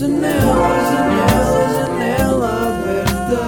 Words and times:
Janela, 0.00 0.32
janela, 0.90 1.60
janela 1.76 2.48
aberta. 2.68 3.40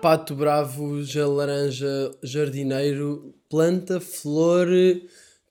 Pato 0.00 0.34
bravo, 0.34 1.04
laranja, 1.36 2.16
jardineiro, 2.22 3.34
planta, 3.50 4.00
flor, 4.00 4.68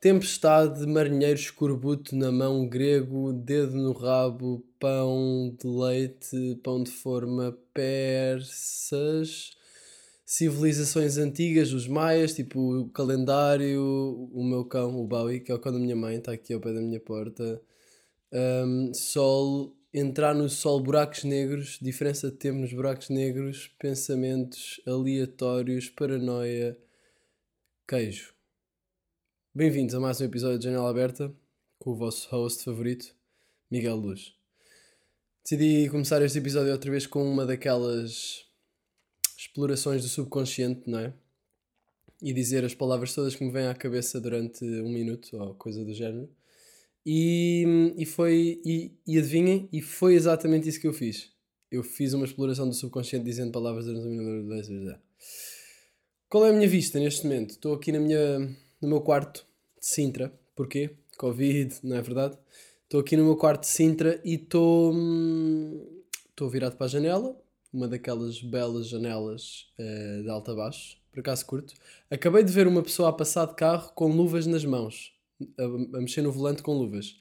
tempestade, 0.02 0.84
marinheiro, 0.88 1.40
escorbuto 1.40 2.16
na 2.16 2.32
mão, 2.32 2.68
grego, 2.68 3.32
dedo 3.32 3.78
no 3.78 3.92
rabo, 3.92 4.66
pão 4.80 5.56
de 5.62 5.68
leite, 5.68 6.60
pão 6.64 6.82
de 6.82 6.90
forma, 6.90 7.56
persas 7.72 9.56
civilizações 10.28 11.18
antigas, 11.18 11.72
os 11.72 11.88
maias, 11.88 12.36
tipo 12.36 12.60
o 12.60 12.90
calendário, 12.90 13.82
o 14.34 14.44
meu 14.44 14.66
cão, 14.66 15.00
o 15.00 15.08
Bowie, 15.08 15.40
que 15.40 15.50
é 15.50 15.56
o 15.56 15.60
cão 15.60 15.72
da 15.72 15.80
minha 15.80 15.96
mãe, 15.96 16.18
está 16.18 16.34
aqui 16.34 16.54
ao 16.54 16.60
pé 16.60 16.74
da 16.74 16.82
minha 16.82 17.00
porta. 17.00 17.62
Um, 18.34 18.94
sol, 18.94 19.74
entrar 19.94 20.36
no 20.36 20.50
sol, 20.50 20.82
buracos 20.82 21.24
negros, 21.24 21.80
diferença 21.82 22.30
de 22.30 22.36
tempo 22.36 22.60
nos 22.60 22.74
buracos 22.74 23.08
negros, 23.08 23.70
pensamentos 23.80 24.82
aleatórios, 24.86 25.90
paranoia, 25.90 26.78
queijo. 27.88 28.34
Bem-vindos 29.56 29.96
a 29.96 30.00
mais 30.02 30.20
um 30.20 30.26
episódio 30.26 30.60
de 30.60 30.66
Janela 30.66 30.90
Aberta 30.90 31.34
com 31.80 31.92
o 31.92 31.96
vosso 31.96 32.28
host 32.30 32.66
favorito, 32.66 33.16
Miguel 33.72 33.96
Luz. 33.96 34.34
Decidi 35.42 35.90
começar 35.90 36.22
este 36.22 36.40
episódio 36.40 36.74
outra 36.74 36.92
vez 36.92 37.08
com 37.08 37.24
uma 37.24 37.46
daquelas 37.46 38.47
explorações 39.38 40.02
do 40.02 40.10
subconsciente, 40.10 40.90
não 40.90 41.00
é? 41.00 41.14
E 42.20 42.34
dizer 42.34 42.66
as 42.66 42.74
palavras 42.74 43.14
todas 43.14 43.36
que 43.36 43.46
me 43.46 43.52
vêm 43.52 43.68
à 43.68 43.76
cabeça 43.76 44.20
durante 44.20 44.66
um 44.66 44.90
minuto 44.90 45.38
ou 45.38 45.54
coisa 45.54 45.86
do 45.86 45.94
género. 45.94 46.28
E, 47.06 47.94
e 47.96 48.06
foi, 48.06 48.60
e, 48.66 48.92
e 49.06 49.18
adivinhem, 49.20 49.70
e 49.72 49.82
foi 49.82 50.16
exatamente 50.16 50.68
isso 50.68 50.82
que 50.82 50.88
eu 50.88 50.94
fiz. 50.94 51.32
Eu 51.72 51.84
fiz 51.84 52.14
uma 52.14 52.26
exploração 52.26 52.68
do 52.68 52.74
subconsciente 52.74 53.24
dizendo 53.24 53.52
palavras 53.52 53.86
durante 53.86 54.08
um 54.08 54.10
minuto. 54.10 55.00
Qual 56.28 56.46
é 56.46 56.50
a 56.50 56.54
minha 56.54 56.68
vista 56.68 57.00
neste 57.00 57.26
momento? 57.26 57.52
Estou 57.52 57.76
aqui 57.76 57.92
na 57.92 58.00
minha, 58.00 58.40
no 58.82 58.88
meu 58.88 59.02
quarto 59.02 59.46
de 59.80 59.86
Sintra. 59.86 60.34
Porquê? 60.56 60.90
Covid, 61.18 61.76
não 61.84 61.96
é 61.96 62.02
verdade? 62.02 62.38
Estou 62.84 63.00
aqui 63.00 63.16
no 63.16 63.24
meu 63.24 63.38
quarto 63.38 63.62
de 63.62 63.68
Sintra 63.68 64.20
e 64.26 64.34
estou, 64.34 64.94
hum, 64.94 66.04
estou 66.30 66.50
virado 66.50 66.76
para 66.76 66.88
a 66.88 66.90
janela 66.90 67.47
uma 67.78 67.88
daquelas 67.88 68.42
belas 68.42 68.88
janelas 68.88 69.68
uh, 69.80 70.24
de 70.24 70.30
alta 70.30 70.52
a 70.52 70.56
baixo, 70.56 70.98
por 71.12 71.20
acaso 71.20 71.46
curto. 71.46 71.74
Acabei 72.10 72.44
de 72.44 72.52
ver 72.52 72.68
uma 72.68 72.82
pessoa 72.82 73.10
a 73.10 73.14
passar 73.14 73.46
de 73.46 73.56
carro 73.56 73.92
com 73.94 74.08
luvas 74.08 74.48
nas 74.48 74.66
mãos, 74.66 75.14
a, 75.58 75.64
a 75.98 76.02
mexer 76.02 76.24
no 76.24 76.32
volante 76.32 76.64
com 76.64 76.74
luvas. 76.74 77.16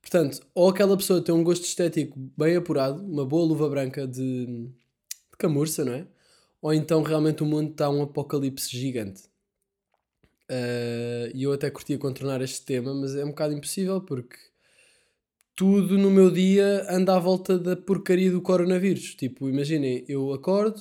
Portanto, 0.00 0.40
ou 0.54 0.70
aquela 0.70 0.96
pessoa 0.96 1.22
tem 1.22 1.34
um 1.34 1.44
gosto 1.44 1.64
estético 1.64 2.18
bem 2.36 2.56
apurado, 2.56 3.02
uma 3.04 3.24
boa 3.24 3.44
luva 3.44 3.68
branca 3.68 4.06
de, 4.06 4.46
de 4.46 5.36
camurça, 5.38 5.84
não 5.84 5.92
é? 5.92 6.06
Ou 6.60 6.72
então 6.72 7.02
realmente 7.02 7.42
o 7.42 7.46
mundo 7.46 7.72
está 7.72 7.90
um 7.90 8.02
apocalipse 8.02 8.70
gigante. 8.70 9.22
Eh, 10.48 11.32
e 11.34 11.46
uh, 11.46 11.50
eu 11.50 11.52
até 11.52 11.70
curtia 11.70 11.98
contornar 11.98 12.42
este 12.42 12.62
tema, 12.64 12.94
mas 12.94 13.14
é 13.14 13.24
um 13.24 13.28
bocado 13.28 13.54
impossível 13.54 14.00
porque 14.00 14.36
tudo 15.54 15.98
no 15.98 16.10
meu 16.10 16.30
dia 16.30 16.86
anda 16.88 17.14
à 17.14 17.18
volta 17.18 17.58
da 17.58 17.76
porcaria 17.76 18.30
do 18.30 18.40
coronavírus. 18.40 19.14
Tipo, 19.14 19.48
imaginem, 19.48 20.04
eu 20.08 20.32
acordo. 20.32 20.80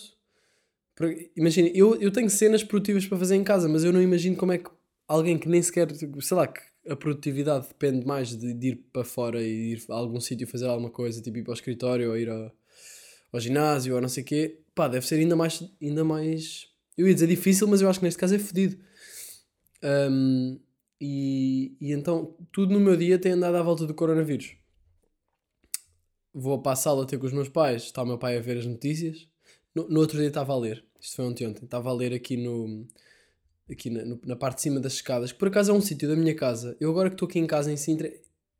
Imaginem, 1.35 1.71
eu, 1.75 1.95
eu 1.95 2.11
tenho 2.11 2.29
cenas 2.29 2.63
produtivas 2.63 3.05
para 3.05 3.17
fazer 3.17 3.35
em 3.35 3.43
casa, 3.43 3.67
mas 3.67 3.83
eu 3.83 3.91
não 3.91 4.01
imagino 4.01 4.35
como 4.35 4.51
é 4.51 4.57
que 4.57 4.69
alguém 5.07 5.37
que 5.37 5.49
nem 5.49 5.61
sequer. 5.61 5.87
Sei 5.95 6.37
lá, 6.37 6.47
que 6.47 6.61
a 6.87 6.95
produtividade 6.95 7.67
depende 7.67 8.05
mais 8.05 8.35
de, 8.35 8.53
de 8.53 8.67
ir 8.69 8.75
para 8.93 9.03
fora 9.03 9.41
e 9.41 9.73
ir 9.73 9.83
a 9.89 9.93
algum 9.93 10.19
sítio 10.19 10.47
fazer 10.47 10.67
alguma 10.67 10.89
coisa, 10.89 11.21
tipo 11.21 11.37
ir 11.37 11.43
para 11.43 11.51
o 11.51 11.55
escritório 11.55 12.09
ou 12.09 12.17
ir 12.17 12.29
ao, 12.29 12.51
ao 13.33 13.39
ginásio 13.39 13.95
ou 13.95 14.01
não 14.01 14.09
sei 14.09 14.23
o 14.23 14.25
quê. 14.25 14.59
Pá, 14.73 14.87
deve 14.87 15.05
ser 15.05 15.15
ainda 15.15 15.35
mais, 15.35 15.63
ainda 15.81 16.03
mais. 16.03 16.67
Eu 16.97 17.07
ia 17.07 17.13
dizer 17.13 17.27
difícil, 17.27 17.67
mas 17.67 17.81
eu 17.81 17.89
acho 17.89 17.99
que 17.99 18.05
neste 18.05 18.19
caso 18.19 18.35
é 18.35 18.39
fodido. 18.39 18.77
Um, 19.83 20.59
e, 20.99 21.75
e 21.81 21.91
então 21.91 22.37
tudo 22.51 22.73
no 22.73 22.79
meu 22.79 22.95
dia 22.95 23.17
tem 23.17 23.31
andado 23.31 23.55
à 23.55 23.63
volta 23.63 23.87
do 23.87 23.93
coronavírus 23.93 24.60
vou 26.33 26.61
a 26.65 26.75
sala 26.75 27.05
ter 27.05 27.17
com 27.17 27.25
os 27.25 27.33
meus 27.33 27.49
pais, 27.49 27.83
está 27.83 28.03
o 28.03 28.05
meu 28.05 28.17
pai 28.17 28.37
a 28.37 28.41
ver 28.41 28.57
as 28.57 28.65
notícias. 28.65 29.27
No, 29.75 29.87
no 29.87 29.99
outro 29.99 30.17
dia 30.17 30.27
estava 30.27 30.53
a 30.53 30.57
ler, 30.57 30.83
isto 30.99 31.15
foi 31.15 31.25
ontem, 31.25 31.47
ontem, 31.47 31.65
estava 31.65 31.89
a 31.89 31.93
ler 31.93 32.13
aqui 32.13 32.37
no 32.37 32.85
aqui 33.69 33.89
na, 33.89 34.03
no, 34.03 34.19
na 34.25 34.35
parte 34.35 34.57
de 34.57 34.63
cima 34.63 34.79
das 34.79 34.93
escadas, 34.93 35.31
que 35.31 35.39
por 35.39 35.47
acaso 35.47 35.71
é 35.71 35.73
um 35.73 35.81
sítio 35.81 36.09
da 36.09 36.15
minha 36.15 36.35
casa. 36.35 36.75
Eu 36.79 36.89
agora 36.91 37.09
que 37.09 37.15
estou 37.15 37.27
aqui 37.27 37.39
em 37.39 37.47
casa 37.47 37.71
em 37.71 37.77
Sintra 37.77 38.11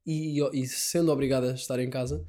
e, 0.05 0.39
e, 0.39 0.49
e, 0.53 0.67
sendo 0.67 1.11
obrigado 1.11 1.45
a 1.45 1.53
estar 1.53 1.79
em 1.79 1.89
casa, 1.89 2.25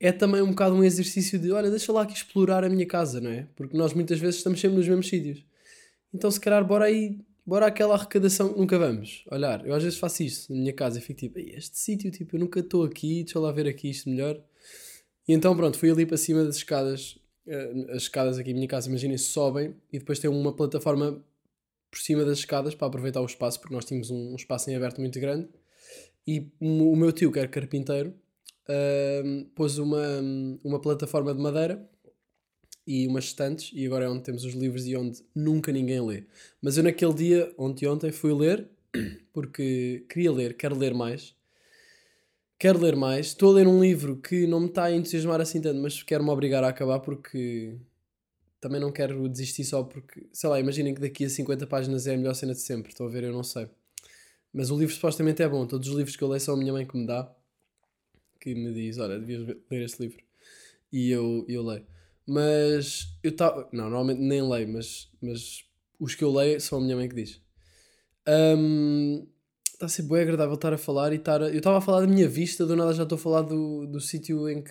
é 0.00 0.10
também 0.10 0.42
um 0.42 0.50
bocado 0.50 0.74
um 0.74 0.82
exercício 0.82 1.38
de 1.38 1.52
olha, 1.52 1.70
deixa 1.70 1.92
lá 1.92 2.02
aqui 2.02 2.14
explorar 2.14 2.64
a 2.64 2.68
minha 2.68 2.86
casa, 2.86 3.20
não 3.20 3.30
é? 3.30 3.46
Porque 3.54 3.76
nós 3.76 3.92
muitas 3.92 4.18
vezes 4.18 4.36
estamos 4.36 4.60
sempre 4.60 4.78
nos 4.78 4.88
mesmos 4.88 5.08
sítios. 5.08 5.44
Então 6.12 6.30
se 6.30 6.40
calhar 6.40 6.66
bora 6.66 6.86
aí, 6.86 7.20
bora 7.46 7.66
aquela 7.66 7.94
arrecadação 7.94 8.52
que 8.52 8.58
nunca 8.58 8.78
vamos. 8.78 9.24
Olhar, 9.30 9.66
eu 9.66 9.74
às 9.74 9.82
vezes 9.82 9.98
faço 9.98 10.22
isto 10.22 10.52
na 10.52 10.58
minha 10.58 10.72
casa 10.72 10.98
e 10.98 11.02
fico 11.02 11.20
tipo, 11.20 11.38
este 11.38 11.78
sítio, 11.78 12.10
tipo, 12.10 12.36
eu 12.36 12.40
nunca 12.40 12.60
estou 12.60 12.84
aqui, 12.84 13.22
deixa 13.22 13.38
lá 13.38 13.52
ver 13.52 13.68
aqui 13.68 13.90
isto 13.90 14.08
melhor. 14.08 14.42
E 15.26 15.32
então 15.32 15.56
pronto, 15.56 15.78
fui 15.78 15.90
ali 15.90 16.04
para 16.06 16.16
cima 16.16 16.44
das 16.44 16.56
escadas. 16.56 17.18
Uh, 17.46 17.90
as 17.90 18.02
escadas 18.02 18.38
aqui 18.38 18.50
em 18.50 18.54
minha 18.54 18.68
casa, 18.68 18.88
imaginem, 18.88 19.18
sobem 19.18 19.74
e 19.92 19.98
depois 19.98 20.18
tem 20.18 20.30
uma 20.30 20.54
plataforma 20.54 21.24
por 21.90 21.98
cima 21.98 22.24
das 22.24 22.38
escadas 22.38 22.74
para 22.74 22.86
aproveitar 22.86 23.20
o 23.20 23.26
espaço, 23.26 23.60
porque 23.60 23.74
nós 23.74 23.84
tínhamos 23.84 24.10
um, 24.10 24.32
um 24.32 24.36
espaço 24.36 24.70
em 24.70 24.76
aberto 24.76 25.00
muito 25.00 25.18
grande. 25.20 25.48
E 26.26 26.50
o 26.60 26.96
meu 26.96 27.12
tio, 27.12 27.32
que 27.32 27.38
era 27.38 27.48
carpinteiro, 27.48 28.14
uh, 28.68 29.44
pôs 29.54 29.78
uma, 29.78 30.20
uma 30.64 30.80
plataforma 30.80 31.34
de 31.34 31.40
madeira 31.40 31.88
e 32.86 33.06
umas 33.06 33.24
estantes, 33.24 33.70
e 33.74 33.86
agora 33.86 34.06
é 34.06 34.08
onde 34.08 34.22
temos 34.22 34.44
os 34.44 34.54
livros 34.54 34.86
e 34.86 34.96
onde 34.96 35.22
nunca 35.34 35.70
ninguém 35.70 36.00
lê. 36.00 36.24
Mas 36.60 36.76
eu 36.76 36.82
naquele 36.82 37.14
dia, 37.14 37.52
ontem 37.58 37.86
ontem, 37.86 38.10
fui 38.10 38.32
ler, 38.32 38.68
porque 39.32 40.04
queria 40.08 40.32
ler, 40.32 40.56
quero 40.56 40.76
ler 40.76 40.94
mais, 40.94 41.34
quero 42.62 42.78
ler 42.78 42.94
mais. 42.94 43.26
Estou 43.26 43.50
a 43.50 43.54
ler 43.54 43.66
um 43.66 43.82
livro 43.82 44.18
que 44.18 44.46
não 44.46 44.60
me 44.60 44.66
está 44.66 44.84
a 44.84 44.92
entusiasmar 44.92 45.40
assim 45.40 45.60
tanto, 45.60 45.80
mas 45.80 46.00
quero-me 46.00 46.30
obrigar 46.30 46.62
a 46.62 46.68
acabar 46.68 47.00
porque 47.00 47.76
também 48.60 48.80
não 48.80 48.92
quero 48.92 49.28
desistir 49.28 49.64
só 49.64 49.82
porque, 49.82 50.28
sei 50.32 50.48
lá, 50.48 50.60
imaginem 50.60 50.94
que 50.94 51.00
daqui 51.00 51.24
a 51.24 51.28
50 51.28 51.66
páginas 51.66 52.06
é 52.06 52.14
a 52.14 52.16
melhor 52.16 52.34
cena 52.34 52.52
de 52.52 52.60
sempre. 52.60 52.92
Estão 52.92 53.06
a 53.06 53.08
ver, 53.08 53.24
eu 53.24 53.32
não 53.32 53.42
sei. 53.42 53.68
Mas 54.52 54.70
o 54.70 54.78
livro 54.78 54.94
supostamente 54.94 55.42
é 55.42 55.48
bom. 55.48 55.66
Todos 55.66 55.88
os 55.88 55.96
livros 55.96 56.14
que 56.14 56.22
eu 56.22 56.28
leio 56.28 56.40
são 56.40 56.54
a 56.54 56.56
minha 56.56 56.72
mãe 56.72 56.86
que 56.86 56.96
me 56.96 57.04
dá, 57.04 57.34
que 58.38 58.54
me 58.54 58.72
diz: 58.72 58.96
Olha, 58.98 59.18
devias 59.18 59.44
ler 59.68 59.82
este 59.82 60.00
livro. 60.00 60.22
E 60.92 61.10
eu, 61.10 61.44
eu 61.48 61.64
leio. 61.64 61.84
Mas 62.24 63.08
eu 63.24 63.30
estava. 63.30 63.68
Não, 63.72 63.90
normalmente 63.90 64.20
nem 64.20 64.40
leio, 64.40 64.68
mas, 64.68 65.10
mas 65.20 65.64
os 65.98 66.14
que 66.14 66.22
eu 66.22 66.32
leio 66.32 66.60
são 66.60 66.78
a 66.78 66.80
minha 66.80 66.94
mãe 66.94 67.08
que 67.08 67.16
diz. 67.16 67.42
Um, 68.56 69.26
está 69.82 69.86
a 69.86 69.88
ser 69.88 70.02
bem 70.02 70.20
agradável 70.20 70.54
estar 70.54 70.72
a 70.72 70.78
falar 70.78 71.12
e 71.12 71.16
estar. 71.16 71.42
A... 71.42 71.48
Eu 71.48 71.58
estava 71.58 71.78
a 71.78 71.80
falar 71.80 72.02
da 72.02 72.06
minha 72.06 72.28
vista, 72.28 72.64
do 72.64 72.76
nada 72.76 72.92
já 72.92 73.02
estou 73.02 73.16
a 73.16 73.18
falar 73.18 73.42
do, 73.42 73.84
do 73.86 74.00
sítio 74.00 74.48
em 74.48 74.62
que 74.62 74.70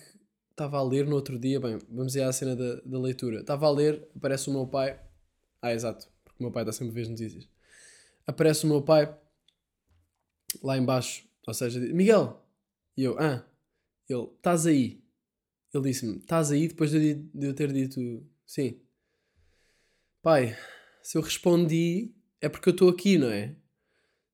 estava 0.50 0.78
a 0.78 0.82
ler 0.82 1.06
no 1.06 1.14
outro 1.14 1.38
dia. 1.38 1.60
Bem, 1.60 1.78
vamos 1.90 2.16
ir 2.16 2.22
à 2.22 2.32
cena 2.32 2.56
da, 2.56 2.76
da 2.76 2.98
leitura. 2.98 3.40
Estava 3.40 3.66
a 3.66 3.70
ler, 3.70 4.08
aparece 4.16 4.48
o 4.48 4.52
meu 4.52 4.66
pai. 4.66 4.98
Ah, 5.60 5.72
exato, 5.72 6.08
porque 6.24 6.38
o 6.40 6.44
meu 6.44 6.50
pai 6.50 6.62
está 6.62 6.72
sempre 6.72 6.92
a 6.92 6.94
ver 6.94 7.02
as 7.02 7.08
notícias. 7.10 7.48
Aparece 8.26 8.64
o 8.64 8.68
meu 8.68 8.80
pai 8.80 9.14
lá 10.62 10.78
embaixo, 10.78 11.28
ou 11.46 11.52
seja, 11.52 11.78
Miguel. 11.78 12.42
E 12.96 13.04
eu, 13.04 13.18
ah, 13.18 13.44
ele, 14.08 14.28
estás 14.36 14.66
aí. 14.66 15.02
Ele 15.74 15.84
disse-me, 15.84 16.18
estás 16.18 16.50
aí 16.50 16.68
depois 16.68 16.90
de, 16.90 17.14
de 17.14 17.46
eu 17.46 17.54
ter 17.54 17.70
dito 17.70 18.26
sim. 18.46 18.80
Pai, 20.22 20.56
se 21.02 21.18
eu 21.18 21.22
respondi 21.22 22.14
é 22.40 22.48
porque 22.48 22.70
eu 22.70 22.72
estou 22.72 22.88
aqui, 22.88 23.18
não 23.18 23.28
é? 23.28 23.54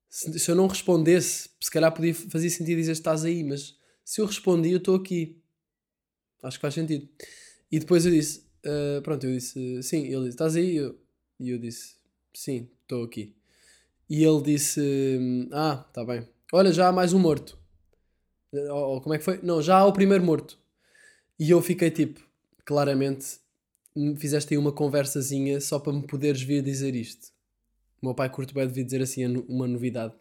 Se, 0.09 0.39
se 0.39 0.51
eu 0.51 0.55
não 0.55 0.67
respondesse, 0.67 1.51
se 1.61 1.71
calhar 1.71 1.93
podia 1.93 2.15
fazer 2.15 2.51
sentido 2.51 2.79
dizer 2.79 2.93
estás 2.93 3.25
aí, 3.25 3.45
mas 3.45 3.77
se 4.05 4.21
eu 4.21 4.27
respondi, 4.27 4.71
eu 4.71 4.79
estou 4.79 4.95
aqui. 4.95 5.41
Acho 6.43 6.57
que 6.57 6.63
faz 6.63 6.75
sentido. 6.75 7.09
E 7.71 7.79
depois 7.79 8.07
eu 8.07 8.13
disse, 8.13 8.47
uh, 8.65 9.03
pronto, 9.03 9.25
eu 9.27 9.33
disse 9.33 9.83
sim. 9.83 10.05
Ele 10.05 10.21
disse, 10.21 10.29
estás 10.31 10.57
aí? 10.57 10.77
Eu, 10.77 10.99
e 11.39 11.51
eu 11.51 11.59
disse, 11.59 11.97
sim, 12.33 12.71
estou 12.83 13.05
aqui. 13.05 13.37
E 14.09 14.25
ele 14.25 14.43
disse, 14.43 15.19
ah, 15.53 15.85
está 15.87 16.05
bem. 16.05 16.27
Olha, 16.53 16.73
já 16.73 16.89
há 16.89 16.93
mais 16.93 17.13
um 17.13 17.19
morto. 17.19 17.59
Ou, 18.53 18.95
ou, 18.95 19.01
como 19.03 19.15
é 19.15 19.19
que 19.19 19.25
foi? 19.25 19.39
Não, 19.43 19.61
já 19.61 19.77
há 19.77 19.85
o 19.85 19.93
primeiro 19.93 20.25
morto. 20.25 20.59
E 21.39 21.51
eu 21.51 21.61
fiquei 21.61 21.91
tipo, 21.91 22.21
claramente, 22.65 23.39
fizeste 24.17 24.55
aí 24.55 24.59
uma 24.59 24.73
conversazinha 24.73 25.61
só 25.61 25.79
para 25.79 25.93
me 25.93 26.07
poderes 26.07 26.41
vir 26.41 26.63
dizer 26.63 26.95
isto. 26.95 27.29
O 28.01 28.07
meu 28.07 28.15
pai 28.15 28.31
curto 28.31 28.55
bem 28.55 28.67
devia 28.67 28.85
dizer 28.85 29.03
assim 29.03 29.27
uma 29.49 29.67
novidade. 29.67 30.15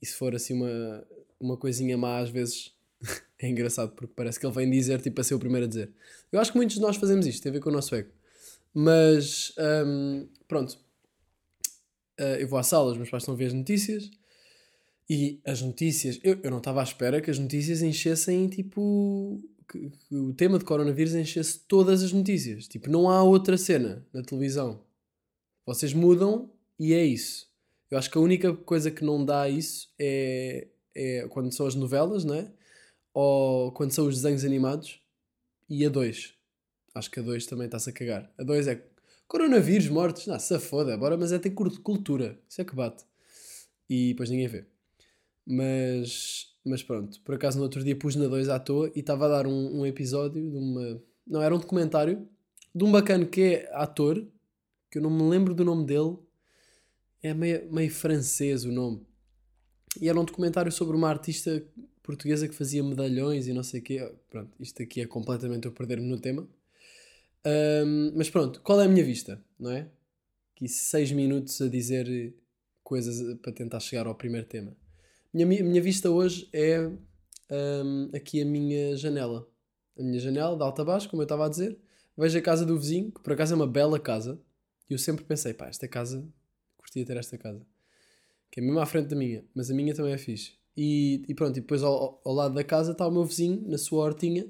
E 0.00 0.06
se 0.06 0.14
for 0.14 0.34
assim 0.34 0.54
uma, 0.54 1.06
uma 1.38 1.56
coisinha 1.56 1.96
má, 1.96 2.18
às 2.18 2.30
vezes 2.30 2.72
é 3.38 3.48
engraçado, 3.48 3.92
porque 3.92 4.12
parece 4.14 4.38
que 4.38 4.46
ele 4.46 4.54
vem 4.54 4.70
dizer 4.70 5.00
tipo 5.00 5.20
a 5.20 5.24
ser 5.24 5.34
o 5.34 5.38
primeiro 5.38 5.66
a 5.66 5.68
dizer. 5.68 5.90
Eu 6.32 6.40
acho 6.40 6.52
que 6.52 6.58
muitos 6.58 6.76
de 6.76 6.82
nós 6.82 6.96
fazemos 6.96 7.26
isto, 7.26 7.42
tem 7.42 7.50
a 7.50 7.52
ver 7.52 7.60
com 7.60 7.70
o 7.70 7.72
nosso 7.72 7.94
ego. 7.94 8.10
Mas 8.72 9.54
um, 9.86 10.26
pronto. 10.48 10.78
uh, 12.18 12.36
eu 12.40 12.48
vou 12.48 12.58
à 12.58 12.62
sala, 12.62 12.90
os 12.90 12.96
meus 12.96 13.10
pais 13.10 13.22
estão 13.22 13.34
a 13.34 13.38
ver 13.38 13.46
as 13.46 13.52
notícias 13.52 14.10
e 15.08 15.40
as 15.44 15.60
notícias, 15.60 16.18
eu, 16.22 16.40
eu 16.42 16.50
não 16.50 16.58
estava 16.58 16.80
à 16.80 16.82
espera 16.82 17.20
que 17.20 17.30
as 17.30 17.38
notícias 17.38 17.82
enchessem 17.82 18.48
tipo. 18.48 19.40
Que, 19.70 19.90
que 19.90 20.14
o 20.14 20.34
tema 20.34 20.58
de 20.58 20.64
coronavírus 20.64 21.14
enchesse 21.14 21.60
todas 21.60 22.02
as 22.02 22.12
notícias. 22.12 22.68
Tipo, 22.68 22.90
não 22.90 23.08
há 23.08 23.22
outra 23.22 23.56
cena 23.56 24.06
na 24.12 24.22
televisão. 24.22 24.84
Vocês 25.64 25.94
mudam 25.94 26.50
e 26.78 26.92
é 26.92 27.04
isso. 27.04 27.48
Eu 27.90 27.98
acho 27.98 28.10
que 28.10 28.18
a 28.18 28.20
única 28.20 28.52
coisa 28.54 28.90
que 28.90 29.04
não 29.04 29.24
dá 29.24 29.48
isso 29.48 29.92
é, 29.98 30.68
é 30.94 31.28
quando 31.28 31.52
são 31.52 31.66
as 31.66 31.74
novelas, 31.74 32.24
não 32.24 32.34
é? 32.34 32.50
Ou 33.12 33.72
quando 33.72 33.92
são 33.92 34.06
os 34.06 34.16
desenhos 34.16 34.44
animados. 34.44 35.00
E 35.68 35.84
a 35.86 35.88
2. 35.88 36.34
Acho 36.94 37.10
que 37.10 37.20
a 37.20 37.22
2 37.22 37.46
também 37.46 37.66
está-se 37.66 37.90
a 37.90 37.92
cagar. 37.92 38.32
A 38.38 38.42
2 38.42 38.68
é 38.68 38.82
coronavírus, 39.26 39.88
mortes. 39.88 40.26
Não, 40.26 40.38
se 40.38 40.58
foda, 40.58 40.96
bora, 40.96 41.16
mas 41.16 41.32
é 41.32 41.38
ter 41.38 41.50
cultura. 41.50 42.38
Isso 42.48 42.60
é 42.60 42.64
que 42.64 42.74
bate. 42.74 43.04
E 43.88 44.08
depois 44.08 44.30
ninguém 44.30 44.48
vê. 44.48 44.66
Mas, 45.46 46.54
mas 46.64 46.82
pronto, 46.82 47.20
por 47.20 47.34
acaso 47.34 47.58
no 47.58 47.64
outro 47.64 47.84
dia 47.84 47.96
pus 47.96 48.16
na 48.16 48.26
2 48.26 48.48
à 48.48 48.58
toa 48.58 48.90
e 48.94 49.00
estava 49.00 49.26
a 49.26 49.28
dar 49.28 49.46
um, 49.46 49.80
um 49.80 49.86
episódio 49.86 50.50
de 50.50 50.56
uma. 50.56 51.02
Não, 51.26 51.42
era 51.42 51.54
um 51.54 51.58
documentário 51.58 52.26
de 52.74 52.84
um 52.84 52.90
bacana 52.90 53.24
que 53.24 53.40
é 53.40 53.70
ator, 53.74 54.26
que 54.90 54.98
eu 54.98 55.02
não 55.02 55.10
me 55.10 55.22
lembro 55.28 55.54
do 55.54 55.64
nome 55.64 55.86
dele, 55.86 56.16
é 57.24 57.32
meio, 57.32 57.72
meio 57.72 57.90
francês 57.90 58.64
o 58.64 58.70
nome. 58.70 59.00
E 59.98 60.10
era 60.10 60.20
um 60.20 60.24
documentário 60.24 60.70
sobre 60.70 60.94
uma 60.94 61.08
artista 61.08 61.64
portuguesa 62.02 62.46
que 62.46 62.54
fazia 62.54 62.84
medalhões 62.84 63.46
e 63.46 63.54
não 63.54 63.62
sei 63.62 63.80
o 63.80 63.82
quê. 63.82 64.12
Pronto, 64.28 64.50
isto 64.60 64.82
aqui 64.82 65.00
é 65.00 65.06
completamente 65.06 65.64
eu 65.64 65.72
perder-me 65.72 66.06
no 66.06 66.20
tema. 66.20 66.46
Um, 67.46 68.12
mas 68.14 68.28
pronto, 68.28 68.60
qual 68.60 68.78
é 68.80 68.84
a 68.84 68.88
minha 68.88 69.02
vista, 69.02 69.42
não 69.58 69.70
é? 69.70 69.88
Aqui 70.54 70.68
seis 70.68 71.10
minutos 71.12 71.60
a 71.62 71.68
dizer 71.68 72.34
coisas 72.82 73.38
para 73.38 73.52
tentar 73.52 73.80
chegar 73.80 74.06
ao 74.06 74.14
primeiro 74.14 74.46
tema. 74.46 74.76
Minha, 75.32 75.46
minha 75.64 75.80
vista 75.80 76.10
hoje 76.10 76.46
é 76.52 76.90
um, 77.50 78.10
aqui 78.14 78.42
a 78.42 78.44
minha 78.44 78.96
janela. 78.96 79.48
A 79.98 80.02
minha 80.02 80.18
janela, 80.20 80.56
de 80.56 80.62
alta 80.62 80.82
a 80.82 80.84
baixo, 80.84 81.08
como 81.08 81.22
eu 81.22 81.24
estava 81.24 81.46
a 81.46 81.48
dizer. 81.48 81.78
Vejo 82.18 82.36
a 82.36 82.42
casa 82.42 82.66
do 82.66 82.78
vizinho, 82.78 83.10
que 83.10 83.22
por 83.22 83.32
acaso 83.32 83.54
é 83.54 83.56
uma 83.56 83.66
bela 83.66 83.98
casa. 83.98 84.38
E 84.90 84.92
eu 84.92 84.98
sempre 84.98 85.24
pensei, 85.24 85.54
pá, 85.54 85.68
esta 85.68 85.88
casa, 85.88 86.22
curtia 86.94 87.04
ter 87.04 87.16
esta 87.16 87.36
casa. 87.36 87.66
Que 88.50 88.60
é 88.60 88.62
mesmo 88.62 88.78
à 88.78 88.86
frente 88.86 89.08
da 89.08 89.16
minha, 89.16 89.44
mas 89.54 89.70
a 89.70 89.74
minha 89.74 89.94
também 89.94 90.12
é 90.12 90.18
fixe. 90.18 90.52
E, 90.76 91.22
e 91.28 91.34
pronto, 91.34 91.56
e 91.56 91.60
depois 91.60 91.82
ao, 91.82 92.20
ao 92.24 92.32
lado 92.32 92.54
da 92.54 92.62
casa 92.62 92.92
está 92.92 93.06
o 93.06 93.10
meu 93.10 93.24
vizinho, 93.24 93.62
na 93.66 93.78
sua 93.78 94.04
hortinha, 94.04 94.46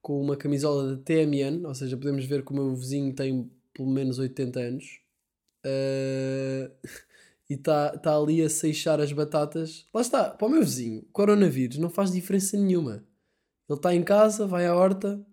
com 0.00 0.20
uma 0.20 0.36
camisola 0.36 0.96
de 0.96 1.02
TMN, 1.02 1.64
ou 1.64 1.74
seja, 1.74 1.96
podemos 1.96 2.24
ver 2.24 2.44
que 2.44 2.50
o 2.52 2.54
meu 2.54 2.74
vizinho 2.74 3.14
tem 3.14 3.50
pelo 3.72 3.88
menos 3.88 4.18
80 4.18 4.60
anos. 4.60 5.00
Uh, 5.64 6.70
e 7.48 7.54
está 7.54 7.96
tá 7.98 8.16
ali 8.16 8.42
a 8.42 8.50
seixar 8.50 9.00
as 9.00 9.12
batatas. 9.12 9.86
Lá 9.94 10.00
está, 10.00 10.30
para 10.30 10.46
o 10.46 10.50
meu 10.50 10.62
vizinho, 10.62 11.02
coronavírus 11.12 11.78
não 11.78 11.88
faz 11.88 12.10
diferença 12.10 12.56
nenhuma. 12.56 13.04
Ele 13.68 13.78
está 13.78 13.94
em 13.94 14.02
casa, 14.02 14.46
vai 14.46 14.66
à 14.66 14.74
horta, 14.74 15.24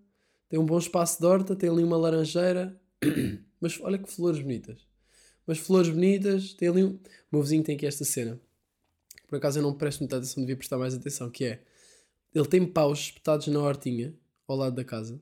tem 0.48 0.58
um 0.58 0.66
bom 0.66 0.78
espaço 0.78 1.20
de 1.20 1.26
horta, 1.26 1.56
tem 1.56 1.68
ali 1.68 1.82
uma 1.82 1.96
laranjeira. 1.96 2.80
Mas 3.60 3.78
olha 3.80 3.98
que 3.98 4.10
flores 4.10 4.40
bonitas. 4.40 4.89
Mas 5.50 5.58
flores 5.58 5.88
bonitas, 5.88 6.54
tem 6.54 6.68
ali 6.68 6.84
um... 6.84 6.90
O 6.90 7.00
meu 7.32 7.42
vizinho 7.42 7.64
tem 7.64 7.74
aqui 7.74 7.84
esta 7.84 8.04
cena. 8.04 8.40
Por 9.26 9.34
acaso 9.34 9.58
eu 9.58 9.64
não 9.64 9.74
presto 9.74 9.98
muita 9.98 10.16
atenção, 10.16 10.44
devia 10.44 10.56
prestar 10.56 10.78
mais 10.78 10.94
atenção, 10.94 11.28
que 11.28 11.44
é... 11.44 11.60
Ele 12.32 12.46
tem 12.46 12.64
paus 12.64 13.00
espetados 13.00 13.48
na 13.48 13.58
hortinha, 13.58 14.14
ao 14.46 14.56
lado 14.56 14.76
da 14.76 14.84
casa. 14.84 15.20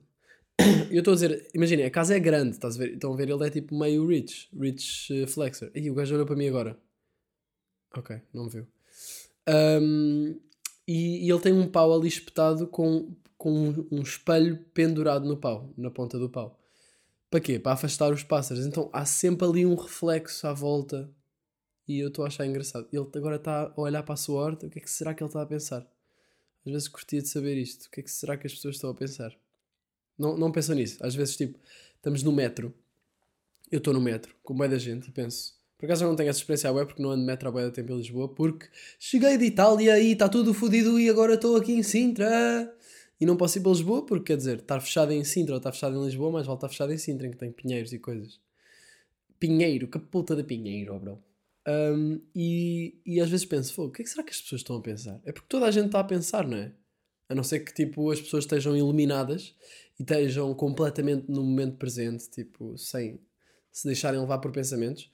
Eu 0.91 0.99
estou 0.99 1.13
a 1.13 1.15
dizer, 1.15 1.49
imaginem, 1.51 1.83
a 1.83 1.89
casa 1.89 2.15
é 2.15 2.19
grande, 2.19 2.51
estás 2.51 2.75
a 2.75 2.77
ver? 2.77 2.93
Estão 2.93 3.11
a 3.11 3.15
ver, 3.15 3.27
ele 3.27 3.43
é 3.43 3.49
tipo 3.49 3.75
meio 3.75 4.05
rich, 4.05 4.47
rich 4.55 5.11
uh, 5.11 5.27
flexor. 5.27 5.71
E 5.73 5.89
o 5.89 5.95
gajo 5.95 6.13
olhou 6.13 6.27
para 6.27 6.35
mim 6.35 6.47
agora. 6.47 6.77
Ok, 7.97 8.21
não 8.31 8.43
me 8.43 8.51
viu. 8.51 8.67
Um, 9.81 10.39
e, 10.87 11.25
e, 11.25 11.31
ele 11.31 11.39
tem 11.39 11.53
um 11.53 11.67
pau 11.67 11.91
ali 11.91 12.07
espetado 12.07 12.67
com, 12.67 13.15
com 13.35 13.73
um, 13.91 14.03
espelho 14.03 14.59
pendurado 14.75 15.27
no 15.27 15.37
pau, 15.37 15.73
na 15.75 15.89
ponta 15.89 16.19
do 16.19 16.29
pau. 16.29 16.58
Para 17.29 17.39
quê? 17.39 17.59
Para 17.59 17.73
afastar 17.73 18.11
os 18.11 18.23
pássaros. 18.23 18.65
Então 18.65 18.89
há 18.91 19.05
sempre 19.05 19.47
ali 19.47 19.65
um 19.65 19.75
reflexo 19.75 20.47
à 20.47 20.53
volta. 20.53 21.09
E 21.87 21.99
eu 21.99 22.09
estou 22.09 22.23
a 22.23 22.27
achar 22.27 22.45
engraçado. 22.45 22.87
Ele 22.91 23.07
agora 23.15 23.35
está 23.35 23.73
a 23.75 23.81
olhar 23.81 24.03
para 24.03 24.13
a 24.13 24.17
sua 24.17 24.41
horta. 24.41 24.67
O 24.67 24.69
que 24.69 24.79
é 24.79 24.81
que 24.81 24.89
será 24.89 25.13
que 25.13 25.23
ele 25.23 25.29
está 25.29 25.41
a 25.41 25.45
pensar? 25.45 25.87
Às 26.65 26.71
vezes 26.71 26.87
curtia 26.87 27.21
de 27.21 27.27
saber 27.27 27.57
isto. 27.57 27.85
O 27.85 27.89
que 27.89 27.99
é 27.99 28.03
que 28.03 28.11
será 28.11 28.37
que 28.37 28.45
as 28.45 28.53
pessoas 28.53 28.75
estão 28.75 28.89
a 28.89 28.93
pensar? 28.93 29.35
Não, 30.17 30.37
não 30.37 30.51
pensam 30.51 30.75
nisso. 30.75 30.97
Às 31.01 31.15
vezes, 31.15 31.37
tipo, 31.37 31.57
estamos 31.95 32.21
no 32.21 32.31
metro. 32.31 32.73
Eu 33.71 33.77
estou 33.77 33.93
no 33.93 34.01
metro, 34.01 34.35
com 34.43 34.53
meio 34.53 34.71
da 34.71 34.77
gente, 34.77 35.09
e 35.09 35.11
penso: 35.11 35.59
por 35.79 35.85
acaso 35.85 36.03
eu 36.03 36.09
não 36.09 36.15
tenho 36.15 36.29
essa 36.29 36.39
experiência 36.39 36.71
web 36.71 36.87
porque 36.87 37.01
não 37.01 37.11
ando 37.11 37.23
metro 37.23 37.47
a 37.47 37.51
boia 37.51 37.71
tempo 37.71 37.93
em 37.93 37.97
Lisboa, 37.97 38.27
porque 38.27 38.67
cheguei 38.99 39.37
de 39.37 39.45
Itália 39.45 39.97
e 39.97 40.11
está 40.11 40.27
tudo 40.27 40.53
fodido 40.53 40.99
e 40.99 41.09
agora 41.09 41.35
estou 41.35 41.55
aqui 41.55 41.71
em 41.71 41.83
Sintra. 41.83 42.75
E 43.19 43.25
não 43.25 43.35
posso 43.35 43.57
ir 43.57 43.61
para 43.61 43.71
Lisboa 43.71 44.05
porque, 44.05 44.27
quer 44.27 44.37
dizer, 44.37 44.59
estar 44.59 44.79
fechado 44.79 45.11
em 45.11 45.23
Sintra 45.23 45.55
ou 45.55 45.57
estar 45.57 45.71
fechado 45.71 45.97
em 45.97 46.05
Lisboa, 46.05 46.31
mas 46.31 46.45
vale 46.45 46.57
estar 46.57 46.69
fechado 46.69 46.93
em 46.93 46.97
Sintra, 46.97 47.27
em 47.27 47.31
que 47.31 47.37
tem 47.37 47.51
pinheiros 47.51 47.91
e 47.91 47.99
coisas. 47.99 48.39
Pinheiro, 49.39 49.87
que 49.87 49.99
puta 49.99 50.35
de 50.35 50.43
pinheiro, 50.43 50.97
bro. 50.99 51.23
Um, 51.67 52.21
e, 52.33 52.99
e 53.05 53.19
às 53.19 53.29
vezes 53.29 53.45
penso, 53.45 53.83
o 53.83 53.91
que, 53.91 54.01
é 54.01 54.05
que 54.05 54.09
será 54.09 54.23
que 54.23 54.31
as 54.31 54.41
pessoas 54.41 54.61
estão 54.61 54.77
a 54.77 54.81
pensar? 54.81 55.19
É 55.25 55.31
porque 55.31 55.47
toda 55.49 55.65
a 55.65 55.71
gente 55.71 55.87
está 55.87 55.99
a 55.99 56.03
pensar, 56.03 56.47
não 56.47 56.57
é? 56.57 56.71
A 57.27 57.35
não 57.35 57.43
ser 57.43 57.59
que 57.59 57.73
tipo, 57.73 58.09
as 58.09 58.19
pessoas 58.21 58.45
estejam 58.45 58.75
iluminadas 58.75 59.53
e 59.99 60.03
estejam 60.03 60.53
completamente 60.55 61.29
no 61.29 61.43
momento 61.43 61.77
presente, 61.77 62.29
tipo, 62.29 62.77
sem 62.77 63.19
se 63.71 63.85
deixarem 63.85 64.19
levar 64.19 64.39
por 64.39 64.51
pensamentos 64.51 65.11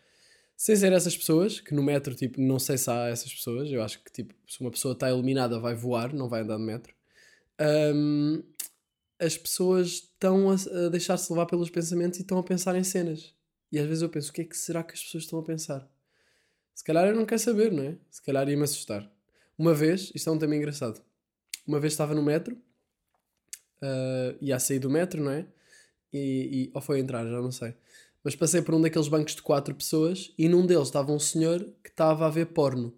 sem 0.58 0.76
ser 0.76 0.94
essas 0.94 1.18
pessoas, 1.18 1.60
que 1.60 1.74
no 1.74 1.84
metro, 1.84 2.16
tipo, 2.16 2.40
não 2.40 2.60
sei 2.60 2.78
se 2.78 2.90
há 2.90 3.08
essas 3.08 3.34
pessoas, 3.34 3.70
eu 3.70 3.84
acho 3.84 4.02
que, 4.04 4.12
tipo, 4.12 4.34
se 4.48 4.62
uma 4.62 4.72
pessoa 4.72 4.94
está 4.94 5.10
iluminada 5.10 5.60
vai 5.60 5.76
voar, 5.76 6.14
não 6.14 6.30
vai 6.30 6.42
andar 6.42 6.58
no 6.58 6.66
metro. 6.66 6.95
Um, 7.60 8.44
as 9.20 9.38
pessoas 9.38 9.88
estão 9.88 10.50
a, 10.50 10.56
a 10.56 10.90
deixar-se 10.90 11.32
levar 11.32 11.46
pelos 11.46 11.70
pensamentos 11.70 12.20
e 12.20 12.22
estão 12.22 12.38
a 12.38 12.44
pensar 12.44 12.76
em 12.76 12.84
cenas. 12.84 13.34
E 13.72 13.80
às 13.80 13.86
vezes 13.86 14.02
eu 14.02 14.10
penso, 14.10 14.30
o 14.30 14.34
que 14.34 14.42
é 14.42 14.46
que 14.46 14.58
será 14.58 14.84
que 14.84 14.94
as 14.94 15.04
pessoas 15.04 15.24
estão 15.24 15.40
a 15.40 15.44
pensar? 15.44 15.90
Se 16.74 16.84
calhar 16.84 17.08
eu 17.08 17.16
não 17.16 17.26
quero 17.26 17.40
saber, 17.40 17.72
não 17.72 17.84
é? 17.84 17.98
Se 18.10 18.22
calhar 18.22 18.48
ia-me 18.48 18.64
assustar. 18.64 19.10
Uma 19.58 19.74
vez, 19.74 20.12
isto 20.14 20.30
é 20.30 20.34
um 20.34 20.38
tema 20.38 20.56
engraçado, 20.56 21.02
uma 21.66 21.80
vez 21.80 21.94
estava 21.94 22.14
no 22.14 22.22
metro, 22.22 22.56
uh, 23.82 24.38
ia 24.42 24.58
a 24.58 24.60
sair 24.60 24.80
do 24.80 24.90
metro, 24.90 25.24
não 25.24 25.32
é? 25.32 25.48
E, 26.12 26.68
e, 26.68 26.72
ou 26.74 26.82
foi 26.82 27.00
entrar, 27.00 27.26
já 27.26 27.42
não 27.42 27.52
sei 27.52 27.74
mas 28.26 28.36
passei 28.36 28.60
por 28.60 28.74
um 28.74 28.82
daqueles 28.82 29.08
bancos 29.08 29.36
de 29.36 29.44
quatro 29.44 29.76
pessoas 29.76 30.34
e 30.36 30.50
num 30.50 30.66
deles 30.66 30.88
estava 30.88 31.12
um 31.12 31.20
senhor 31.20 31.64
que 31.84 31.90
estava 31.90 32.26
a 32.26 32.30
ver 32.30 32.48
porno. 32.48 32.92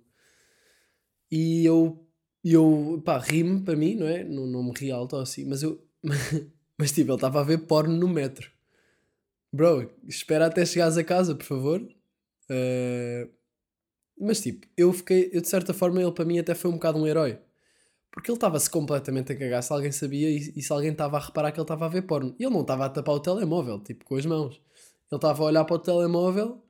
E 1.29 1.65
eu, 1.65 2.06
eu 2.53 3.01
pá, 3.03 3.17
ri-me 3.17 3.61
para 3.61 3.75
mim, 3.75 3.95
não 3.95 4.07
é? 4.07 4.23
Não, 4.23 4.45
não 4.45 4.63
me 4.63 4.71
ri 4.77 4.91
alto 4.91 5.15
assim, 5.15 5.45
mas 5.45 5.63
eu. 5.63 5.81
mas 6.77 6.91
tipo, 6.91 7.11
ele 7.11 7.15
estava 7.15 7.41
a 7.41 7.43
ver 7.43 7.59
porno 7.59 7.95
no 7.95 8.07
metro. 8.07 8.49
Bro, 9.51 9.89
espera 10.07 10.47
até 10.47 10.65
chegares 10.65 10.97
a 10.97 11.03
casa, 11.03 11.35
por 11.35 11.45
favor. 11.45 11.81
Uh, 11.81 13.29
mas 14.19 14.41
tipo, 14.41 14.67
eu 14.77 14.91
fiquei. 14.93 15.29
Eu 15.33 15.41
de 15.41 15.47
certa 15.47 15.73
forma, 15.73 16.01
ele 16.01 16.11
para 16.11 16.25
mim 16.25 16.39
até 16.39 16.53
foi 16.55 16.69
um 16.71 16.75
bocado 16.75 16.99
um 16.99 17.07
herói. 17.07 17.39
Porque 18.11 18.31
ele 18.31 18.37
estava-se 18.37 18.69
completamente 18.69 19.31
a 19.31 19.37
cagar 19.37 19.61
se 19.61 19.71
alguém 19.71 19.91
sabia 19.91 20.29
e, 20.29 20.53
e 20.55 20.61
se 20.61 20.73
alguém 20.73 20.91
estava 20.91 21.17
a 21.17 21.19
reparar 21.19 21.51
que 21.51 21.59
ele 21.59 21.63
estava 21.63 21.85
a 21.85 21.89
ver 21.89 22.01
porno. 22.03 22.35
E 22.39 22.43
ele 22.43 22.53
não 22.53 22.61
estava 22.61 22.85
a 22.85 22.89
tapar 22.89 23.15
o 23.15 23.19
telemóvel, 23.19 23.79
tipo, 23.79 24.05
com 24.05 24.15
as 24.15 24.25
mãos. 24.25 24.55
Ele 25.11 25.17
estava 25.17 25.43
a 25.43 25.45
olhar 25.45 25.65
para 25.65 25.75
o 25.75 25.79
telemóvel 25.79 26.63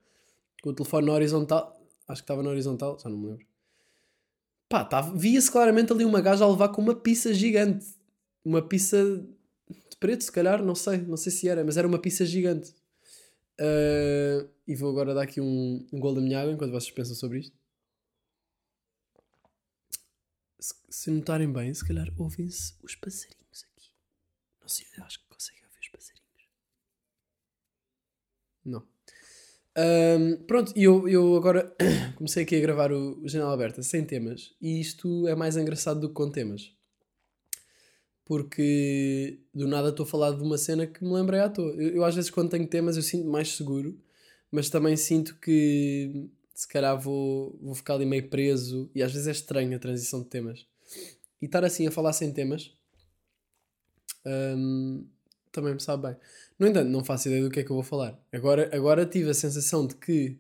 com 0.61 0.71
o 0.71 0.73
telefone 0.73 1.07
na 1.07 1.13
horizontal. 1.13 1.73
Acho 2.07 2.21
que 2.21 2.23
estava 2.25 2.43
na 2.43 2.49
horizontal, 2.49 2.97
já 2.99 3.09
não 3.09 3.17
me 3.17 3.27
lembro. 3.27 3.46
Pá, 4.69 5.01
via-se 5.15 5.51
claramente 5.51 5.93
ali 5.93 6.03
uma 6.03 6.21
gaja 6.21 6.43
a 6.43 6.49
levar 6.49 6.69
com 6.69 6.81
uma 6.81 6.95
pizza 6.95 7.33
gigante. 7.33 7.85
Uma 8.43 8.61
pizza 8.61 9.25
de 9.69 9.97
preto, 9.99 10.23
se 10.23 10.31
calhar, 10.31 10.63
não 10.63 10.75
sei, 10.75 10.97
não 10.99 11.17
sei 11.17 11.31
se 11.31 11.47
era, 11.47 11.63
mas 11.63 11.77
era 11.77 11.87
uma 11.87 11.99
pizza 11.99 12.25
gigante. 12.25 12.73
Uh, 13.59 14.47
e 14.67 14.75
vou 14.75 14.89
agora 14.89 15.13
dar 15.13 15.23
aqui 15.23 15.41
um, 15.41 15.85
um 15.91 15.99
gol 15.99 16.13
da 16.13 16.21
minha 16.21 16.39
água 16.41 16.53
enquanto 16.53 16.71
vocês 16.71 16.91
pensam 16.91 17.15
sobre 17.15 17.39
isto. 17.39 17.57
Se, 20.59 20.73
se 20.89 21.11
notarem 21.11 21.51
bem, 21.51 21.73
se 21.73 21.85
calhar 21.85 22.11
ouvem-se 22.17 22.75
os 22.83 22.95
passarinhos 22.95 23.63
aqui. 23.63 23.89
Não 24.61 24.67
sei, 24.67 24.85
acho 25.01 25.19
que 25.19 25.27
Não. 28.67 28.85
Um, 29.77 30.37
pronto, 30.47 30.73
e 30.75 30.83
eu, 30.83 31.07
eu 31.07 31.35
agora 31.35 31.75
comecei 32.17 32.43
aqui 32.43 32.55
a 32.55 32.59
gravar 32.59 32.91
o, 32.91 33.21
o 33.21 33.27
Janela 33.27 33.53
Aberta 33.53 33.83
sem 33.83 34.03
temas. 34.03 34.55
E 34.59 34.79
isto 34.81 35.27
é 35.27 35.35
mais 35.35 35.55
engraçado 35.55 35.99
do 35.99 36.09
que 36.09 36.15
com 36.15 36.31
temas. 36.31 36.73
Porque 38.25 39.39
do 39.53 39.67
nada 39.67 39.89
estou 39.89 40.03
a 40.03 40.09
falar 40.09 40.31
de 40.31 40.41
uma 40.41 40.57
cena 40.57 40.87
que 40.87 41.03
me 41.03 41.13
lembrei 41.13 41.39
à 41.39 41.49
toa. 41.49 41.71
Eu, 41.75 41.97
eu 41.97 42.03
às 42.03 42.15
vezes 42.15 42.31
quando 42.31 42.49
tenho 42.49 42.67
temas 42.67 42.97
eu 42.97 43.03
sinto 43.03 43.29
mais 43.29 43.55
seguro, 43.55 43.97
mas 44.51 44.69
também 44.69 44.97
sinto 44.97 45.39
que 45.39 46.27
se 46.53 46.67
calhar 46.67 46.99
vou, 46.99 47.57
vou 47.61 47.75
ficar 47.75 47.93
ali 47.93 48.05
meio 48.05 48.27
preso. 48.29 48.89
E 48.95 49.03
às 49.03 49.13
vezes 49.13 49.27
é 49.27 49.31
estranho 49.31 49.75
a 49.75 49.79
transição 49.79 50.21
de 50.23 50.27
temas. 50.27 50.65
E 51.39 51.45
estar 51.45 51.63
assim 51.63 51.85
a 51.85 51.91
falar 51.91 52.13
sem 52.13 52.33
temas 52.33 52.75
um, 54.27 55.07
também 55.57 55.73
me 55.73 55.79
sabe 55.81 56.07
bem. 56.07 56.17
No 56.59 56.67
entanto, 56.67 56.89
não 56.89 57.03
faço 57.03 57.27
ideia 57.27 57.43
do 57.43 57.49
que 57.49 57.59
é 57.59 57.63
que 57.63 57.71
eu 57.71 57.75
vou 57.75 57.83
falar. 57.83 58.17
Agora, 58.31 58.69
agora 58.73 59.05
tive 59.05 59.29
a 59.29 59.33
sensação 59.33 59.85
de 59.87 59.95
que 59.95 60.39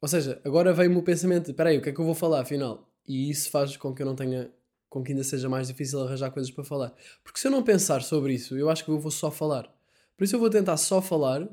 Ou 0.00 0.08
seja, 0.08 0.40
agora 0.44 0.72
vem-me 0.72 0.96
o 0.96 1.02
pensamento: 1.02 1.50
espera 1.50 1.70
aí, 1.70 1.78
o 1.78 1.82
que 1.82 1.90
é 1.90 1.92
que 1.92 2.00
eu 2.00 2.04
vou 2.04 2.14
falar 2.14 2.40
afinal? 2.42 2.88
E 3.08 3.30
isso 3.30 3.50
faz 3.50 3.76
com 3.76 3.94
que 3.94 4.02
eu 4.02 4.06
não 4.06 4.16
tenha. 4.16 4.50
com 4.88 5.02
que 5.02 5.12
ainda 5.12 5.24
seja 5.24 5.48
mais 5.48 5.68
difícil 5.68 6.00
arranjar 6.02 6.30
coisas 6.30 6.50
para 6.50 6.64
falar. 6.64 6.94
Porque 7.24 7.38
se 7.40 7.46
eu 7.46 7.50
não 7.52 7.62
pensar 7.62 8.02
sobre 8.02 8.34
isso, 8.34 8.56
eu 8.56 8.68
acho 8.70 8.84
que 8.84 8.90
eu 8.90 8.98
vou 8.98 9.10
só 9.10 9.30
falar. 9.30 9.72
Por 10.16 10.24
isso 10.24 10.36
eu 10.36 10.40
vou 10.40 10.50
tentar 10.50 10.76
só 10.76 11.02
falar 11.02 11.48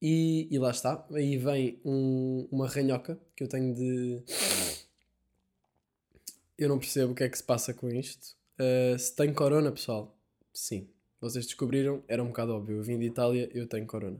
e, 0.00 0.48
e 0.50 0.58
lá 0.58 0.70
está. 0.70 1.06
Aí 1.12 1.36
vem 1.36 1.80
um, 1.84 2.48
uma 2.50 2.68
ranhoca 2.68 3.18
que 3.36 3.44
eu 3.44 3.48
tenho 3.48 3.74
de. 3.74 4.22
Eu 6.56 6.68
não 6.68 6.78
percebo 6.78 7.12
o 7.12 7.14
que 7.14 7.24
é 7.24 7.28
que 7.28 7.38
se 7.38 7.44
passa 7.44 7.74
com 7.74 7.88
isto. 7.90 8.36
Uh, 8.58 8.98
se 8.98 9.14
tenho 9.14 9.34
corona, 9.34 9.70
pessoal, 9.70 10.18
sim. 10.52 10.88
Vocês 11.20 11.46
descobriram, 11.46 12.02
era 12.06 12.22
um 12.22 12.28
bocado 12.28 12.52
óbvio. 12.52 12.76
Eu 12.76 12.82
vim 12.82 12.98
de 12.98 13.06
Itália, 13.06 13.48
eu 13.52 13.66
tenho 13.66 13.86
corona. 13.86 14.18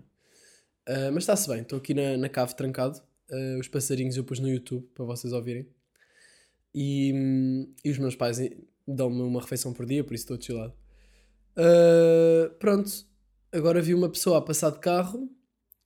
Uh, 0.88 1.12
mas 1.12 1.24
está-se 1.24 1.48
bem, 1.48 1.62
estou 1.62 1.78
aqui 1.78 1.94
na, 1.94 2.16
na 2.16 2.28
cave 2.28 2.54
trancado. 2.56 3.00
Uh, 3.30 3.60
os 3.60 3.68
passarinhos 3.68 4.16
eu 4.16 4.24
pus 4.24 4.40
no 4.40 4.48
YouTube 4.48 4.88
para 4.94 5.04
vocês 5.04 5.32
ouvirem. 5.32 5.68
E, 6.74 7.12
hum, 7.14 7.74
e 7.84 7.90
os 7.90 7.98
meus 7.98 8.16
pais 8.16 8.38
dão-me 8.86 9.20
uma 9.22 9.40
refeição 9.40 9.72
por 9.72 9.86
dia, 9.86 10.02
por 10.02 10.14
isso 10.14 10.24
estou 10.24 10.40
chillado. 10.40 10.74
Uh, 11.56 12.50
pronto, 12.58 12.90
agora 13.52 13.82
vi 13.82 13.94
uma 13.94 14.08
pessoa 14.08 14.38
a 14.38 14.42
passar 14.42 14.70
de 14.70 14.78
carro, 14.78 15.30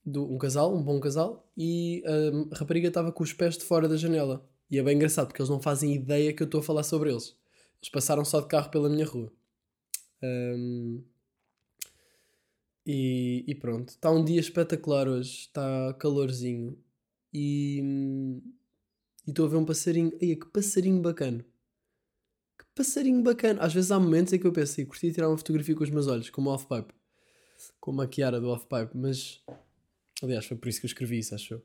do, 0.05 0.31
um 0.31 0.37
casal, 0.37 0.75
um 0.75 0.83
bom 0.83 0.99
casal, 0.99 1.49
e 1.55 2.03
a 2.51 2.57
rapariga 2.57 2.87
estava 2.87 3.11
com 3.11 3.23
os 3.23 3.33
pés 3.33 3.57
de 3.57 3.63
fora 3.63 3.87
da 3.87 3.97
janela. 3.97 4.47
E 4.69 4.79
é 4.79 4.83
bem 4.83 4.95
engraçado 4.95 5.27
porque 5.27 5.41
eles 5.41 5.49
não 5.49 5.61
fazem 5.61 5.93
ideia 5.93 6.33
que 6.33 6.41
eu 6.41 6.45
estou 6.45 6.59
a 6.59 6.63
falar 6.63 6.83
sobre 6.83 7.11
eles. 7.11 7.35
Eles 7.81 7.89
passaram 7.91 8.25
só 8.25 8.41
de 8.41 8.47
carro 8.47 8.71
pela 8.71 8.89
minha 8.89 9.05
rua. 9.05 9.31
Um, 10.23 11.03
e, 12.85 13.43
e, 13.47 13.55
pronto, 13.55 13.89
está 13.89 14.09
um 14.09 14.23
dia 14.23 14.39
espetacular 14.39 15.07
hoje, 15.07 15.31
está 15.41 15.93
calorzinho 15.95 16.77
e 17.33 17.81
estou 19.27 19.45
a 19.45 19.49
ver 19.49 19.57
um 19.57 19.65
passarinho. 19.65 20.11
Ai, 20.21 20.35
que 20.35 20.45
passarinho 20.47 21.01
bacana! 21.01 21.45
Que 22.57 22.65
passarinho 22.75 23.21
bacana! 23.21 23.61
Às 23.61 23.73
vezes 23.73 23.91
há 23.91 23.99
momentos 23.99 24.33
em 24.33 24.39
que 24.39 24.47
eu 24.47 24.53
penso, 24.53 24.85
curti 24.85 25.11
tirar 25.11 25.29
uma 25.29 25.37
fotografia 25.37 25.75
com 25.75 25.83
os 25.83 25.89
meus 25.89 26.07
olhos, 26.07 26.29
como 26.29 26.49
off-pipe, 26.49 26.93
como 27.79 28.01
a 28.01 28.07
Kiara 28.07 28.39
do 28.39 28.49
off-pipe, 28.49 28.97
mas 28.97 29.41
aliás, 30.21 30.45
foi 30.45 30.57
por 30.57 30.69
isso 30.69 30.79
que 30.79 30.85
eu 30.85 30.89
escrevi 30.89 31.19
isso, 31.19 31.35
acho 31.35 31.55
eu. 31.55 31.63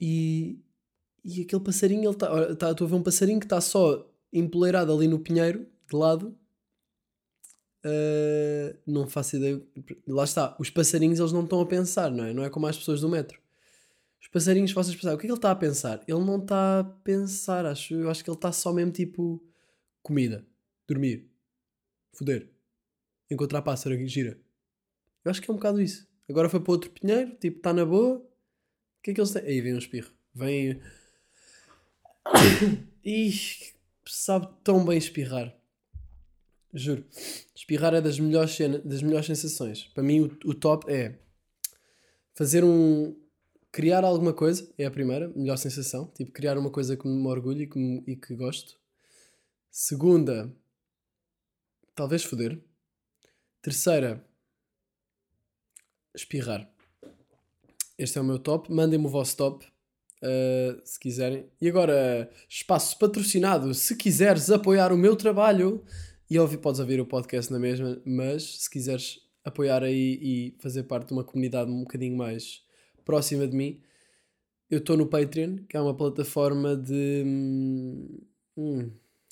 E, 0.00 0.60
e 1.24 1.42
aquele 1.42 1.62
passarinho, 1.62 2.04
ele 2.04 2.10
está. 2.10 2.56
Tá, 2.56 2.70
estou 2.70 2.86
a 2.86 2.90
ver 2.90 2.96
um 2.96 3.02
passarinho 3.02 3.40
que 3.40 3.46
está 3.46 3.60
só 3.60 4.08
empoleirado 4.32 4.92
ali 4.92 5.08
no 5.08 5.18
pinheiro, 5.18 5.66
de 5.88 5.96
lado. 5.96 6.36
Uh, 7.86 8.76
não 8.84 9.06
faço 9.06 9.36
ideia. 9.36 9.62
Lá 10.08 10.24
está, 10.24 10.56
os 10.58 10.70
passarinhos 10.70 11.20
eles 11.20 11.30
não 11.30 11.44
estão 11.44 11.60
a 11.60 11.66
pensar, 11.66 12.10
não 12.10 12.24
é? 12.24 12.32
Não 12.32 12.44
é 12.44 12.50
como 12.50 12.66
as 12.66 12.76
pessoas 12.76 13.00
do 13.00 13.08
metro. 13.08 13.40
Os 14.20 14.26
passarinhos, 14.26 14.72
vocês 14.72 14.96
pensar, 14.96 15.14
o 15.14 15.18
que 15.18 15.26
é 15.26 15.28
que 15.28 15.32
ele 15.32 15.38
está 15.38 15.52
a 15.52 15.56
pensar? 15.56 16.02
Ele 16.08 16.24
não 16.24 16.38
está 16.38 16.80
a 16.80 16.84
pensar, 16.84 17.64
acho. 17.64 17.94
Eu 17.94 18.10
acho 18.10 18.24
que 18.24 18.30
ele 18.30 18.36
está 18.36 18.50
só 18.50 18.72
mesmo 18.72 18.90
tipo 18.90 19.40
comida, 20.02 20.44
dormir, 20.88 21.30
foder, 22.12 22.50
encontrar 23.30 23.62
pássaro, 23.62 23.96
gira. 24.08 24.36
Eu 25.24 25.30
acho 25.30 25.40
que 25.40 25.48
é 25.48 25.54
um 25.54 25.56
bocado 25.56 25.80
isso. 25.80 26.08
Agora 26.28 26.48
foi 26.48 26.58
para 26.58 26.72
outro 26.72 26.90
pinheiro, 26.90 27.36
tipo, 27.36 27.58
está 27.58 27.72
na 27.72 27.84
boa. 27.84 28.16
O 28.16 29.02
que 29.02 29.12
é 29.12 29.14
que 29.14 29.20
eles 29.20 29.30
têm? 29.30 29.42
Aí 29.42 29.60
vem 29.60 29.74
um 29.74 29.78
espirro. 29.78 30.10
Vem. 30.34 30.80
Ih, 33.04 33.32
sabe 34.06 34.48
tão 34.64 34.84
bem 34.84 34.98
espirrar. 34.98 35.54
Juro. 36.72 37.04
Espirrar 37.54 37.94
é 37.94 38.00
das 38.00 38.18
melhores, 38.18 38.56
das 38.84 39.02
melhores 39.02 39.26
sensações. 39.26 39.84
Para 39.94 40.02
mim, 40.02 40.20
o, 40.20 40.50
o 40.50 40.54
top 40.54 40.90
é 40.92 41.18
fazer 42.34 42.64
um. 42.64 43.16
Criar 43.72 44.04
alguma 44.04 44.32
coisa, 44.32 44.66
é 44.78 44.86
a 44.86 44.90
primeira, 44.90 45.28
melhor 45.36 45.56
sensação. 45.58 46.06
Tipo, 46.14 46.32
criar 46.32 46.56
uma 46.56 46.70
coisa 46.70 46.96
que 46.96 47.06
me 47.06 47.26
orgulho 47.26 47.62
e 47.62 47.66
que, 47.66 47.78
me, 47.78 48.02
e 48.06 48.16
que 48.16 48.34
gosto. 48.34 48.78
Segunda, 49.70 50.50
talvez 51.94 52.24
foder. 52.24 52.58
Terceira, 53.60 54.24
espirrar. 56.14 56.70
Este 57.98 58.16
é 58.16 58.20
o 58.20 58.24
meu 58.24 58.38
top. 58.38 58.72
Mandem-me 58.72 59.06
o 59.06 59.10
vosso 59.10 59.36
top. 59.36 59.66
Uh, 60.22 60.80
se 60.82 60.98
quiserem. 60.98 61.46
E 61.60 61.68
agora, 61.68 62.30
espaço 62.48 62.98
patrocinado. 62.98 63.74
Se 63.74 63.94
quiseres 63.94 64.50
apoiar 64.50 64.92
o 64.92 64.96
meu 64.96 65.16
trabalho, 65.16 65.84
e 66.28 66.38
ouvir, 66.38 66.58
podes 66.58 66.80
ouvir 66.80 67.00
o 67.00 67.06
podcast 67.06 67.52
na 67.52 67.58
mesma, 67.58 68.00
mas 68.04 68.62
se 68.62 68.70
quiseres 68.70 69.20
apoiar 69.44 69.82
aí 69.84 70.18
e 70.20 70.54
fazer 70.58 70.82
parte 70.84 71.08
de 71.08 71.12
uma 71.12 71.22
comunidade 71.22 71.70
um 71.70 71.80
bocadinho 71.80 72.16
mais 72.16 72.62
próxima 73.04 73.46
de 73.46 73.56
mim, 73.56 73.80
eu 74.68 74.78
estou 74.78 74.96
no 74.96 75.06
Patreon, 75.06 75.58
que 75.68 75.76
é 75.76 75.80
uma 75.80 75.96
plataforma 75.96 76.76
de, 76.76 77.22
hum, 77.24 78.20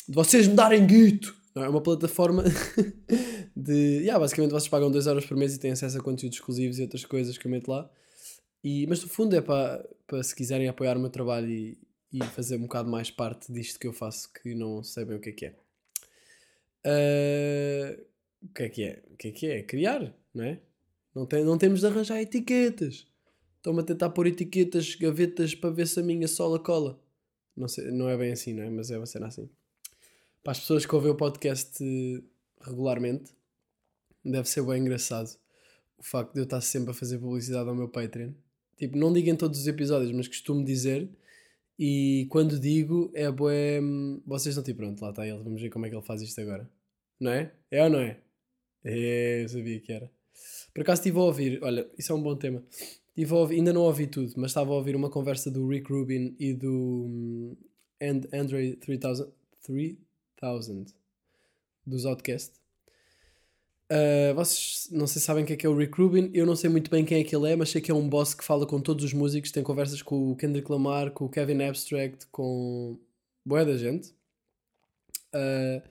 de 0.08 0.14
vocês 0.14 0.46
me 0.46 0.54
darem 0.54 0.86
guito. 0.86 1.34
É 1.56 1.68
uma 1.68 1.80
plataforma 1.80 2.44
de. 3.54 3.98
Yeah, 3.98 4.18
basicamente 4.18 4.50
vocês 4.50 4.68
pagam 4.68 4.90
2 4.90 5.06
euros 5.06 5.26
por 5.26 5.36
mês 5.36 5.54
e 5.54 5.58
têm 5.58 5.72
acesso 5.72 5.98
a 5.98 6.02
conteúdos 6.02 6.38
exclusivos 6.38 6.78
e 6.78 6.82
outras 6.82 7.04
coisas 7.04 7.38
que 7.38 7.46
eu 7.46 7.50
meto 7.50 7.70
lá. 7.70 7.88
E, 8.62 8.86
mas 8.86 9.02
no 9.02 9.08
fundo 9.08 9.36
é 9.36 9.40
para, 9.40 9.84
para 10.06 10.22
se 10.22 10.34
quiserem 10.34 10.68
apoiar 10.68 10.96
o 10.96 11.00
meu 11.00 11.10
trabalho 11.10 11.48
e, 11.48 11.78
e 12.12 12.22
fazer 12.24 12.56
um 12.56 12.62
bocado 12.62 12.90
mais 12.90 13.10
parte 13.10 13.52
disto 13.52 13.78
que 13.78 13.86
eu 13.86 13.92
faço, 13.92 14.32
que 14.32 14.54
não 14.54 14.82
sabem 14.82 15.16
o 15.16 15.20
que 15.20 15.30
é 15.30 15.32
que 15.32 15.46
é. 15.46 15.63
Uh, 16.86 18.04
o 18.42 18.48
que 18.48 18.62
é 18.62 18.68
que 18.68 18.84
é? 18.84 19.02
O 19.10 19.16
que 19.16 19.28
é 19.28 19.30
que 19.30 19.46
é? 19.46 19.62
Criar, 19.62 20.14
não 20.34 20.44
é? 20.44 20.60
Não, 21.14 21.26
tem, 21.26 21.44
não 21.44 21.56
temos 21.56 21.80
de 21.80 21.86
arranjar 21.86 22.20
etiquetas. 22.20 23.06
Estão-me 23.56 23.80
a 23.80 23.84
tentar 23.84 24.10
pôr 24.10 24.26
etiquetas, 24.26 24.94
gavetas 24.94 25.54
para 25.54 25.70
ver 25.70 25.86
se 25.86 26.00
a 26.00 26.02
minha 26.02 26.28
sola 26.28 26.58
cola. 26.58 27.00
Não, 27.56 27.68
sei, 27.68 27.90
não 27.90 28.08
é 28.08 28.16
bem 28.16 28.32
assim, 28.32 28.52
não 28.52 28.64
é? 28.64 28.70
Mas 28.70 28.90
é 28.90 28.98
uma 28.98 29.06
cena 29.06 29.28
assim. 29.28 29.48
Para 30.42 30.52
as 30.52 30.60
pessoas 30.60 30.84
que 30.84 30.94
ouvem 30.94 31.10
o 31.10 31.14
podcast 31.14 31.82
regularmente, 32.60 33.32
deve 34.24 34.48
ser 34.48 34.62
bem 34.62 34.80
engraçado 34.80 35.38
o 35.96 36.02
facto 36.02 36.34
de 36.34 36.40
eu 36.40 36.44
estar 36.44 36.60
sempre 36.60 36.90
a 36.90 36.94
fazer 36.94 37.18
publicidade 37.18 37.68
ao 37.68 37.74
meu 37.74 37.88
Patreon 37.88 38.32
Tipo, 38.76 38.98
não 38.98 39.12
digo 39.12 39.30
em 39.30 39.36
todos 39.36 39.60
os 39.60 39.66
episódios, 39.66 40.12
mas 40.12 40.28
costumo 40.28 40.64
dizer. 40.64 41.08
E 41.78 42.26
quando 42.30 42.58
digo, 42.58 43.10
é 43.14 43.30
boé. 43.30 43.80
Vocês 44.26 44.52
estão 44.52 44.62
tipo, 44.62 44.78
pronto, 44.78 45.00
lá 45.02 45.10
está 45.10 45.26
ele, 45.26 45.42
vamos 45.42 45.60
ver 45.60 45.70
como 45.70 45.86
é 45.86 45.90
que 45.90 45.96
ele 45.96 46.04
faz 46.04 46.22
isto 46.22 46.40
agora. 46.40 46.70
Não 47.20 47.30
é? 47.30 47.52
É 47.70 47.82
ou 47.84 47.90
não 47.90 48.00
é? 48.00 48.20
É, 48.84 49.42
eu 49.42 49.48
sabia 49.48 49.80
que 49.80 49.92
era. 49.92 50.10
Por 50.72 50.82
acaso 50.82 51.00
estive 51.00 51.18
a 51.18 51.22
ouvir, 51.22 51.62
olha, 51.62 51.88
isso 51.98 52.12
é 52.12 52.14
um 52.14 52.22
bom 52.22 52.36
tema. 52.36 52.62
Estive 53.08 53.32
a 53.32 53.36
ouvir, 53.36 53.56
ainda 53.56 53.72
não 53.72 53.82
ouvi 53.82 54.06
tudo, 54.06 54.32
mas 54.36 54.50
estava 54.50 54.72
a 54.72 54.74
ouvir 54.74 54.96
uma 54.96 55.10
conversa 55.10 55.50
do 55.50 55.66
Rick 55.68 55.92
Rubin 55.92 56.36
e 56.38 56.52
do 56.52 56.72
um, 56.72 57.56
And, 58.02 58.22
Andre 58.32 58.76
3000, 58.76 59.32
3000 59.62 60.86
dos 61.86 62.06
Outcast. 62.06 62.63
Uh, 63.90 64.34
vocês 64.34 64.88
não 64.90 65.06
sei 65.06 65.20
se 65.20 65.26
sabem 65.26 65.44
quem 65.44 65.54
é, 65.54 65.56
que 65.56 65.66
é 65.66 65.68
o 65.68 65.76
Rick 65.76 66.00
Rubin, 66.00 66.30
eu 66.32 66.46
não 66.46 66.56
sei 66.56 66.70
muito 66.70 66.90
bem 66.90 67.04
quem 67.04 67.20
é 67.20 67.24
que 67.24 67.36
ele 67.36 67.52
é, 67.52 67.56
mas 67.56 67.68
sei 67.68 67.82
que 67.82 67.90
é 67.90 67.94
um 67.94 68.08
boss 68.08 68.32
que 68.32 68.42
fala 68.42 68.66
com 68.66 68.80
todos 68.80 69.04
os 69.04 69.12
músicos, 69.12 69.52
tem 69.52 69.62
conversas 69.62 70.00
com 70.00 70.32
o 70.32 70.36
Kendrick 70.36 70.70
Lamar, 70.70 71.10
com 71.10 71.26
o 71.26 71.28
Kevin 71.28 71.62
Abstract, 71.62 72.26
com 72.28 72.98
boa 73.44 73.64
da 73.64 73.76
gente. 73.76 74.08
Uh, 75.34 75.82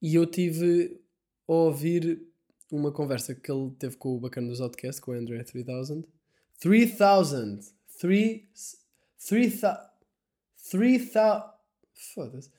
e 0.00 0.14
eu 0.14 0.26
tive 0.26 1.00
a 1.46 1.52
ouvir 1.52 2.26
uma 2.70 2.90
conversa 2.90 3.34
que 3.34 3.50
ele 3.50 3.70
teve 3.78 3.96
com 3.96 4.16
o 4.16 4.20
bacana 4.20 4.48
dos 4.48 4.60
Outcast, 4.60 5.00
com 5.00 5.10
o 5.12 5.14
André 5.14 5.42
3000. 5.44 6.04
3000! 6.60 7.58
3000! 7.98 9.60
3000! 10.70 11.42
Foda-se. 12.14 12.50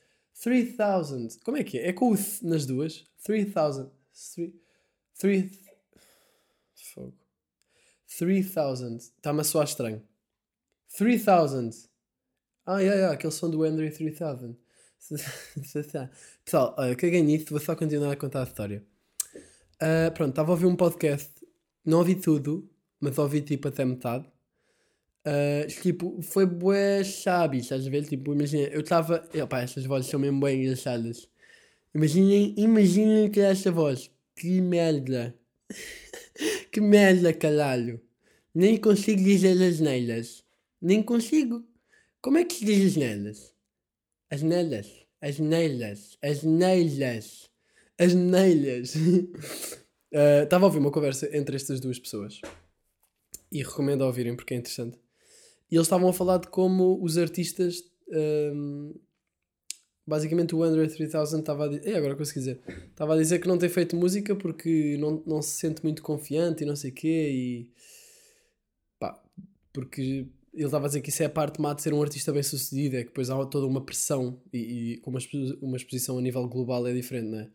3000! 0.42 1.40
Como 1.44 1.58
é 1.58 1.64
que 1.64 1.80
é? 1.80 1.90
É 1.90 1.94
com 1.94 2.12
o 2.12 2.16
th 2.16 2.44
nas 2.44 2.66
duas? 2.66 3.04
3000. 3.24 3.92
3000. 4.14 4.65
Three. 5.18 5.52
Fogo. 6.94 7.14
3000. 8.18 8.98
Está-me 8.98 9.42
a 9.42 9.44
soar 9.44 9.66
estranho. 9.66 10.02
3000. 10.98 11.90
Ah, 12.66 12.80
yeah, 12.80 12.96
yeah, 12.96 13.14
aquele 13.14 13.32
som 13.32 13.50
do 13.50 13.64
Andrew 13.64 13.92
3000. 13.92 14.58
Pessoal, 16.44 16.76
olha, 16.78 16.96
caguei 16.96 17.22
nisso, 17.22 17.48
vou 17.52 17.60
só 17.60 17.76
continuar 17.76 18.14
a 18.14 18.16
contar 18.16 18.42
a 18.42 18.44
história. 18.44 18.84
Uh, 19.76 20.12
pronto, 20.14 20.32
estava 20.32 20.52
a 20.52 20.54
ouvir 20.54 20.66
um 20.66 20.76
podcast, 20.76 21.32
não 21.86 22.00
ouvi 22.00 22.16
tudo, 22.16 22.68
mas 23.00 23.18
ouvi 23.18 23.42
tipo 23.42 23.68
até 23.68 23.86
metade. 23.86 24.26
Uh, 25.28 25.68
tipo, 25.82 26.22
foi 26.22 26.46
bué 26.46 27.04
sabe, 27.04 27.58
estás 27.58 27.86
a 27.86 27.90
ver? 27.90 28.06
Tipo, 28.06 28.34
imagina, 28.34 28.68
eu 28.70 28.82
estava. 28.82 29.28
Opá, 29.44 29.62
estas 29.62 29.86
vozes 29.86 30.10
são 30.10 30.20
mesmo 30.20 30.40
bem 30.40 30.64
engraçadas. 30.64 31.28
Imaginem, 31.94 32.54
imaginem 32.58 33.30
que 33.30 33.40
é 33.40 33.52
esta 33.52 33.72
voz. 33.72 34.10
Que 34.36 34.60
merda. 34.60 35.34
que 36.72 36.82
merda, 36.82 37.34
caralho. 37.34 38.02
Nem 38.54 38.78
consigo 38.78 39.24
dizer 39.24 39.62
as 39.62 39.80
neiras. 39.80 40.44
Nem 40.82 41.02
consigo. 41.02 41.66
Como 42.22 42.38
é 42.38 42.44
que 42.44 42.56
se 42.56 42.66
diz 42.66 42.92
as 42.92 42.96
neiras? 42.98 43.54
As 44.30 44.42
neiras. 44.42 45.08
As 45.22 45.40
neiras. 45.40 46.18
As 46.22 46.44
neiras. 46.44 47.34
As. 47.98 48.14
Estava 50.44 50.64
uh, 50.64 50.66
a 50.66 50.68
ouvir 50.68 50.80
uma 50.80 50.92
conversa 50.92 51.30
entre 51.36 51.56
estas 51.56 51.80
duas 51.80 51.98
pessoas. 51.98 52.42
E 53.52 53.64
recomendo 53.64 54.02
ouvirem 54.02 54.36
porque 54.36 54.54
é 54.54 54.58
interessante. 54.58 54.98
E 55.72 55.76
eles 55.76 55.88
estavam 55.88 56.10
a 56.10 56.14
falar 56.14 56.40
de 56.40 56.48
como 56.48 57.02
os 57.02 57.18
artistas. 57.18 57.84
Um, 58.08 58.94
basicamente 60.06 60.56
o 60.56 60.64
Android 60.64 60.94
3000 60.94 61.40
estava 61.40 61.66
a 61.66 61.68
dizer. 61.68 61.96
agora 61.96 62.16
consegui 62.16 62.40
dizer. 62.40 62.60
Estava 62.90 63.14
a 63.14 63.18
dizer 63.18 63.40
que 63.40 63.48
não 63.48 63.58
tem 63.58 63.70
feito 63.70 63.96
música 63.96 64.36
porque 64.36 64.98
não, 65.00 65.24
não 65.26 65.42
se 65.42 65.58
sente 65.60 65.84
muito 65.84 66.02
confiante 66.02 66.64
e 66.64 66.66
não 66.66 66.76
sei 66.76 66.92
quê. 66.92 67.32
E. 67.34 67.72
pá, 69.00 69.22
porque 69.74 70.28
ele 70.54 70.66
estava 70.66 70.86
a 70.86 70.88
dizer 70.88 71.02
que 71.02 71.10
isso 71.10 71.22
é 71.22 71.26
a 71.26 71.30
parte 71.30 71.60
má 71.60 71.74
de 71.74 71.82
ser 71.82 71.94
um 71.94 72.02
artista 72.02 72.32
bem 72.32 72.44
sucedido, 72.44 72.96
é 72.96 73.00
que 73.00 73.10
depois 73.10 73.30
há 73.30 73.46
toda 73.46 73.68
uma 73.68 73.82
pressão 73.82 74.40
e, 74.54 74.94
e 74.94 74.98
como 75.00 75.18
uma 75.62 75.78
exposição 75.78 76.18
a 76.18 76.22
nível 76.22 76.48
global 76.48 76.88
é 76.88 76.94
diferente, 76.94 77.28
não 77.28 77.40
é? 77.40 77.50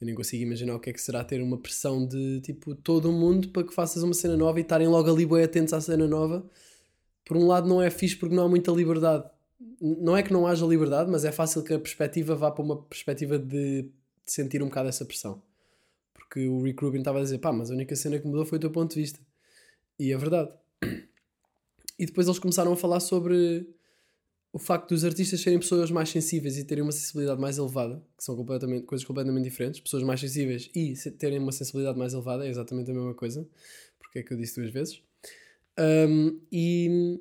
Eu 0.00 0.06
nem 0.06 0.14
consigo 0.16 0.42
imaginar 0.42 0.74
o 0.74 0.80
que 0.80 0.90
é 0.90 0.92
que 0.92 1.00
será 1.00 1.22
ter 1.22 1.40
uma 1.40 1.56
pressão 1.56 2.04
de 2.04 2.40
tipo 2.40 2.74
todo 2.74 3.08
o 3.08 3.12
mundo 3.12 3.48
para 3.50 3.62
que 3.62 3.72
faças 3.72 4.02
uma 4.02 4.12
cena 4.12 4.36
nova 4.36 4.58
e 4.58 4.62
estarem 4.62 4.88
logo 4.88 5.08
ali 5.08 5.24
bem 5.24 5.44
atentos 5.44 5.72
à 5.72 5.80
cena 5.80 6.08
nova. 6.08 6.44
Por 7.24 7.36
um 7.36 7.46
lado, 7.46 7.68
não 7.68 7.80
é 7.80 7.88
fixe 7.88 8.16
porque 8.16 8.34
não 8.34 8.44
há 8.44 8.48
muita 8.48 8.72
liberdade. 8.72 9.24
Não 9.80 10.16
é 10.16 10.22
que 10.22 10.32
não 10.32 10.46
haja 10.46 10.64
liberdade, 10.64 11.10
mas 11.10 11.24
é 11.24 11.32
fácil 11.32 11.62
que 11.62 11.74
a 11.74 11.78
perspectiva 11.78 12.34
vá 12.34 12.50
para 12.50 12.64
uma 12.64 12.82
perspectiva 12.82 13.38
de, 13.38 13.90
sentir 14.24 14.62
um 14.62 14.66
bocado 14.66 14.88
essa 14.88 15.04
pressão. 15.04 15.42
Porque 16.14 16.46
o 16.46 16.62
Rick 16.62 16.82
Rubin 16.82 16.98
estava 16.98 17.18
a 17.18 17.22
dizer, 17.22 17.38
pá, 17.38 17.52
mas 17.52 17.70
a 17.70 17.74
única 17.74 17.94
cena 17.96 18.18
que 18.18 18.26
mudou 18.26 18.44
foi 18.44 18.58
o 18.58 18.60
teu 18.60 18.70
ponto 18.70 18.94
de 18.94 19.00
vista. 19.00 19.20
E 19.98 20.12
é 20.12 20.16
verdade. 20.16 20.50
E 21.98 22.06
depois 22.06 22.26
eles 22.26 22.38
começaram 22.38 22.72
a 22.72 22.76
falar 22.76 23.00
sobre 23.00 23.68
o 24.52 24.58
facto 24.58 24.90
dos 24.90 25.04
artistas 25.04 25.40
serem 25.40 25.58
pessoas 25.58 25.90
mais 25.90 26.10
sensíveis 26.10 26.58
e 26.58 26.64
terem 26.64 26.82
uma 26.82 26.92
sensibilidade 26.92 27.40
mais 27.40 27.58
elevada, 27.58 28.02
que 28.16 28.24
são 28.24 28.36
completamente, 28.36 28.84
coisas 28.84 29.06
completamente 29.06 29.44
diferentes. 29.44 29.80
Pessoas 29.80 30.02
mais 30.02 30.20
sensíveis 30.20 30.70
e 30.74 30.94
terem 31.12 31.38
uma 31.38 31.52
sensibilidade 31.52 31.98
mais 31.98 32.12
elevada 32.12 32.46
é 32.46 32.50
exatamente 32.50 32.90
a 32.90 32.94
mesma 32.94 33.14
coisa, 33.14 33.48
porque 33.98 34.18
é 34.18 34.22
que 34.22 34.32
eu 34.32 34.36
disse 34.36 34.60
duas 34.60 34.72
vezes. 34.72 35.02
Um, 35.78 36.40
e, 36.50 37.20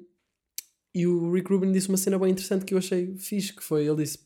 e 0.94 1.08
o 1.08 1.32
Rick 1.32 1.52
Rubin 1.52 1.72
disse 1.72 1.88
uma 1.90 1.98
cena 1.98 2.20
bem 2.20 2.32
interessante 2.32 2.66
que 2.66 2.74
eu 2.74 2.78
achei 2.78 3.16
fixe, 3.16 3.54
que 3.54 3.64
foi, 3.64 3.88
ele 3.88 4.04
disse, 4.04 4.20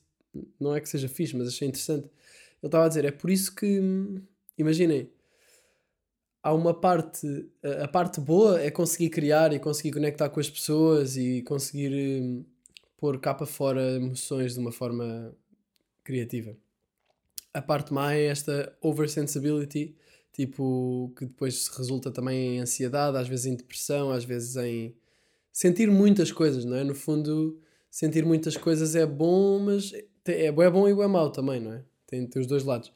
não 0.59 0.75
é 0.75 0.81
que 0.81 0.89
seja 0.89 1.07
fixe, 1.07 1.35
mas 1.35 1.47
achei 1.47 1.67
interessante. 1.67 2.05
Ele 2.05 2.67
estava 2.67 2.85
a 2.85 2.87
dizer, 2.87 3.05
é 3.05 3.11
por 3.11 3.29
isso 3.29 3.53
que, 3.53 3.79
imaginem, 4.57 5.09
há 6.41 6.53
uma 6.53 6.73
parte, 6.73 7.27
a 7.81 7.87
parte 7.87 8.19
boa 8.19 8.61
é 8.61 8.71
conseguir 8.71 9.09
criar 9.09 9.53
e 9.53 9.59
conseguir 9.59 9.91
conectar 9.91 10.29
com 10.29 10.39
as 10.39 10.49
pessoas 10.49 11.17
e 11.17 11.43
conseguir 11.43 12.21
hum, 12.21 12.45
pôr 12.97 13.19
cá 13.19 13.33
para 13.33 13.45
fora 13.45 13.95
emoções 13.95 14.53
de 14.53 14.59
uma 14.59 14.71
forma 14.71 15.35
criativa. 16.03 16.57
A 17.53 17.61
parte 17.61 17.93
má 17.93 18.13
é 18.13 18.25
esta 18.25 18.75
oversensibility, 18.81 19.95
tipo, 20.33 21.13
que 21.17 21.25
depois 21.25 21.67
resulta 21.69 22.11
também 22.11 22.57
em 22.57 22.59
ansiedade, 22.59 23.17
às 23.17 23.27
vezes 23.27 23.45
em 23.45 23.55
depressão, 23.55 24.11
às 24.11 24.25
vezes 24.25 24.55
em 24.55 24.95
sentir 25.55 25.89
muitas 25.89 26.33
coisas, 26.33 26.65
não 26.65 26.75
é? 26.75 26.83
No 26.83 26.93
fundo, 26.93 27.57
sentir 27.89 28.25
muitas 28.25 28.57
coisas 28.57 28.93
é 28.93 29.05
bom, 29.05 29.57
mas 29.59 29.93
é, 30.27 30.47
é 30.47 30.51
bom 30.51 30.85
e 30.85 30.91
é 30.91 31.07
mau 31.07 31.31
também, 31.31 31.61
não 31.61 31.71
é? 31.71 31.85
Tem, 32.05 32.27
tem 32.27 32.41
os 32.41 32.47
dois 32.47 32.65
lados. 32.65 32.91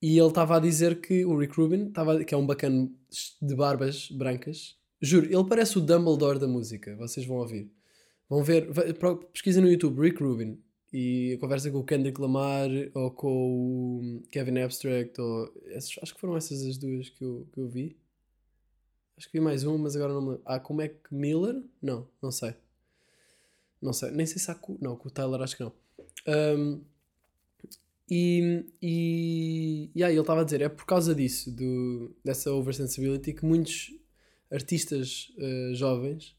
E 0.00 0.18
ele 0.18 0.28
estava 0.28 0.56
a 0.56 0.60
dizer 0.60 1.02
que 1.02 1.26
o 1.26 1.36
Rick 1.36 1.54
Rubin, 1.54 1.90
tava, 1.90 2.24
que 2.24 2.34
é 2.34 2.38
um 2.38 2.46
bacana 2.46 2.90
de 3.42 3.54
barbas 3.54 4.08
brancas, 4.10 4.74
juro, 5.02 5.26
ele 5.26 5.46
parece 5.46 5.76
o 5.76 5.82
Dumbledore 5.82 6.38
da 6.38 6.48
música, 6.48 6.96
vocês 6.96 7.26
vão 7.26 7.36
ouvir. 7.36 7.70
Vão 8.26 8.42
ver, 8.42 8.68
pesquisem 9.30 9.62
no 9.62 9.70
YouTube 9.70 10.00
Rick 10.00 10.22
Rubin 10.22 10.58
e 10.90 11.34
a 11.34 11.38
conversa 11.38 11.70
com 11.70 11.78
o 11.78 11.84
Kendrick 11.84 12.18
Lamar 12.18 12.70
ou 12.94 13.10
com 13.10 13.28
o 13.28 14.22
Kevin 14.30 14.60
Abstract, 14.60 15.20
ou, 15.20 15.52
acho 15.76 16.14
que 16.14 16.20
foram 16.20 16.38
essas 16.38 16.64
as 16.64 16.78
duas 16.78 17.10
que 17.10 17.22
eu, 17.22 17.46
que 17.52 17.60
eu 17.60 17.68
vi. 17.68 17.98
Acho 19.18 19.26
que 19.26 19.36
vi 19.36 19.44
mais 19.44 19.64
uma, 19.64 19.76
mas 19.76 19.96
agora 19.96 20.12
não 20.12 20.22
me 20.22 20.28
lembro. 20.28 20.42
Ah, 20.46 20.60
com 20.60 20.72
o 20.72 20.76
Mac 20.76 20.92
Miller? 21.10 21.60
Não, 21.82 22.08
não 22.22 22.30
sei. 22.30 22.54
Não 23.82 23.92
sei, 23.92 24.12
nem 24.12 24.24
sei 24.24 24.38
se 24.38 24.48
há 24.48 24.54
com. 24.54 24.78
Não, 24.80 24.96
com 24.96 25.08
o 25.08 25.10
Tyler 25.10 25.42
acho 25.42 25.56
que 25.56 25.64
não. 25.64 25.72
Um, 26.56 26.80
e, 28.08 28.64
e, 28.80 29.90
e 29.92 30.04
aí 30.04 30.12
ele 30.12 30.20
estava 30.20 30.42
a 30.42 30.44
dizer, 30.44 30.62
é 30.62 30.68
por 30.68 30.86
causa 30.86 31.14
disso, 31.14 31.50
do, 31.50 32.16
dessa 32.24 32.52
oversensibility, 32.52 33.32
que 33.32 33.44
muitos 33.44 33.92
artistas 34.50 35.32
uh, 35.36 35.74
jovens 35.74 36.36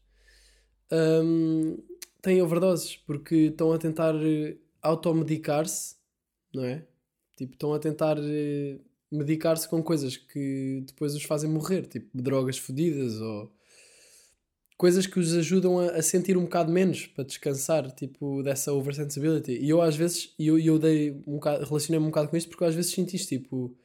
um, 0.90 1.78
têm 2.22 2.42
overdoses 2.42 2.96
porque 2.96 3.34
estão 3.36 3.72
a 3.72 3.78
tentar 3.78 4.14
eh, 4.16 4.56
automedicar-se, 4.82 5.96
não 6.52 6.64
é? 6.64 6.84
Tipo, 7.36 7.52
estão 7.52 7.72
a 7.72 7.78
tentar 7.78 8.18
uh, 8.18 8.80
medicar-se 9.10 9.68
com 9.68 9.82
coisas 9.82 10.16
que 10.16 10.82
depois 10.86 11.14
os 11.14 11.24
fazem 11.24 11.50
morrer, 11.50 11.86
tipo 11.86 12.08
drogas 12.14 12.58
fodidas 12.58 13.20
ou 13.20 13.52
coisas 14.76 15.06
que 15.06 15.18
os 15.18 15.34
ajudam 15.34 15.78
a, 15.78 15.96
a, 15.96 16.02
sentir 16.02 16.36
um 16.36 16.44
bocado 16.44 16.72
menos 16.72 17.06
para 17.06 17.24
descansar, 17.24 17.90
tipo, 17.92 18.42
dessa 18.42 18.72
oversensibility. 18.72 19.52
E 19.52 19.68
eu 19.68 19.82
às 19.82 19.94
vezes, 19.94 20.34
eu, 20.38 20.58
eu 20.58 20.78
dei 20.78 21.12
um 21.26 21.34
bocado, 21.34 21.64
relacionei-me 21.66 22.06
um 22.06 22.08
bocado 22.10 22.28
com 22.28 22.36
isto 22.36 22.48
porque 22.48 22.64
eu 22.64 22.68
às 22.68 22.74
vezes 22.74 22.92
senti 22.92 23.16
isto, 23.16 23.28
tipo, 23.28 23.76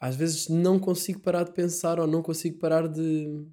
às 0.00 0.16
vezes 0.16 0.48
não 0.48 0.78
consigo 0.80 1.20
parar 1.20 1.44
de 1.44 1.52
pensar 1.52 2.00
ou 2.00 2.06
não 2.06 2.22
consigo 2.22 2.58
parar 2.58 2.88
de 2.88 3.46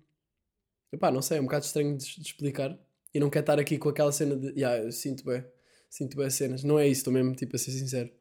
Epá, 0.92 1.12
não 1.12 1.22
sei, 1.22 1.38
é 1.38 1.42
um 1.42 1.44
bocado 1.46 1.66
estranho 1.66 1.96
de, 1.98 2.06
de, 2.06 2.22
explicar. 2.22 2.78
E 3.14 3.20
não 3.20 3.30
quero 3.30 3.44
estar 3.44 3.60
aqui 3.60 3.78
com 3.78 3.90
aquela 3.90 4.12
cena 4.12 4.36
de. 4.36 4.48
Yeah, 4.60 4.84
eu 4.84 4.92
sinto 4.92 5.24
bem. 5.24 5.44
Sinto 5.90 6.18
bem 6.18 6.30
cenas. 6.30 6.64
Não 6.64 6.78
é 6.80 6.88
isso, 6.88 7.02
estou 7.02 7.14
mesmo 7.14 7.36
tipo 7.36 7.56
a 7.56 7.60
ser 7.60 7.72
sincero. 7.72 8.12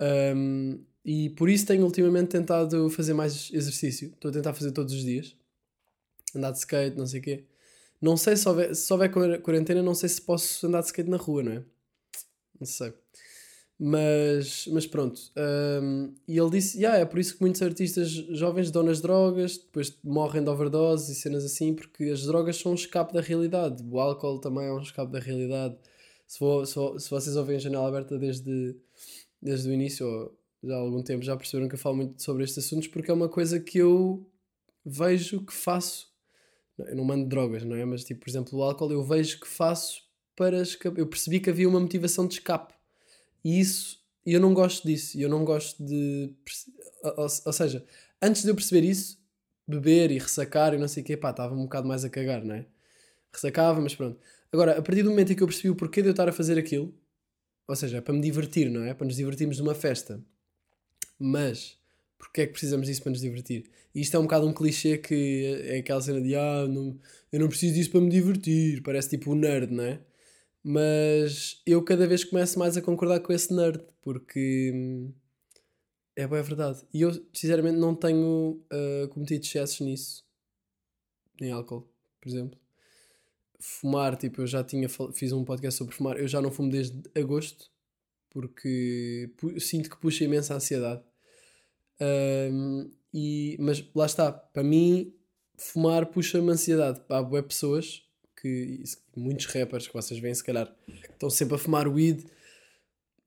Um, 0.00 0.84
e 1.04 1.30
por 1.30 1.48
isso 1.48 1.66
tenho 1.66 1.84
ultimamente 1.84 2.28
tentado 2.28 2.90
fazer 2.90 3.14
mais 3.14 3.50
exercício. 3.52 4.08
Estou 4.08 4.30
a 4.30 4.34
tentar 4.34 4.52
fazer 4.52 4.72
todos 4.72 4.92
os 4.92 5.02
dias. 5.02 5.34
Andar 6.34 6.52
de 6.52 6.58
skate, 6.58 6.96
não 6.96 7.06
sei 7.06 7.20
o 7.20 7.22
quê. 7.22 7.44
Não 8.00 8.16
sei 8.16 8.36
se 8.36 8.48
houver, 8.48 8.74
se 8.74 8.92
houver 8.92 9.10
quarentena, 9.42 9.82
não 9.82 9.94
sei 9.94 10.08
se 10.08 10.22
posso 10.22 10.66
andar 10.66 10.80
de 10.80 10.86
skate 10.86 11.10
na 11.10 11.16
rua, 11.16 11.42
não 11.42 11.52
é? 11.52 11.64
Não 12.58 12.66
sei. 12.66 12.92
Mas, 13.78 14.66
mas 14.66 14.86
pronto. 14.86 15.20
Um, 15.82 16.14
e 16.28 16.38
ele 16.38 16.50
disse: 16.50 16.78
yeah, 16.78 16.98
é 16.98 17.04
por 17.06 17.18
isso 17.18 17.34
que 17.34 17.40
muitos 17.40 17.62
artistas 17.62 18.10
jovens 18.10 18.70
dão 18.70 18.82
nas 18.82 19.00
drogas, 19.00 19.56
depois 19.56 19.96
morrem 20.04 20.44
de 20.44 20.50
overdose 20.50 21.10
e 21.10 21.14
cenas 21.14 21.44
assim, 21.44 21.74
porque 21.74 22.04
as 22.04 22.26
drogas 22.26 22.56
são 22.56 22.72
um 22.72 22.74
escape 22.74 23.14
da 23.14 23.22
realidade. 23.22 23.82
O 23.82 23.98
álcool 23.98 24.38
também 24.38 24.66
é 24.66 24.72
um 24.72 24.82
escape 24.82 25.10
da 25.10 25.18
realidade. 25.18 25.76
Se, 26.26 26.38
se, 26.66 26.74
se 26.98 27.10
vocês 27.10 27.36
ouvem 27.36 27.56
a 27.56 27.58
janela 27.58 27.88
aberta 27.88 28.18
desde, 28.18 28.76
desde 29.40 29.68
o 29.70 29.72
início, 29.72 30.06
ou 30.06 30.39
já 30.62 30.74
há 30.74 30.78
algum 30.78 31.02
tempo, 31.02 31.24
já 31.24 31.36
perceberam 31.36 31.68
que 31.68 31.74
eu 31.74 31.78
falo 31.78 31.96
muito 31.96 32.22
sobre 32.22 32.44
estes 32.44 32.64
assuntos, 32.64 32.88
porque 32.88 33.10
é 33.10 33.14
uma 33.14 33.28
coisa 33.28 33.58
que 33.58 33.78
eu 33.78 34.26
vejo 34.84 35.44
que 35.44 35.52
faço. 35.52 36.10
Eu 36.78 36.96
não 36.96 37.04
mando 37.04 37.26
drogas, 37.26 37.64
não 37.64 37.76
é? 37.76 37.84
Mas, 37.84 38.04
tipo, 38.04 38.20
por 38.20 38.30
exemplo, 38.30 38.58
o 38.58 38.62
álcool 38.62 38.90
eu 38.92 39.02
vejo 39.04 39.40
que 39.40 39.46
faço 39.46 40.02
para 40.36 40.62
escape. 40.62 40.98
Eu 40.98 41.06
percebi 41.06 41.40
que 41.40 41.50
havia 41.50 41.68
uma 41.68 41.80
motivação 41.80 42.26
de 42.26 42.34
escape 42.34 42.74
e 43.44 43.60
isso, 43.60 43.98
eu 44.24 44.40
não 44.40 44.54
gosto 44.54 44.86
disso. 44.86 45.18
Eu 45.18 45.28
não 45.28 45.44
gosto 45.44 45.84
de. 45.84 46.34
Ou, 47.16 47.52
seja, 47.52 47.84
antes 48.20 48.42
de 48.42 48.50
eu 48.50 48.54
perceber 48.54 48.86
isso, 48.86 49.18
beber 49.66 50.10
e 50.10 50.18
ressacar 50.18 50.74
e 50.74 50.78
não 50.78 50.88
sei 50.88 51.02
o 51.02 51.06
quê, 51.06 51.16
pá, 51.16 51.30
estava 51.30 51.54
um 51.54 51.62
bocado 51.62 51.88
mais 51.88 52.04
a 52.04 52.10
cagar, 52.10 52.44
não 52.44 52.54
é? 52.54 52.66
Ressacava, 53.32 53.80
mas 53.80 53.94
pronto. 53.94 54.20
Agora, 54.52 54.78
a 54.78 54.82
partir 54.82 55.02
do 55.02 55.10
momento 55.10 55.32
em 55.32 55.36
que 55.36 55.42
eu 55.42 55.46
percebi 55.46 55.70
o 55.70 55.76
porquê 55.76 56.02
de 56.02 56.08
eu 56.08 56.12
estar 56.12 56.28
a 56.28 56.32
fazer 56.32 56.58
aquilo, 56.58 56.94
ou 57.68 57.76
seja, 57.76 57.98
é 57.98 58.00
para 58.00 58.12
me 58.14 58.20
divertir, 58.20 58.68
não 58.70 58.82
é? 58.84 58.92
Para 58.94 59.06
nos 59.06 59.16
divertirmos 59.16 59.58
numa 59.58 59.74
festa. 59.74 60.22
Mas, 61.20 61.78
porquê 62.18 62.42
é 62.42 62.46
que 62.46 62.52
precisamos 62.52 62.86
disso 62.86 63.02
para 63.02 63.10
nos 63.10 63.20
divertir? 63.20 63.70
E 63.94 64.00
isto 64.00 64.16
é 64.16 64.20
um 64.20 64.22
bocado 64.22 64.46
um 64.48 64.54
clichê 64.54 64.96
que 64.98 65.62
é 65.66 65.78
aquela 65.78 66.00
cena 66.00 66.20
de 66.20 66.34
ah, 66.34 66.66
não, 66.66 66.98
eu 67.30 67.40
não 67.40 67.48
preciso 67.48 67.74
disso 67.74 67.90
para 67.90 68.00
me 68.00 68.08
divertir. 68.08 68.82
Parece 68.82 69.10
tipo 69.10 69.32
um 69.32 69.34
nerd, 69.34 69.72
não 69.72 69.84
é? 69.84 70.00
Mas 70.62 71.62
eu 71.66 71.82
cada 71.84 72.06
vez 72.06 72.24
começo 72.24 72.58
mais 72.58 72.76
a 72.76 72.82
concordar 72.82 73.20
com 73.20 73.32
esse 73.32 73.52
nerd, 73.54 73.82
porque 74.02 74.72
hum, 74.74 75.12
é 76.16 76.26
boa 76.26 76.42
verdade. 76.42 76.82
E 76.92 77.02
eu, 77.02 77.12
sinceramente, 77.32 77.78
não 77.78 77.94
tenho 77.94 78.62
uh, 78.72 79.08
cometido 79.08 79.44
excessos 79.44 79.80
nisso, 79.80 80.24
em 81.40 81.50
álcool, 81.50 81.90
por 82.20 82.28
exemplo. 82.28 82.58
Fumar, 83.58 84.16
tipo, 84.16 84.40
eu 84.42 84.46
já 84.46 84.64
tinha 84.64 84.88
fiz 84.88 85.32
um 85.32 85.44
podcast 85.44 85.78
sobre 85.78 85.94
fumar, 85.94 86.18
eu 86.18 86.28
já 86.28 86.40
não 86.40 86.50
fumo 86.50 86.70
desde 86.70 87.02
agosto, 87.14 87.70
porque 88.30 89.30
sinto 89.58 89.90
que 89.90 89.98
puxa 89.98 90.24
imensa 90.24 90.54
ansiedade. 90.54 91.02
Um, 92.00 92.90
e, 93.12 93.56
mas 93.58 93.84
lá 93.94 94.06
está, 94.06 94.32
para 94.32 94.62
mim, 94.62 95.12
fumar 95.56 96.06
puxa-me 96.06 96.50
ansiedade. 96.50 97.00
Há 97.08 97.22
boas 97.22 97.44
pessoas 97.44 98.02
que 98.40 98.82
muitos 99.14 99.46
rappers 99.46 99.86
que 99.86 99.92
vocês 99.92 100.18
veem, 100.18 100.34
se 100.34 100.42
calhar, 100.42 100.74
estão 101.10 101.28
sempre 101.28 101.56
a 101.56 101.58
fumar 101.58 101.86
weed, 101.86 102.24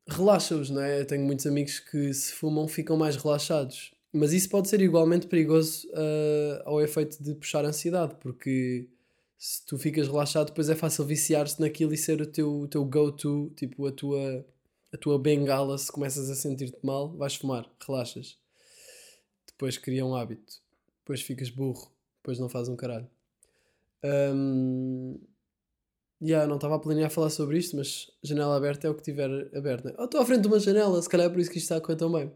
relaxa-os, 0.07 0.69
não 0.69 0.81
é? 0.81 1.01
Eu 1.01 1.05
tenho 1.05 1.23
muitos 1.23 1.45
amigos 1.45 1.79
que 1.79 2.13
se 2.13 2.33
fumam 2.33 2.67
ficam 2.67 2.97
mais 2.97 3.15
relaxados. 3.15 3.93
Mas 4.11 4.31
isso 4.31 4.49
pode 4.49 4.67
ser 4.69 4.81
igualmente 4.81 5.27
perigoso 5.27 5.87
uh, 5.89 6.61
ao 6.65 6.81
efeito 6.81 7.21
de 7.21 7.33
puxar 7.33 7.65
ansiedade, 7.65 8.15
porque 8.19 8.87
se 9.37 9.65
tu 9.65 9.77
ficas 9.77 10.07
relaxado, 10.07 10.47
depois 10.47 10.69
é 10.69 10.75
fácil 10.75 11.05
viciar-se 11.05 11.59
naquilo 11.59 11.93
e 11.93 11.97
ser 11.97 12.21
o 12.21 12.25
teu, 12.25 12.61
o 12.61 12.67
teu 12.67 12.85
go-to, 12.85 13.51
tipo 13.55 13.85
a 13.87 13.91
tua, 13.91 14.45
a 14.93 14.97
tua 14.97 15.17
bengala. 15.19 15.77
Se 15.77 15.91
começas 15.91 16.29
a 16.29 16.35
sentir-te 16.35 16.77
mal, 16.83 17.15
vais 17.17 17.35
fumar, 17.35 17.69
relaxas. 17.85 18.37
Depois 19.53 19.77
cria 19.77 20.05
um 20.05 20.15
hábito, 20.15 20.61
depois 20.99 21.21
ficas 21.21 21.49
burro, 21.49 21.91
depois 22.17 22.39
não 22.39 22.49
fazes 22.49 22.69
um 22.69 22.75
caralho. 22.75 23.09
Um, 24.03 25.19
yeah, 26.21 26.47
não 26.47 26.55
estava 26.55 26.75
a 26.75 26.79
planear 26.79 27.09
falar 27.09 27.29
sobre 27.29 27.57
isto, 27.57 27.75
mas 27.75 28.11
janela 28.21 28.55
aberta 28.55 28.87
é 28.87 28.89
o 28.89 28.95
que 28.95 29.03
tiver 29.03 29.29
aberta. 29.55 29.95
Oh, 29.97 30.05
estou 30.05 30.21
à 30.21 30.25
frente 30.25 30.41
de 30.41 30.47
uma 30.47 30.59
janela, 30.59 31.01
se 31.01 31.09
calhar 31.09 31.27
é 31.27 31.29
por 31.29 31.39
isso 31.39 31.51
que 31.51 31.57
isto 31.57 31.65
está 31.65 31.77
a 31.77 31.81
correr 31.81 31.97
tão 31.97 32.11
bem. 32.11 32.31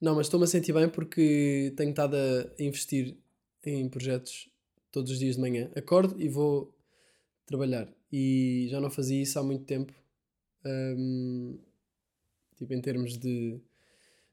Não, 0.00 0.14
mas 0.14 0.26
estou-me 0.26 0.44
a 0.44 0.46
sentir 0.46 0.72
bem 0.72 0.88
porque 0.88 1.72
tenho 1.76 1.90
estado 1.90 2.16
a 2.16 2.62
investir 2.62 3.16
em 3.64 3.88
projetos 3.88 4.48
todos 4.90 5.10
os 5.10 5.18
dias 5.18 5.36
de 5.36 5.40
manhã. 5.40 5.70
Acordo 5.74 6.20
e 6.20 6.28
vou 6.28 6.74
trabalhar. 7.46 7.88
E 8.12 8.68
já 8.70 8.80
não 8.80 8.90
fazia 8.90 9.22
isso 9.22 9.38
há 9.38 9.42
muito 9.42 9.64
tempo. 9.64 9.92
Um, 10.64 11.58
tipo, 12.56 12.72
em 12.74 12.80
termos 12.80 13.18
de 13.18 13.58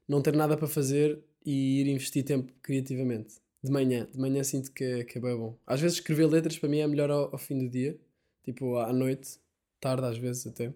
não 0.08 0.22
ter 0.22 0.36
nada 0.36 0.58
para 0.58 0.68
fazer 0.68 1.24
e 1.46 1.82
ir 1.82 1.88
investir 1.88 2.24
tempo 2.24 2.52
criativamente. 2.62 3.36
De 3.64 3.72
manhã. 3.72 4.08
De 4.12 4.20
manhã 4.20 4.44
sinto 4.44 4.72
que 4.72 5.04
que 5.06 5.18
é 5.18 5.22
bem 5.22 5.38
bom. 5.38 5.58
Às 5.66 5.82
vezes 5.82 5.98
escrever 5.98 6.28
letras 6.28 6.58
para 6.58 6.70
mim 6.70 6.80
é 6.80 6.88
melhor 6.88 7.10
ao, 7.12 7.32
ao 7.32 7.38
fim 7.38 7.58
do 7.58 7.70
dia. 7.70 8.00
Tipo, 8.44 8.78
à 8.78 8.92
noite. 8.92 9.40
Tarde 9.80 10.06
às 10.06 10.18
vezes 10.18 10.48
até. 10.48 10.74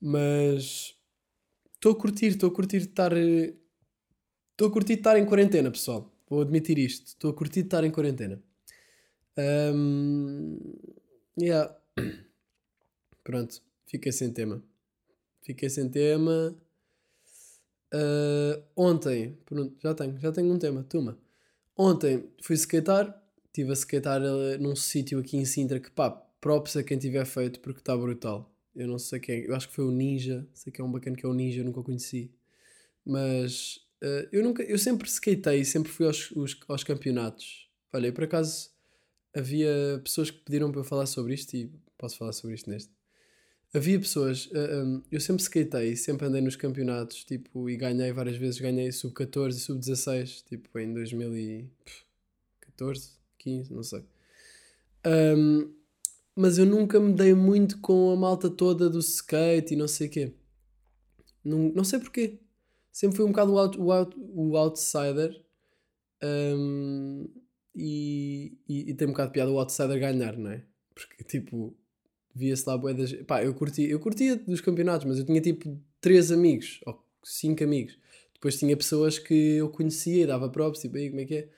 Mas 0.00 0.96
estou 1.74 1.92
a 1.92 1.96
curtir, 1.96 2.28
estou 2.28 2.50
a 2.50 2.54
curtir 2.54 2.78
estar. 2.78 3.12
Estou 3.16 4.68
a 4.68 4.70
curtir 4.70 4.94
estar 4.94 5.18
em 5.18 5.26
quarentena, 5.26 5.70
pessoal. 5.70 6.10
Vou 6.28 6.42
admitir 6.42 6.78
isto. 6.78 7.08
Estou 7.08 7.30
a 7.30 7.34
curtir 7.34 7.60
estar 7.60 7.84
em 7.84 7.90
quarentena. 7.90 8.42
Um, 9.74 10.58
yeah. 11.40 11.74
Pronto, 13.24 13.62
fiquei 13.86 14.12
sem 14.12 14.32
tema. 14.32 14.62
Fiquei 15.42 15.68
sem 15.68 15.88
tema. 15.88 16.56
Uh, 17.92 18.62
ontem, 18.76 19.36
pronto, 19.44 19.76
já 19.82 19.94
tenho, 19.94 20.18
já 20.18 20.32
tenho 20.32 20.52
um 20.52 20.58
tema, 20.58 20.84
toma. 20.84 21.18
Ontem 21.76 22.24
fui 22.42 22.54
skatear, 22.56 23.20
estive 23.46 23.70
a 23.70 23.74
skatear 23.74 24.22
uh, 24.22 24.58
num 24.60 24.76
sítio 24.76 25.18
aqui 25.18 25.36
em 25.36 25.44
Sintra 25.44 25.80
que 25.80 25.90
pá, 25.90 26.10
props 26.40 26.76
a 26.76 26.82
quem 26.84 26.98
tiver 26.98 27.24
feito 27.24 27.60
porque 27.60 27.80
está 27.80 27.96
brutal. 27.96 28.54
Eu 28.74 28.86
não 28.86 28.98
sei 28.98 29.18
quem, 29.18 29.40
eu 29.42 29.54
acho 29.54 29.68
que 29.68 29.74
foi 29.74 29.84
o 29.84 29.90
Ninja, 29.90 30.46
sei 30.54 30.72
que 30.72 30.80
é 30.80 30.84
um 30.84 30.92
bacana 30.92 31.16
que 31.16 31.26
é 31.26 31.28
o 31.28 31.34
Ninja, 31.34 31.64
nunca 31.64 31.80
o 31.80 31.84
conheci. 31.84 32.32
Mas 33.04 33.76
uh, 34.02 34.28
eu 34.32 34.42
nunca, 34.44 34.62
eu 34.62 34.78
sempre 34.78 35.08
skatei, 35.08 35.64
sempre 35.64 35.90
fui 35.90 36.06
aos, 36.06 36.30
os, 36.32 36.58
aos 36.68 36.84
campeonatos. 36.84 37.68
Olha, 37.92 38.12
por 38.12 38.24
acaso 38.24 38.70
havia 39.34 40.00
pessoas 40.04 40.30
que 40.30 40.38
pediram 40.38 40.70
para 40.70 40.80
eu 40.80 40.84
falar 40.84 41.06
sobre 41.06 41.34
isto 41.34 41.54
e 41.56 41.72
posso 41.98 42.16
falar 42.18 42.32
sobre 42.32 42.54
isto 42.54 42.70
neste. 42.70 42.99
Havia 43.72 44.00
pessoas, 44.00 44.46
uh, 44.46 44.56
eh, 44.56 44.82
um, 44.82 45.00
eu 45.12 45.20
sempre 45.20 45.42
skatei, 45.42 45.94
sempre 45.94 46.26
andei 46.26 46.40
nos 46.40 46.56
campeonatos, 46.56 47.22
tipo, 47.22 47.70
e 47.70 47.76
ganhei 47.76 48.12
várias 48.12 48.36
vezes, 48.36 48.60
ganhei 48.60 48.90
sub-14 48.90 49.50
e 49.50 49.60
sub-16, 49.60 50.42
tipo, 50.44 50.76
em 50.78 50.92
2014, 50.92 53.12
15, 53.38 53.72
não 53.72 53.84
sei. 53.84 54.04
Um, 55.06 55.72
mas 56.34 56.58
eu 56.58 56.66
nunca 56.66 56.98
me 56.98 57.12
dei 57.12 57.32
muito 57.34 57.80
com 57.80 58.10
a 58.10 58.16
malta 58.16 58.50
toda 58.50 58.90
do 58.90 58.98
skate 58.98 59.74
e 59.74 59.76
não 59.76 59.86
sei 59.86 60.08
quê. 60.08 60.34
Não, 61.44 61.72
não 61.74 61.84
sei 61.84 61.98
porquê. 61.98 62.38
Sempre 62.92 63.16
fui 63.18 63.24
um 63.24 63.28
bocado 63.28 63.52
o, 63.52 63.58
out, 63.58 63.78
o, 63.78 63.92
out, 63.92 64.16
o 64.18 64.56
outsider. 64.56 65.40
Um, 66.22 67.28
e, 67.74 68.58
e, 68.68 68.90
e, 68.90 68.94
tem 68.94 69.06
um 69.06 69.12
bocado 69.12 69.28
de 69.28 69.34
piada 69.34 69.50
o 69.50 69.58
outsider 69.58 69.98
ganhar, 69.98 70.36
não 70.36 70.50
é? 70.50 70.62
Porque 70.94 71.24
tipo, 71.24 71.74
via-se 72.34 72.68
lá 72.68 72.76
boedas. 72.76 73.12
Pá, 73.26 73.42
eu, 73.42 73.54
curti, 73.54 73.82
eu 73.82 73.98
curtia 74.00 74.36
dos 74.36 74.60
campeonatos, 74.60 75.06
mas 75.06 75.18
eu 75.18 75.24
tinha 75.24 75.40
tipo 75.40 75.78
três 76.00 76.30
amigos, 76.30 76.80
ou 76.86 77.02
cinco 77.22 77.64
amigos. 77.64 77.98
Depois 78.34 78.58
tinha 78.58 78.76
pessoas 78.76 79.18
que 79.18 79.56
eu 79.56 79.68
conhecia 79.68 80.24
e 80.24 80.26
dava 80.26 80.48
props, 80.48 80.80
tipo, 80.80 80.96
aí 80.96 81.10
como 81.10 81.20
é 81.20 81.24
que 81.26 81.34
é? 81.34 81.48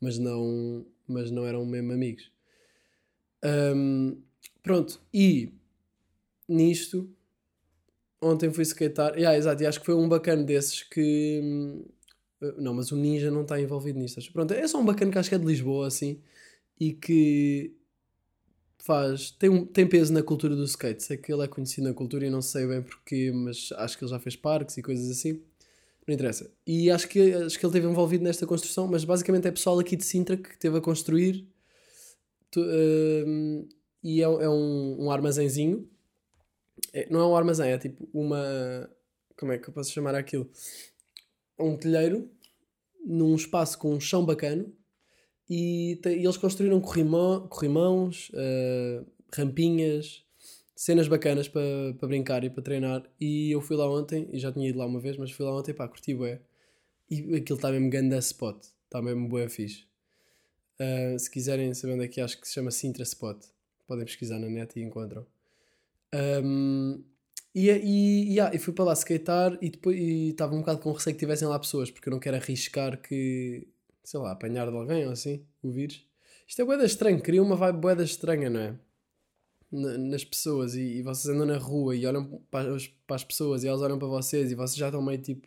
Mas 0.00 0.18
não, 0.18 0.86
mas 1.06 1.30
não 1.30 1.46
eram 1.46 1.64
mesmo 1.66 1.92
amigos. 1.92 2.30
Um, 3.44 4.20
pronto, 4.62 5.00
e 5.12 5.52
nisto, 6.48 7.10
ontem 8.20 8.50
fui 8.52 8.64
skatear. 8.64 9.14
Yeah, 9.14 9.36
exato, 9.36 9.62
e 9.62 9.66
acho 9.66 9.80
que 9.80 9.86
foi 9.86 9.94
um 9.94 10.08
bacana 10.08 10.42
desses 10.42 10.82
que. 10.82 11.40
Hum, 11.42 11.84
não, 12.56 12.72
mas 12.72 12.90
o 12.90 12.96
Ninja 12.96 13.30
não 13.30 13.42
está 13.42 13.60
envolvido 13.60 13.98
nisto. 13.98 14.32
Pronto, 14.32 14.52
é 14.54 14.66
só 14.66 14.80
um 14.80 14.84
bacana 14.84 15.10
que 15.12 15.18
acho 15.18 15.28
que 15.28 15.34
é 15.34 15.38
de 15.38 15.44
Lisboa, 15.44 15.86
assim, 15.86 16.22
e 16.78 16.92
que 16.94 17.74
faz. 18.84 19.30
Tem, 19.32 19.64
tem 19.66 19.86
peso 19.86 20.12
na 20.12 20.22
cultura 20.22 20.56
do 20.56 20.64
skate. 20.64 21.02
Sei 21.02 21.16
que 21.16 21.32
ele 21.32 21.44
é 21.44 21.48
conhecido 21.48 21.88
na 21.88 21.94
cultura 21.94 22.26
e 22.26 22.30
não 22.30 22.42
sei 22.42 22.66
bem 22.66 22.82
porquê, 22.82 23.30
mas 23.32 23.70
acho 23.76 23.98
que 23.98 24.04
ele 24.04 24.10
já 24.10 24.18
fez 24.18 24.36
parques 24.36 24.76
e 24.76 24.82
coisas 24.82 25.10
assim. 25.10 25.42
Não 26.06 26.14
interessa. 26.14 26.50
E 26.66 26.90
acho 26.90 27.08
que, 27.08 27.32
acho 27.34 27.58
que 27.58 27.64
ele 27.64 27.70
esteve 27.70 27.86
envolvido 27.86 28.24
nesta 28.24 28.46
construção, 28.46 28.86
mas 28.88 29.04
basicamente 29.04 29.46
é 29.46 29.50
pessoal 29.50 29.78
aqui 29.78 29.96
de 29.96 30.04
Sintra 30.04 30.36
que 30.36 30.50
esteve 30.50 30.78
a 30.78 30.80
construir. 30.80 31.46
Tu, 32.50 32.60
uh, 32.60 33.68
e 34.02 34.20
é, 34.20 34.24
é 34.24 34.48
um, 34.48 35.04
um 35.04 35.10
armazenzinho. 35.10 35.88
É, 36.92 37.06
não 37.10 37.20
é 37.20 37.26
um 37.26 37.36
armazém, 37.36 37.70
é 37.70 37.78
tipo 37.78 38.08
uma. 38.12 38.90
Como 39.36 39.52
é 39.52 39.58
que 39.58 39.68
eu 39.68 39.72
posso 39.72 39.92
chamar 39.92 40.14
aquilo? 40.14 40.50
Um 41.58 41.76
telheiro 41.76 42.30
num 43.04 43.34
espaço 43.34 43.78
com 43.78 43.94
um 43.94 44.00
chão 44.00 44.24
bacana 44.24 44.66
e, 45.50 46.00
e 46.06 46.24
eles 46.24 46.36
construíram 46.36 46.80
corrimão, 46.80 47.48
corrimãos, 47.48 48.30
uh, 48.30 49.04
rampinhas, 49.34 50.24
cenas 50.76 51.08
bacanas 51.08 51.48
para 51.48 51.60
pa 51.98 52.06
brincar 52.06 52.44
e 52.44 52.50
para 52.50 52.62
treinar. 52.62 53.02
E 53.20 53.50
eu 53.50 53.60
fui 53.60 53.76
lá 53.76 53.90
ontem, 53.90 54.28
e 54.32 54.38
já 54.38 54.52
tinha 54.52 54.68
ido 54.68 54.78
lá 54.78 54.86
uma 54.86 55.00
vez, 55.00 55.16
mas 55.16 55.32
fui 55.32 55.44
lá 55.44 55.58
ontem, 55.58 55.74
pá, 55.74 55.88
curti 55.88 56.14
bué. 56.14 56.40
E 57.10 57.34
aquilo 57.34 57.56
está 57.56 57.72
mesmo 57.72 57.90
ganda 57.90 58.16
spot, 58.18 58.64
está 58.84 59.02
mesmo 59.02 59.28
bué 59.28 59.48
fixe. 59.48 59.84
Uh, 60.78 61.18
se 61.18 61.28
quiserem 61.28 61.74
saber 61.74 61.94
onde 61.94 62.04
é 62.04 62.08
que 62.08 62.20
acho 62.20 62.40
que 62.40 62.46
se 62.46 62.54
chama 62.54 62.70
Sintra 62.70 63.02
Spot, 63.02 63.36
podem 63.88 64.04
pesquisar 64.04 64.38
na 64.38 64.48
net 64.48 64.78
e 64.78 64.82
encontram. 64.84 65.26
Um, 66.14 67.02
e, 67.52 67.68
e, 67.68 68.32
yeah, 68.34 68.54
e 68.54 68.58
fui 68.58 68.72
para 68.72 68.84
lá 68.84 68.92
skatear 68.92 69.58
e 69.60 69.68
depois 69.68 69.98
estava 69.98 70.54
um 70.54 70.60
bocado 70.60 70.78
com 70.78 70.92
receio 70.92 71.14
que 71.16 71.20
tivessem 71.20 71.48
lá 71.48 71.58
pessoas, 71.58 71.90
porque 71.90 72.08
eu 72.08 72.12
não 72.12 72.20
quero 72.20 72.36
arriscar 72.36 73.02
que 73.02 73.66
sei 74.10 74.18
lá, 74.18 74.32
apanhar 74.32 74.68
de 74.68 74.76
alguém 74.76 75.06
ou 75.06 75.12
assim, 75.12 75.44
o 75.62 75.70
vírus. 75.70 76.04
Isto 76.46 76.62
é 76.62 76.64
boeda 76.64 76.84
estranho, 76.84 77.22
cria 77.22 77.40
uma 77.40 77.54
vibe 77.54 77.78
boeda 77.78 78.02
estranha, 78.02 78.50
não 78.50 78.60
é? 78.60 78.74
nas 79.72 80.24
pessoas 80.24 80.74
e, 80.74 80.98
e, 80.98 81.02
vocês 81.02 81.32
andam 81.32 81.46
na 81.46 81.56
rua 81.56 81.94
e 81.94 82.04
olham 82.04 82.42
para 82.50 82.74
as, 82.74 82.88
para 83.06 83.14
as, 83.14 83.22
pessoas 83.22 83.62
e 83.62 83.68
elas 83.68 83.80
olham 83.80 84.00
para 84.00 84.08
vocês 84.08 84.50
e 84.50 84.56
vocês 84.56 84.76
já 84.76 84.88
estão 84.88 85.00
meio 85.00 85.22
tipo 85.22 85.46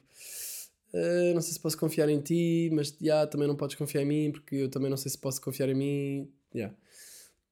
uh, 0.94 1.34
não 1.34 1.42
sei 1.42 1.52
se 1.52 1.60
posso 1.60 1.78
confiar 1.78 2.08
em 2.08 2.22
ti 2.22 2.70
mas 2.72 2.96
yeah, 3.02 3.28
também 3.28 3.50
não 3.50 3.56
podes 3.58 3.76
confiar 3.76 4.02
em 4.04 4.06
mim 4.06 4.32
porque 4.32 4.56
eu 4.56 4.70
também 4.70 4.90
não 4.90 4.96
sei 4.96 5.12
se 5.12 5.18
posso 5.18 5.42
confiar 5.42 5.68
em 5.68 5.74
mim 5.74 6.32
yeah. 6.56 6.74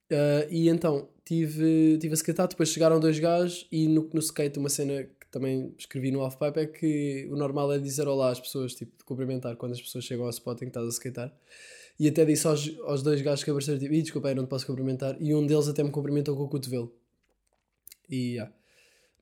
Uh, 0.10 0.48
e 0.50 0.70
então 0.70 1.10
tive, 1.26 1.98
tive 2.00 2.14
a 2.14 2.16
skatear, 2.16 2.48
depois 2.48 2.70
chegaram 2.70 3.02
dois 3.02 3.20
gajos 3.20 3.68
e 3.70 3.90
no, 3.90 4.10
no 4.14 4.20
skate 4.22 4.58
uma 4.58 4.70
cena 4.70 5.06
também 5.32 5.74
escrevi 5.78 6.12
no 6.12 6.22
halfpipe 6.22 6.60
é 6.60 6.66
que 6.66 7.28
o 7.32 7.36
normal 7.36 7.72
é 7.74 7.80
dizer 7.80 8.08
olá 8.08 8.32
às 8.32 8.40
pessoas, 8.40 8.76
tipo, 8.76 8.98
de 8.98 9.04
cumprimentar 9.04 9.56
quando 9.56 9.72
as 9.72 9.82
pessoas 9.82 10.04
chegam 10.04 10.26
ao 10.26 10.30
spot 10.30 10.58
em 10.58 10.66
que 10.66 10.66
estás 10.66 10.86
a 10.86 10.90
skatear. 10.90 11.34
E 11.98 12.08
até 12.08 12.26
disse 12.26 12.46
aos, 12.48 12.70
aos 12.82 13.02
dois 13.02 13.22
gajos 13.22 13.44
que 13.44 13.50
apareceram, 13.50 13.80
tipo, 13.80 13.94
desculpa, 13.94 14.30
eu 14.30 14.36
não 14.36 14.46
te 14.46 14.50
posso 14.50 14.68
cumprimentar. 14.68 15.16
E 15.22 15.34
um 15.34 15.46
deles 15.46 15.68
até 15.68 15.84
me 15.84 15.92
cumprimentou 15.92 16.36
com 16.36 16.44
o 16.44 16.50
cotovelo. 16.50 16.94
E, 18.10 18.34
yeah. 18.34 18.54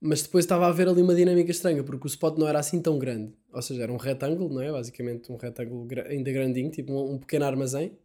Mas 0.02 0.24
depois 0.24 0.46
estava 0.46 0.66
a 0.66 0.70
haver 0.70 0.88
ali 0.88 1.02
uma 1.02 1.14
dinâmica 1.14 1.52
estranha, 1.52 1.84
porque 1.84 2.08
o 2.08 2.08
spot 2.08 2.38
não 2.38 2.48
era 2.48 2.58
assim 2.58 2.82
tão 2.82 2.98
grande. 2.98 3.34
Ou 3.52 3.62
seja, 3.62 3.84
era 3.84 3.92
um 3.92 3.98
retângulo, 3.98 4.54
não 4.54 4.62
é? 4.62 4.72
Basicamente 4.72 5.32
um 5.32 5.36
retângulo 5.36 5.88
ainda 6.08 6.32
grandinho, 6.32 6.72
tipo 6.72 6.94
um, 6.94 7.16
um 7.16 7.20
pequeno 7.20 7.46
armazém, 7.46 7.98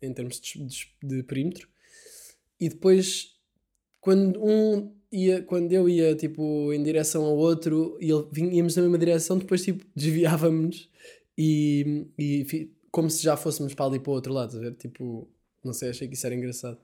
em 0.00 0.12
termos 0.12 0.40
de, 0.40 0.64
de, 0.64 0.88
de 1.02 1.22
perímetro. 1.22 1.68
E 2.58 2.68
depois, 2.68 3.36
quando 4.00 4.42
um 4.42 4.99
ia, 5.12 5.42
quando 5.42 5.72
eu 5.72 5.88
ia 5.88 6.14
tipo 6.14 6.72
em 6.72 6.82
direção 6.82 7.24
ao 7.24 7.36
outro 7.36 7.98
e 8.00 8.10
ele, 8.10 8.56
íamos 8.56 8.76
na 8.76 8.82
mesma 8.82 8.98
direção, 8.98 9.38
depois 9.38 9.62
tipo 9.62 9.84
desviávamos 9.94 10.88
e, 11.36 12.06
e 12.18 12.70
como 12.90 13.10
se 13.10 13.22
já 13.22 13.36
fôssemos 13.36 13.74
para 13.74 13.86
ali 13.86 14.00
para 14.00 14.10
o 14.10 14.14
outro 14.14 14.32
lado, 14.32 14.60
ver? 14.60 14.74
tipo, 14.74 15.28
não 15.64 15.72
sei, 15.72 15.90
achei 15.90 16.08
que 16.08 16.14
isso 16.14 16.26
era 16.26 16.34
engraçado. 16.34 16.78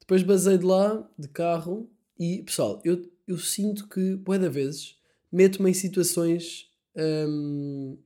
Depois 0.00 0.22
basei 0.22 0.58
de 0.58 0.64
lá, 0.64 1.08
de 1.18 1.28
carro, 1.28 1.88
e 2.18 2.42
pessoal, 2.42 2.80
eu, 2.84 3.10
eu 3.26 3.38
sinto 3.38 3.88
que, 3.88 4.16
boa 4.16 4.38
da 4.38 4.48
vezes, 4.48 4.98
meto-me 5.30 5.70
em 5.70 5.74
situações. 5.74 6.68
Hum, 6.96 7.96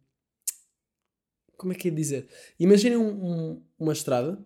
como 1.57 1.73
é 1.73 1.77
que 1.77 1.89
é 1.89 1.91
dizer? 1.91 2.29
Imaginem 2.59 2.99
um, 2.99 3.09
um, 3.09 3.63
uma 3.79 3.93
estrada 3.93 4.39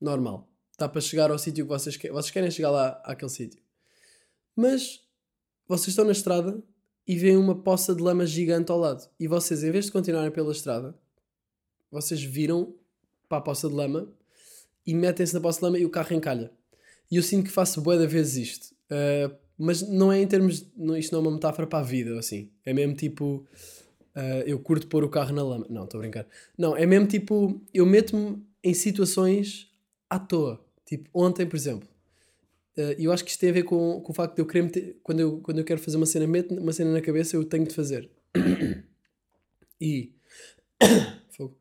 normal. 0.00 0.48
Está 0.72 0.88
para 0.88 1.00
chegar 1.00 1.30
ao 1.30 1.38
sítio 1.38 1.64
que 1.64 1.68
vocês 1.68 1.96
querem. 1.96 2.14
Vocês 2.14 2.30
querem 2.30 2.50
chegar 2.50 2.70
lá 2.70 3.00
àquele 3.04 3.30
sítio. 3.30 3.62
Mas 4.56 5.00
vocês 5.66 5.88
estão 5.88 6.04
na 6.04 6.12
estrada 6.12 6.62
e 7.06 7.16
veem 7.16 7.36
uma 7.36 7.54
poça 7.54 7.94
de 7.94 8.02
lama 8.02 8.26
gigante 8.26 8.70
ao 8.70 8.78
lado. 8.78 9.08
E 9.18 9.26
vocês, 9.26 9.62
em 9.62 9.70
vez 9.70 9.86
de 9.86 9.92
continuarem 9.92 10.30
pela 10.30 10.52
estrada, 10.52 10.94
vocês 11.90 12.22
viram 12.22 12.74
para 13.28 13.38
a 13.38 13.40
poça 13.40 13.68
de 13.68 13.74
lama 13.74 14.08
e 14.86 14.94
metem-se 14.94 15.34
na 15.34 15.40
poça 15.40 15.58
de 15.58 15.64
lama 15.64 15.78
e 15.78 15.84
o 15.84 15.90
carro 15.90 16.14
encalha. 16.14 16.50
E 17.10 17.16
eu 17.16 17.22
sinto 17.22 17.44
que 17.44 17.50
faço 17.50 17.80
boa 17.80 17.98
da 17.98 18.06
vez 18.06 18.36
isto. 18.36 18.74
Uh, 18.90 19.34
mas 19.58 19.82
não 19.82 20.10
é 20.12 20.20
em 20.20 20.26
termos. 20.26 20.66
Não, 20.76 20.96
isto 20.96 21.12
não 21.12 21.20
é 21.20 21.28
uma 21.28 21.34
metáfora 21.34 21.66
para 21.66 21.80
a 21.80 21.82
vida, 21.82 22.18
assim. 22.18 22.50
É 22.64 22.72
mesmo 22.72 22.94
tipo. 22.94 23.46
Uh, 24.16 24.42
eu 24.46 24.58
curto 24.58 24.86
pôr 24.88 25.04
o 25.04 25.08
carro 25.08 25.34
na 25.34 25.42
lama. 25.42 25.66
Não, 25.68 25.84
estou 25.84 25.98
a 25.98 26.02
brincar. 26.02 26.26
Não, 26.56 26.76
é 26.76 26.86
mesmo 26.86 27.06
tipo. 27.06 27.60
Eu 27.72 27.84
meto-me 27.84 28.42
em 28.64 28.74
situações 28.74 29.70
à 30.08 30.18
toa. 30.18 30.64
Tipo, 30.86 31.08
ontem, 31.14 31.46
por 31.46 31.56
exemplo, 31.56 31.88
e 32.76 33.04
eu 33.04 33.12
acho 33.12 33.24
que 33.24 33.30
isto 33.30 33.40
tem 33.40 33.50
a 33.50 33.52
ver 33.52 33.64
com, 33.64 34.00
com 34.00 34.12
o 34.12 34.14
facto 34.14 34.34
de 34.34 34.42
eu 34.42 34.46
querer 34.46 34.62
meter, 34.62 35.00
quando 35.02 35.20
eu, 35.20 35.40
quando 35.40 35.58
eu 35.58 35.64
quero 35.64 35.80
fazer 35.80 35.96
uma 35.96 36.06
cena, 36.06 36.26
meto 36.26 36.54
uma 36.54 36.72
cena 36.72 36.92
na 36.92 37.02
cabeça, 37.02 37.36
eu 37.36 37.44
tenho 37.44 37.66
de 37.66 37.74
fazer. 37.74 38.10
e. 39.80 40.12
Fogo. 41.36 41.58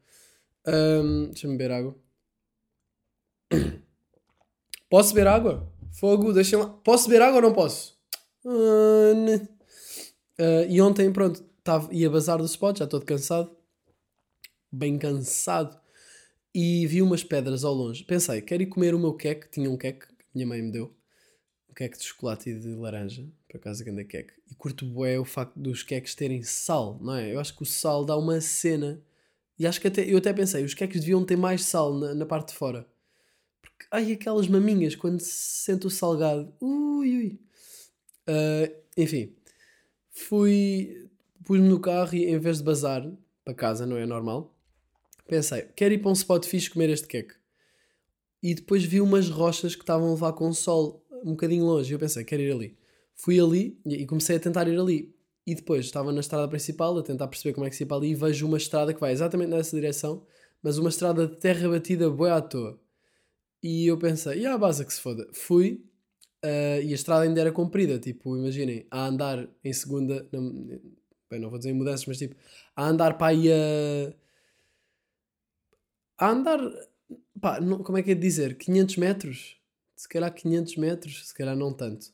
Um, 0.68 1.26
Deixa-me 1.28 1.58
beber 1.58 1.72
água. 1.72 1.96
Posso 4.90 5.14
beber 5.14 5.28
água? 5.28 5.72
Fogo, 5.92 6.34
deixa 6.34 6.58
lá. 6.58 6.68
Posso 6.68 7.08
beber 7.08 7.22
água 7.22 7.38
ou 7.38 7.42
não 7.42 7.54
posso? 7.54 7.98
Uh, 8.44 9.48
e 10.70 10.82
ontem, 10.82 11.12
pronto, 11.12 11.44
tava, 11.64 11.94
ia 11.94 12.10
bazar 12.10 12.38
do 12.38 12.46
spot, 12.46 12.80
já 12.80 12.86
estou 12.86 13.02
cansado. 13.02 13.56
Bem 14.72 14.98
cansado. 14.98 15.80
E 16.54 16.86
vi 16.88 17.02
umas 17.02 17.24
pedras 17.24 17.64
ao 17.64 17.74
longe. 17.74 18.04
Pensei, 18.04 18.42
quero 18.42 18.64
ir 18.64 18.68
comer 18.68 18.94
o 18.94 19.00
meu 19.00 19.14
queque. 19.14 19.50
Tinha 19.50 19.70
um 19.70 19.78
queque, 19.78 20.08
minha 20.34 20.48
mãe 20.48 20.62
me 20.62 20.72
deu. 20.72 21.01
Queque 21.76 21.98
de 21.98 22.04
chocolate 22.04 22.50
e 22.50 22.60
de 22.60 22.70
laranja. 22.70 23.26
Por 23.48 23.58
acaso, 23.58 23.84
grande 23.84 24.06
queque. 24.06 24.34
E 24.50 24.56
curto 24.56 24.86
bué 24.86 25.20
o 25.20 25.26
facto 25.26 25.58
dos 25.58 25.84
queques 25.84 26.14
terem 26.16 26.44
sal, 26.44 27.00
não 27.02 27.16
é? 27.16 27.34
Eu 27.34 27.40
acho 27.40 27.56
que 27.56 27.64
o 27.64 27.66
sal 27.66 28.04
dá 28.06 28.18
uma 28.18 28.40
cena. 28.42 29.02
E 29.58 29.66
acho 29.66 29.80
que 29.80 29.88
até, 29.88 30.04
eu 30.04 30.18
até 30.18 30.34
pensei, 30.34 30.64
os 30.64 30.74
queques 30.74 31.02
deviam 31.02 31.24
ter 31.24 31.38
mais 31.38 31.64
sal 31.64 31.94
na, 31.94 32.14
na 32.14 32.26
parte 32.26 32.50
de 32.50 32.56
fora. 32.56 32.88
Porque, 33.62 33.86
ai, 33.92 34.12
aquelas 34.12 34.48
maminhas, 34.48 34.96
quando 34.96 35.22
se 35.22 35.64
sente 35.64 35.88
o 35.88 35.90
salgado. 35.90 36.54
Ui, 36.60 37.18
ui. 37.18 37.40
Uh, 38.28 38.82
enfim, 38.98 39.36
fui, 40.10 41.10
pus-me 41.44 41.68
no 41.68 41.80
carro 41.80 42.16
e 42.16 42.26
em 42.26 42.38
vez 42.38 42.58
de 42.58 42.64
bazar 42.64 43.12
para 43.44 43.54
casa, 43.54 43.86
não 43.86 43.98
é 43.98 44.06
normal, 44.06 44.56
pensei, 45.28 45.64
quero 45.76 45.94
ir 45.94 45.98
para 45.98 46.12
um 46.12 46.14
spot 46.14 46.46
fixe 46.46 46.70
comer 46.70 46.90
este 46.90 47.08
cake. 47.08 47.34
E 48.44 48.54
depois 48.54 48.84
vi 48.84 49.02
umas 49.02 49.30
rochas 49.30 49.76
que 49.76 49.84
estavam 49.84 50.10
a 50.10 50.12
levar 50.12 50.34
com 50.34 50.50
o 50.50 50.54
sol 50.54 51.01
um 51.24 51.32
bocadinho 51.32 51.66
longe. 51.66 51.92
E 51.92 51.96
eu 51.96 52.00
pensei, 52.00 52.24
quero 52.24 52.42
ir 52.42 52.52
ali. 52.52 52.78
Fui 53.16 53.40
ali 53.40 53.80
e 53.86 54.06
comecei 54.06 54.38
a 54.38 54.40
tentar 54.40 54.68
ir 54.68 54.80
ali. 54.80 55.14
E 55.46 55.56
depois 55.56 55.86
estava 55.86 56.12
na 56.12 56.20
estrada 56.20 56.48
principal 56.48 56.98
a 56.98 57.04
tentar 57.04 57.28
perceber 57.28 57.54
como 57.54 57.66
é 57.66 57.70
que 57.70 57.76
se 57.76 57.84
ia 57.84 57.88
para 57.88 57.98
ali 57.98 58.12
e 58.12 58.16
vejo 58.16 58.48
uma 58.48 58.58
estrada 58.58 58.94
que 58.94 59.00
vai 59.00 59.12
exatamente 59.12 59.50
nessa 59.50 59.76
direção, 59.76 60.26
mas 60.62 60.78
uma 60.78 60.90
estrada 60.90 61.28
de 61.28 61.36
terra 61.38 61.70
batida 61.70 62.10
boa 62.10 62.38
à 62.38 62.42
toa. 62.42 62.80
E 63.64 63.88
eu 63.88 63.98
pensei, 63.98 64.40
e 64.42 64.46
a 64.46 64.58
base 64.58 64.86
que 64.86 64.94
se 64.94 65.02
foda. 65.02 65.28
Fui 65.34 65.84
uh, 66.44 66.82
e 66.84 66.92
a 66.92 66.96
estrada 66.96 67.24
ainda 67.24 67.42
era 67.42 67.52
comprida, 67.52 68.00
tipo, 68.00 68.36
imaginem, 68.38 68.86
a 68.92 69.06
andar 69.08 69.48
em 69.64 69.74
segunda, 69.74 70.28
não, 70.32 70.52
bem, 71.30 71.40
não 71.40 71.50
vou 71.50 71.58
dizer 71.60 71.72
em 71.72 71.74
mudanças, 71.74 72.06
mas 72.06 72.18
tipo, 72.18 72.36
a 72.76 72.88
andar 72.88 73.18
para 73.18 73.28
aí 73.28 73.52
a. 73.52 74.14
a 76.18 76.30
andar, 76.32 76.60
pá, 77.40 77.60
não, 77.62 77.84
como 77.84 77.98
é 77.98 78.04
que 78.04 78.12
é 78.12 78.16
de 78.16 78.22
dizer? 78.22 78.58
500 78.58 78.98
metros? 78.98 79.61
Se 80.02 80.10
calhar 80.10 80.34
500 80.34 80.78
metros, 80.78 81.28
se 81.28 81.32
calhar 81.32 81.56
não 81.56 81.72
tanto. 81.72 82.08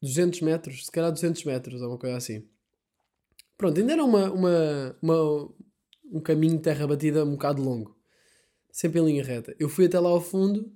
200 0.00 0.40
metros, 0.42 0.84
se 0.84 0.90
calhar 0.92 1.10
200 1.10 1.42
metros, 1.42 1.82
ou 1.82 1.88
uma 1.88 1.98
coisa 1.98 2.16
assim. 2.16 2.46
Pronto, 3.58 3.80
ainda 3.80 3.92
era 3.92 4.04
uma, 4.04 4.30
uma, 4.30 4.96
uma, 5.02 5.50
um 6.12 6.20
caminho 6.20 6.56
de 6.56 6.62
terra 6.62 6.86
batida 6.86 7.24
um 7.24 7.32
bocado 7.32 7.60
longo. 7.60 7.98
Sempre 8.70 9.00
em 9.00 9.06
linha 9.06 9.24
reta. 9.24 9.52
Eu 9.58 9.68
fui 9.68 9.86
até 9.86 9.98
lá 9.98 10.10
ao 10.10 10.20
fundo 10.20 10.72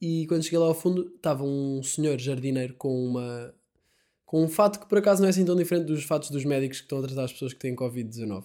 e 0.00 0.26
quando 0.26 0.42
cheguei 0.42 0.58
lá 0.58 0.64
ao 0.64 0.74
fundo 0.74 1.12
estava 1.14 1.44
um 1.44 1.82
senhor 1.82 2.18
jardineiro 2.18 2.74
com 2.76 3.04
uma 3.04 3.54
com 4.24 4.42
um 4.42 4.48
fato 4.48 4.80
que 4.80 4.88
por 4.88 4.96
acaso 4.96 5.20
não 5.20 5.26
é 5.26 5.30
assim 5.30 5.44
tão 5.44 5.54
diferente 5.54 5.84
dos 5.84 6.02
fatos 6.04 6.30
dos 6.30 6.46
médicos 6.46 6.78
que 6.78 6.84
estão 6.84 7.00
a 7.00 7.02
tratar 7.02 7.24
as 7.24 7.32
pessoas 7.34 7.52
que 7.52 7.58
têm 7.58 7.76
Covid-19. 7.76 8.44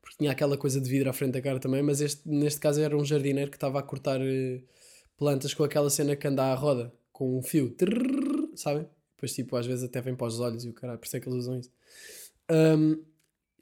Porque 0.00 0.16
tinha 0.16 0.32
aquela 0.32 0.56
coisa 0.56 0.80
de 0.80 0.88
vidro 0.88 1.10
à 1.10 1.12
frente 1.12 1.32
da 1.32 1.42
cara 1.42 1.60
também, 1.60 1.82
mas 1.82 2.00
este, 2.00 2.26
neste 2.26 2.60
caso 2.60 2.80
era 2.80 2.96
um 2.96 3.04
jardineiro 3.04 3.50
que 3.50 3.58
estava 3.58 3.78
a 3.78 3.82
cortar 3.82 4.22
uh, 4.22 4.62
plantas 5.16 5.54
com 5.54 5.64
aquela 5.64 5.90
cena 5.90 6.16
que 6.16 6.26
anda 6.26 6.44
à 6.44 6.54
roda, 6.54 6.92
com 7.12 7.38
um 7.38 7.42
fio, 7.42 7.74
sabem? 8.56 8.88
Depois, 9.14 9.34
tipo, 9.34 9.56
às 9.56 9.66
vezes 9.66 9.84
até 9.84 10.00
vem 10.00 10.14
para 10.14 10.26
os 10.26 10.40
olhos 10.40 10.64
e 10.64 10.68
o 10.68 10.72
caralho, 10.72 10.98
por 10.98 11.06
isso 11.06 11.16
é 11.16 11.20
que 11.20 11.28
eles 11.28 11.38
usam 11.40 11.58
isso. 11.58 11.70
Um, 12.50 13.02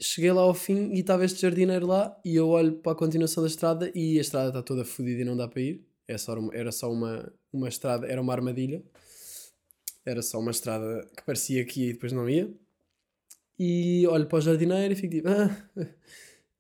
cheguei 0.00 0.32
lá 0.32 0.42
ao 0.42 0.54
fim 0.54 0.92
e 0.92 1.00
estava 1.00 1.24
este 1.24 1.40
jardineiro 1.40 1.86
lá 1.86 2.18
e 2.24 2.34
eu 2.34 2.48
olho 2.48 2.72
para 2.78 2.92
a 2.92 2.94
continuação 2.94 3.42
da 3.42 3.48
estrada 3.48 3.90
e 3.94 4.18
a 4.18 4.20
estrada 4.20 4.48
está 4.48 4.62
toda 4.62 4.84
fodida 4.84 5.20
e 5.20 5.24
não 5.24 5.36
dá 5.36 5.46
para 5.46 5.60
ir. 5.60 5.84
É 6.08 6.18
só 6.18 6.36
era 6.52 6.72
só 6.72 6.90
uma, 6.90 7.32
uma 7.52 7.68
estrada, 7.68 8.06
era 8.06 8.20
uma 8.20 8.32
armadilha. 8.32 8.82
Era 10.04 10.20
só 10.20 10.40
uma 10.40 10.50
estrada 10.50 11.08
que 11.16 11.22
parecia 11.22 11.64
que 11.64 11.82
ia 11.82 11.90
e 11.90 11.92
depois 11.92 12.12
não 12.12 12.28
ia. 12.28 12.52
E 13.58 14.04
olho 14.08 14.26
para 14.26 14.38
o 14.38 14.40
jardineiro 14.40 14.92
e 14.92 14.96
fico 14.96 15.14
tipo. 15.14 15.28
Ah. 15.28 15.56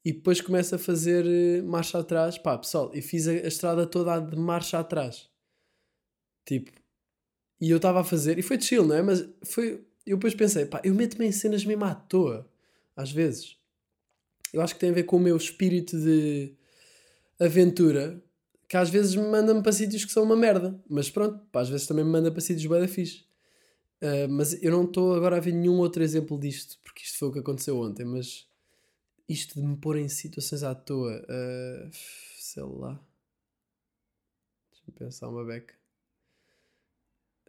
E 0.04 0.12
depois 0.12 0.40
começo 0.40 0.74
a 0.74 0.78
fazer 0.78 1.24
eh, 1.26 1.62
marcha 1.62 1.98
atrás. 1.98 2.36
Pá, 2.38 2.58
pessoal, 2.58 2.90
e 2.94 3.00
fiz 3.00 3.28
a, 3.28 3.32
a 3.32 3.48
estrada 3.48 3.86
toda 3.86 4.18
de 4.20 4.36
marcha 4.36 4.78
atrás. 4.78 5.28
Tipo. 6.44 6.72
E 7.60 7.70
eu 7.70 7.76
estava 7.76 8.00
a 8.00 8.04
fazer. 8.04 8.38
E 8.38 8.42
foi 8.42 8.60
chill, 8.60 8.84
não 8.86 8.96
é? 8.96 9.02
Mas 9.02 9.24
foi. 9.44 9.84
Eu 10.04 10.16
depois 10.16 10.34
pensei, 10.34 10.66
pá, 10.66 10.80
eu 10.84 10.94
meto-me 10.94 11.26
em 11.26 11.32
cenas 11.32 11.64
mesmo 11.64 11.84
à 11.84 11.94
toa. 11.94 12.48
Às 12.96 13.12
vezes. 13.12 13.56
Eu 14.52 14.60
acho 14.60 14.74
que 14.74 14.80
tem 14.80 14.90
a 14.90 14.94
ver 14.94 15.04
com 15.04 15.16
o 15.16 15.20
meu 15.20 15.36
espírito 15.36 15.96
de 15.96 16.54
aventura 17.40 18.22
que 18.68 18.76
às 18.76 18.88
vezes 18.88 19.14
manda-me 19.14 19.62
para 19.62 19.70
sítios 19.70 20.04
que 20.04 20.12
são 20.12 20.22
uma 20.22 20.34
merda. 20.34 20.80
Mas 20.88 21.10
pronto, 21.10 21.38
pá, 21.52 21.60
às 21.60 21.68
vezes 21.68 21.86
também 21.86 22.04
me 22.04 22.10
manda 22.10 22.30
para 22.30 22.40
sítios 22.40 22.66
bem 22.66 22.88
fixe. 22.88 23.24
Uh, 24.02 24.28
mas 24.30 24.60
eu 24.62 24.72
não 24.72 24.84
estou 24.84 25.14
agora 25.14 25.36
a 25.36 25.40
ver 25.40 25.52
nenhum 25.52 25.78
outro 25.78 26.02
exemplo 26.02 26.38
disto, 26.38 26.78
porque 26.82 27.02
isto 27.02 27.18
foi 27.18 27.28
o 27.28 27.32
que 27.32 27.38
aconteceu 27.38 27.78
ontem. 27.78 28.04
Mas 28.04 28.48
isto 29.28 29.60
de 29.60 29.66
me 29.66 29.76
pôr 29.76 29.96
em 29.96 30.08
situações 30.08 30.62
à 30.62 30.74
toa, 30.74 31.22
uh, 31.22 31.90
sei 32.38 32.62
lá. 32.62 33.00
Deixa-me 34.70 34.92
pensar 34.98 35.28
uma 35.28 35.44
beca. 35.44 35.74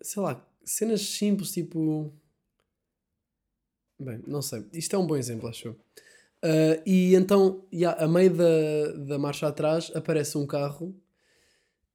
Sei 0.02 0.22
lá, 0.22 0.46
cenas 0.64 1.02
simples 1.02 1.52
tipo. 1.52 2.14
Bem, 4.00 4.22
não 4.28 4.42
sei. 4.42 4.66
Isto 4.74 4.96
é 4.96 5.00
um 5.00 5.08
bom 5.08 5.16
exemplo, 5.16 5.48
acho 5.48 5.70
eu. 5.70 5.74
Uh, 6.44 6.82
e 6.86 7.16
então, 7.16 7.66
yeah, 7.74 8.04
a 8.04 8.08
meio 8.08 8.36
da, 8.36 8.92
da 9.06 9.20
marcha 9.20 9.48
atrás, 9.48 9.92
aparece 9.96 10.38
um 10.38 10.46
carro 10.46 10.94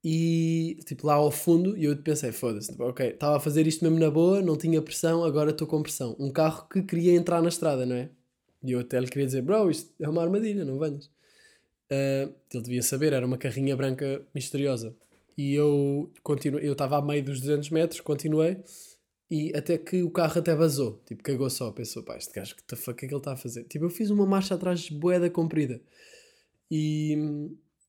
e 0.03 0.79
tipo 0.87 1.07
lá 1.07 1.15
ao 1.15 1.31
fundo, 1.31 1.77
e 1.77 1.85
eu 1.85 1.97
pensei, 1.99 2.33
foda-se, 2.33 2.71
tipo, 2.71 2.85
ok, 2.85 3.09
estava 3.09 3.37
a 3.37 3.41
fazer 3.41 3.67
isto 3.67 3.85
mesmo 3.85 3.99
na 3.99 4.11
boa, 4.11 4.41
não 4.41 4.57
tinha 4.57 4.81
pressão, 4.81 5.25
agora 5.25 5.51
estou 5.51 5.67
com 5.67 5.83
pressão. 5.83 6.17
Um 6.19 6.31
carro 6.31 6.67
que 6.69 6.83
queria 6.83 7.15
entrar 7.15 7.43
na 7.43 7.49
estrada, 7.49 7.85
não 7.85 7.97
é? 7.97 8.11
E 8.63 8.73
eu 8.73 8.81
até 8.81 8.99
lhe 9.01 9.07
queria 9.07 9.27
dizer, 9.27 9.43
bro, 9.43 9.71
isto 9.71 9.93
é 10.01 10.09
uma 10.09 10.23
armadilha, 10.23 10.65
não 10.65 10.79
venhas. 10.79 11.07
Uh, 11.91 12.35
ele 12.53 12.63
devia 12.63 12.83
saber, 12.83 13.13
era 13.13 13.27
uma 13.27 13.39
carrinha 13.39 13.77
branca 13.77 14.23
misteriosa. 14.35 14.95
E 15.37 15.55
eu 15.55 16.13
continuei, 16.23 16.67
eu 16.67 16.73
estava 16.73 16.99
a 16.99 17.03
meio 17.03 17.25
dos 17.25 17.41
200 17.41 17.71
metros, 17.71 18.01
continuei, 18.01 18.59
e 19.31 19.53
até 19.57 19.79
que 19.79 20.03
o 20.03 20.11
carro 20.11 20.39
até 20.41 20.55
vazou, 20.55 21.01
tipo, 21.07 21.23
cagou 21.23 21.49
só, 21.49 21.71
pensou, 21.71 22.03
pá, 22.03 22.17
este 22.17 22.33
gajo, 22.33 22.57
que 22.57 22.65
the 22.65 22.77
fuck 22.77 23.05
é 23.05 23.09
que 23.09 23.15
ele 23.15 23.21
está 23.21 23.33
a 23.33 23.37
fazer? 23.37 23.65
Tipo, 23.65 23.85
eu 23.85 23.91
fiz 23.91 24.11
uma 24.11 24.27
marcha 24.27 24.55
atrás 24.55 24.89
boeda 24.91 25.31
comprida. 25.31 25.81
E 26.71 27.17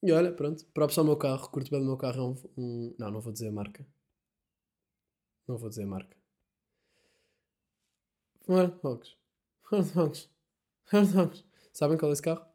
e 0.02 0.12
olha, 0.14 0.32
pronto, 0.32 0.66
props 0.74 0.98
ao 0.98 1.04
meu 1.04 1.18
carro, 1.18 1.50
curto 1.50 1.70
bem 1.70 1.80
do 1.82 1.86
meu 1.86 1.98
carro, 1.98 2.20
é 2.20 2.24
um, 2.24 2.36
um, 2.58 2.96
Não, 2.98 3.12
não 3.12 3.22
vou 3.22 3.34
dizer 3.34 3.50
a 3.50 3.52
marca. 3.52 3.86
Não 5.48 5.58
vou 5.58 5.70
dizer 5.70 5.84
a 5.84 5.88
marca. 5.88 6.16
Ford 8.46 8.80
Fox. 8.82 9.18
Fox. 9.94 10.30
Sabem 11.74 11.98
qual 11.98 12.12
é 12.12 12.14
esse 12.14 12.22
carro? 12.22 12.46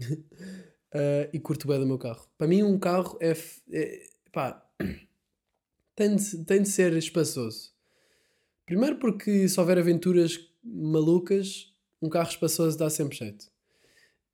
uh, 0.00 1.28
e 1.32 1.38
curto 1.40 1.68
bem 1.68 1.78
do 1.78 1.86
meu 1.86 1.98
carro. 1.98 2.28
Para 2.36 2.46
mim, 2.46 2.62
um 2.62 2.78
carro 2.78 3.18
é. 3.20 3.32
é 3.70 4.02
pá. 4.32 4.64
Tem 5.96 6.16
de, 6.16 6.44
tem 6.44 6.60
de 6.60 6.68
ser 6.68 6.92
espaçoso. 6.94 7.72
Primeiro, 8.66 8.98
porque 8.98 9.48
se 9.48 9.60
houver 9.60 9.78
aventuras 9.78 10.40
malucas, 10.60 11.72
um 12.02 12.08
carro 12.08 12.28
espaçoso 12.30 12.76
dá 12.76 12.90
sempre 12.90 13.16
jeito. 13.16 13.48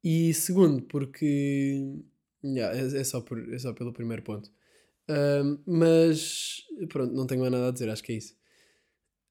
E 0.03 0.33
segundo, 0.33 0.81
porque 0.85 2.03
Yeah, 2.45 2.77
é, 2.77 3.01
é, 3.01 3.05
só 3.05 3.21
por, 3.21 3.53
é 3.53 3.59
só 3.59 3.73
pelo 3.73 3.93
primeiro 3.93 4.23
ponto. 4.23 4.51
Uh, 5.09 5.61
mas 5.67 6.63
pronto, 6.89 7.15
não 7.15 7.27
tenho 7.27 7.41
mais 7.41 7.53
nada 7.53 7.69
a 7.69 7.71
dizer, 7.71 7.91
acho 7.91 8.03
que 8.03 8.13
é 8.13 8.17
isso. 8.17 8.35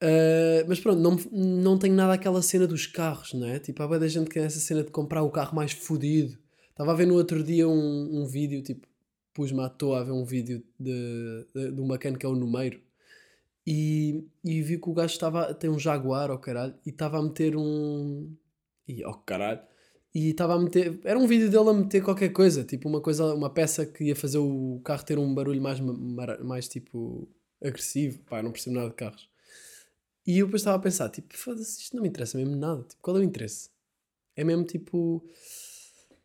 Uh, 0.02 0.64
mas 0.68 0.80
pronto, 0.80 1.00
não, 1.00 1.18
não 1.32 1.78
tenho 1.78 1.94
nada 1.94 2.14
aquela 2.14 2.42
cena 2.42 2.66
dos 2.66 2.88
carros, 2.88 3.34
não 3.34 3.48
é? 3.48 3.60
Tipo, 3.60 3.84
há 3.84 3.98
da 3.98 4.08
gente 4.08 4.28
que 4.28 4.36
tem 4.36 4.44
essa 4.44 4.60
cena 4.60 4.84
de 4.84 4.92
comprar 4.92 5.24
o 5.24 5.32
carro 5.32 5.56
mais 5.56 5.72
fodido. 5.72 6.38
Estava 6.70 6.92
a 6.92 6.96
ver 6.96 7.06
no 7.06 7.16
outro 7.16 7.44
dia 7.44 7.68
um, 7.68 8.22
um 8.22 8.26
vídeo, 8.26 8.62
tipo, 8.62 8.88
pus-me 9.34 9.62
à 9.62 9.70
toa 9.70 10.00
a 10.00 10.04
ver 10.04 10.12
um 10.12 10.24
vídeo 10.24 10.64
de, 10.80 11.48
de, 11.54 11.72
de 11.72 11.82
um 11.82 11.88
bacana 11.88 12.18
que 12.18 12.26
é 12.26 12.30
o 12.30 12.36
Numeiro. 12.36 12.80
E, 13.68 14.26
e 14.44 14.62
vi 14.62 14.80
que 14.80 14.90
o 14.90 14.94
gajo 14.94 15.14
estava. 15.14 15.54
tem 15.54 15.70
um 15.70 15.78
Jaguar, 15.78 16.32
ao 16.32 16.40
caralho, 16.40 16.74
e 16.86 16.90
estava 16.90 17.20
a 17.20 17.22
meter 17.22 17.56
um. 17.56 18.34
E, 18.88 19.06
oh 19.06 19.14
caralho 19.14 19.62
e 20.14 20.30
estava 20.30 20.56
a 20.56 20.60
meter. 20.60 21.00
Era 21.04 21.20
um 21.20 21.28
vídeo 21.28 21.50
dele 21.50 21.70
a 21.70 21.74
meter 21.74 22.04
qualquer 22.04 22.30
coisa, 22.30 22.64
tipo 22.64 22.90
uma 22.90 23.02
coisa, 23.02 23.34
uma 23.34 23.50
peça 23.50 23.86
que 23.86 24.06
ia 24.06 24.16
fazer 24.16 24.40
o 24.40 24.82
carro 24.84 25.04
ter 25.04 25.20
um 25.20 25.34
barulho 25.34 25.62
mais, 25.62 25.80
mais 25.80 26.68
tipo 26.68 27.30
agressivo. 27.64 28.20
Pá, 28.24 28.42
não 28.42 28.52
percebo 28.52 28.76
nada 28.78 28.90
de 28.90 28.96
carros. 28.96 29.30
E 30.30 30.38
eu 30.38 30.46
depois 30.46 30.62
estava 30.62 30.78
a 30.78 30.80
pensar, 30.80 31.10
tipo, 31.10 31.36
foda-se, 31.36 31.82
isto 31.82 31.96
não 31.96 32.04
me 32.04 32.08
interessa 32.08 32.38
mesmo 32.38 32.56
nada. 32.56 32.84
Tipo, 32.84 33.02
qual 33.02 33.18
é 33.18 33.20
o 33.22 33.24
interesse? 33.24 33.72
É 34.36 34.44
mesmo 34.44 34.64
tipo. 34.64 35.28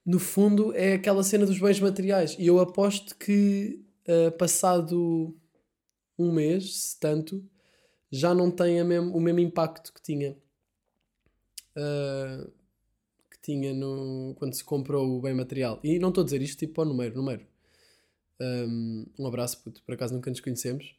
No 0.05 0.19
fundo, 0.19 0.75
é 0.75 0.93
aquela 0.93 1.23
cena 1.23 1.47
dos 1.47 1.59
bens 1.59 1.81
materiais. 1.81 2.37
E 2.39 2.47
eu 2.47 2.61
aposto 2.61 3.17
que, 3.17 3.83
uh, 4.07 4.31
passado 4.33 5.35
um 6.19 6.31
mês, 6.31 6.75
se 6.75 7.01
tanto, 7.01 7.43
já 8.11 8.35
não 8.35 8.51
tem 8.51 8.85
mesmo, 8.85 9.17
o 9.17 9.19
mesmo 9.19 9.41
impacto 9.41 9.91
que 9.91 10.03
tinha. 10.03 10.37
Uh, 11.75 12.53
que 13.31 13.41
tinha 13.41 13.73
no, 13.73 14.35
quando 14.39 14.53
se 14.53 14.63
comprou 14.63 15.17
o 15.17 15.23
bem 15.23 15.33
material. 15.33 15.81
E 15.83 15.99
não 15.99 16.11
estou 16.11 16.21
a 16.21 16.25
dizer 16.27 16.43
isto 16.43 16.59
tipo 16.59 16.79
ao 16.79 16.87
número, 16.87 17.15
número. 17.17 17.47
Um, 18.39 19.07
um 19.19 19.27
abraço, 19.27 19.63
puto, 19.63 19.83
por 19.83 19.95
acaso 19.95 20.13
nunca 20.13 20.29
nos 20.29 20.41
conhecemos. 20.41 20.95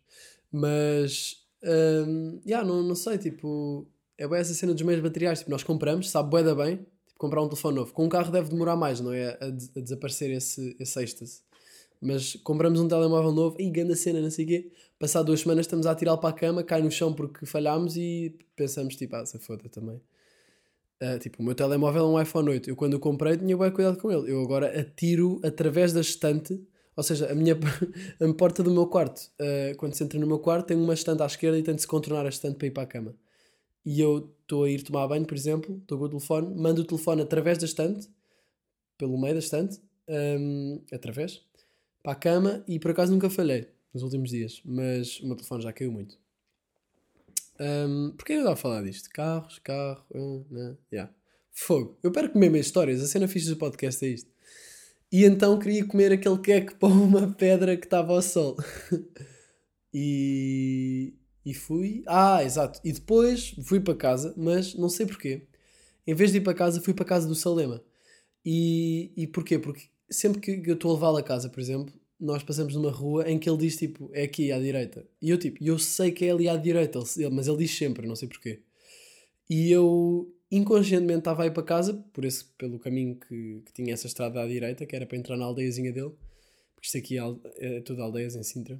Mas, 0.51 1.44
um, 1.65 2.39
yeah, 2.45 2.67
não, 2.67 2.83
não 2.83 2.95
sei, 2.95 3.17
tipo, 3.17 3.87
é 4.17 4.27
bem 4.27 4.39
essa 4.39 4.53
cena 4.53 4.73
dos 4.73 4.81
meios 4.83 5.01
materiais. 5.01 5.39
Tipo, 5.39 5.51
nós 5.51 5.63
compramos, 5.63 6.09
sabe 6.09 6.29
bué 6.29 6.43
da 6.43 6.55
bem, 6.55 6.77
tipo, 6.77 7.19
comprar 7.19 7.41
um 7.41 7.47
telefone 7.47 7.75
novo. 7.75 7.93
Com 7.93 8.05
um 8.05 8.09
carro 8.09 8.31
deve 8.31 8.49
demorar 8.49 8.75
mais, 8.75 9.01
não 9.01 9.11
é? 9.11 9.37
A, 9.41 9.45
a 9.45 9.81
desaparecer 9.81 10.31
esse, 10.31 10.75
esse 10.79 11.03
êxtase. 11.03 11.41
Mas 12.01 12.35
compramos 12.35 12.79
um 12.79 12.87
telemóvel 12.87 13.31
novo, 13.31 13.55
e 13.59 13.69
grande 13.69 13.95
cena, 13.95 14.21
não 14.21 14.29
sei 14.29 14.45
o 14.45 14.47
quê. 14.47 14.71
Passar 14.99 15.23
duas 15.23 15.41
semanas 15.41 15.65
estamos 15.65 15.85
a 15.87 15.95
tirá-lo 15.95 16.19
para 16.19 16.29
a 16.29 16.33
cama, 16.33 16.63
cai 16.63 16.81
no 16.81 16.91
chão 16.91 17.13
porque 17.13 17.45
falhámos 17.45 17.97
e 17.97 18.37
pensamos, 18.55 18.95
tipo, 18.95 19.15
ah, 19.15 19.25
se 19.25 19.39
foda 19.39 19.67
também. 19.69 19.99
Uh, 21.01 21.19
tipo, 21.19 21.41
o 21.41 21.45
meu 21.45 21.53
telemóvel 21.53 22.03
é 22.03 22.07
um 22.07 22.21
iPhone 22.21 22.49
8. 22.49 22.69
Eu 22.69 22.75
quando 22.75 22.93
o 22.93 22.99
comprei 22.99 23.37
tinha 23.37 23.57
bem 23.57 23.71
cuidado 23.71 23.97
com 23.97 24.11
ele. 24.11 24.31
Eu 24.31 24.41
agora 24.41 24.79
atiro 24.79 25.41
através 25.43 25.91
da 25.91 26.01
estante, 26.01 26.61
ou 26.95 27.03
seja, 27.03 27.31
a 27.31 27.35
minha 27.35 27.55
a 28.19 28.33
porta 28.33 28.63
do 28.63 28.71
meu 28.71 28.87
quarto. 28.87 29.31
Uh, 29.39 29.75
quando 29.77 29.93
se 29.93 30.03
entra 30.03 30.19
no 30.19 30.27
meu 30.27 30.39
quarto 30.39 30.67
tem 30.67 30.77
uma 30.77 30.93
estante 30.93 31.21
à 31.21 31.25
esquerda 31.25 31.57
e 31.57 31.63
tem 31.63 31.75
de 31.75 31.81
se 31.81 31.87
contornar 31.87 32.25
a 32.25 32.29
estante 32.29 32.57
para 32.57 32.67
ir 32.67 32.71
para 32.71 32.83
a 32.83 32.87
cama. 32.87 33.15
E 33.85 34.01
eu 34.01 34.33
estou 34.41 34.63
a 34.63 34.69
ir 34.69 34.81
tomar 34.81 35.07
banho, 35.07 35.25
por 35.25 35.35
exemplo, 35.35 35.77
estou 35.77 35.97
com 35.99 36.05
o 36.05 36.09
telefone, 36.09 36.55
mando 36.55 36.81
o 36.81 36.85
telefone 36.85 37.21
através 37.21 37.57
da 37.57 37.65
estante, 37.65 38.09
pelo 38.97 39.19
meio 39.19 39.33
da 39.33 39.39
estante, 39.39 39.79
um, 40.09 40.81
através, 40.91 41.41
para 42.01 42.13
a 42.13 42.15
cama 42.15 42.63
e 42.67 42.79
por 42.79 42.91
acaso 42.91 43.11
nunca 43.11 43.29
falhei 43.29 43.67
nos 43.93 44.03
últimos 44.03 44.29
dias, 44.29 44.61
mas 44.65 45.19
o 45.19 45.27
meu 45.27 45.35
telefone 45.35 45.63
já 45.63 45.71
caiu 45.71 45.91
muito. 45.91 46.17
Um, 47.59 48.11
Porquê 48.17 48.33
eu 48.33 48.37
estava 48.39 48.53
a 48.53 48.57
falar 48.57 48.83
disto? 48.83 49.09
Carros, 49.09 49.59
carro, 49.59 50.03
uh, 50.13 50.45
né? 50.49 50.77
yeah. 50.91 51.13
fogo. 51.51 51.97
Eu 52.03 52.11
perco 52.11 52.37
mesmo 52.37 52.57
as 52.57 52.65
histórias, 52.65 53.01
a 53.01 53.07
cena 53.07 53.27
fixe 53.27 53.49
do 53.49 53.55
podcast 53.55 54.03
é 54.05 54.09
isto. 54.09 54.34
E 55.15 55.23
então 55.23 55.57
queria 55.57 55.85
comer 55.85 56.11
aquele 56.11 56.37
queque 56.39 56.75
para 56.75 56.89
uma 56.89 57.31
pedra 57.31 57.77
que 57.77 57.85
estava 57.85 58.11
ao 58.11 58.21
sol. 58.21 58.57
e, 59.93 61.13
e 61.45 61.53
fui. 61.53 62.03
Ah, 62.05 62.43
exato. 62.43 62.81
E 62.83 62.91
depois 62.91 63.55
fui 63.63 63.79
para 63.79 63.95
casa, 63.95 64.33
mas 64.35 64.75
não 64.75 64.89
sei 64.89 65.05
porquê. 65.05 65.47
Em 66.05 66.13
vez 66.13 66.33
de 66.33 66.39
ir 66.39 66.41
para 66.41 66.53
casa, 66.53 66.81
fui 66.81 66.93
para 66.93 67.05
casa 67.05 67.29
do 67.29 67.33
Salema. 67.33 67.81
E, 68.43 69.13
e 69.15 69.25
porquê? 69.25 69.57
Porque 69.57 69.83
sempre 70.09 70.41
que 70.41 70.69
eu 70.69 70.73
estou 70.73 70.91
a 70.91 70.95
levá-lo 70.95 71.15
a 71.15 71.23
casa, 71.23 71.47
por 71.47 71.61
exemplo, 71.61 71.93
nós 72.19 72.43
passamos 72.43 72.75
numa 72.75 72.91
rua 72.91 73.31
em 73.31 73.39
que 73.39 73.49
ele 73.49 73.59
diz 73.59 73.77
tipo, 73.77 74.09
é 74.11 74.23
aqui 74.23 74.51
à 74.51 74.59
direita. 74.59 75.07
E 75.21 75.29
eu 75.29 75.37
tipo, 75.37 75.63
eu 75.63 75.79
sei 75.79 76.11
que 76.11 76.25
é 76.25 76.31
ali 76.31 76.49
à 76.49 76.57
direita, 76.57 76.99
mas 77.31 77.47
ele 77.47 77.57
diz 77.59 77.71
sempre, 77.71 78.05
não 78.05 78.17
sei 78.17 78.27
porquê. 78.27 78.63
E 79.49 79.71
eu 79.71 80.34
inconscientemente 80.51 81.19
estava 81.19 81.43
a 81.43 81.47
ir 81.47 81.51
para 81.51 81.63
casa, 81.63 81.93
por 82.13 82.25
esse, 82.25 82.45
pelo 82.57 82.79
caminho 82.79 83.15
que, 83.15 83.61
que 83.65 83.73
tinha 83.73 83.93
essa 83.93 84.07
estrada 84.07 84.41
à 84.41 84.47
direita, 84.47 84.85
que 84.85 84.95
era 84.95 85.05
para 85.05 85.17
entrar 85.17 85.37
na 85.37 85.45
aldeiazinha 85.45 85.91
dele, 85.91 86.13
porque 86.75 86.87
isto 86.87 86.97
aqui 86.97 87.17
é, 87.17 87.77
é 87.77 87.81
tudo 87.81 88.01
aldeias 88.01 88.35
em 88.35 88.43
Sintra. 88.43 88.79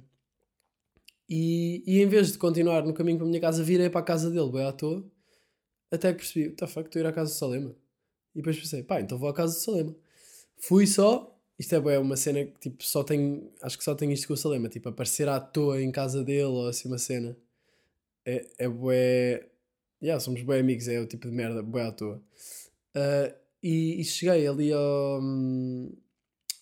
E, 1.28 1.82
e 1.86 2.00
em 2.00 2.06
vez 2.06 2.32
de 2.32 2.38
continuar 2.38 2.84
no 2.84 2.94
caminho 2.94 3.18
para 3.18 3.26
a 3.26 3.28
minha 3.28 3.40
casa, 3.40 3.62
virei 3.64 3.90
para 3.90 4.00
a 4.00 4.04
casa 4.04 4.30
dele, 4.30 4.50
bem 4.50 4.64
à 4.64 4.72
toa, 4.72 5.04
até 5.90 6.12
que 6.12 6.18
percebi, 6.18 6.46
what 6.46 6.56
the 6.56 6.66
fuck, 6.66 6.86
estou 6.86 7.00
a 7.00 7.04
ir 7.04 7.08
à 7.08 7.12
casa 7.12 7.32
do 7.32 7.36
Salema. 7.36 7.74
E 8.34 8.38
depois 8.38 8.58
pensei, 8.58 8.82
pá, 8.82 9.00
então 9.00 9.18
vou 9.18 9.28
à 9.28 9.34
casa 9.34 9.54
do 9.54 9.60
Salema. 9.60 9.96
Fui 10.58 10.86
só, 10.86 11.36
isto 11.58 11.74
é 11.74 11.80
bué, 11.80 11.98
uma 11.98 12.16
cena 12.16 12.44
que 12.44 12.60
tipo, 12.60 12.84
só 12.84 13.02
tem. 13.02 13.50
Acho 13.62 13.78
que 13.78 13.84
só 13.84 13.94
tem 13.94 14.12
isto 14.12 14.26
com 14.28 14.34
o 14.34 14.36
Salema, 14.36 14.68
tipo, 14.68 14.88
aparecer 14.88 15.28
à 15.28 15.40
toa 15.40 15.82
em 15.82 15.90
casa 15.90 16.22
dele 16.22 16.44
ou 16.44 16.68
assim 16.68 16.88
uma 16.88 16.98
cena. 16.98 17.36
É, 18.24 18.46
é 18.58 18.68
bué. 18.68 19.46
Yeah, 20.02 20.20
somos 20.20 20.42
bué 20.42 20.60
amigos, 20.60 20.88
é 20.88 21.00
o 21.00 21.06
tipo 21.06 21.28
de 21.28 21.34
merda, 21.34 21.62
bué 21.62 21.82
à 21.82 21.92
toa. 21.92 22.22
Uh, 22.94 23.34
e, 23.62 24.00
e, 24.00 24.04
cheguei 24.04 24.46
ali 24.46 24.72
ao, 24.72 25.20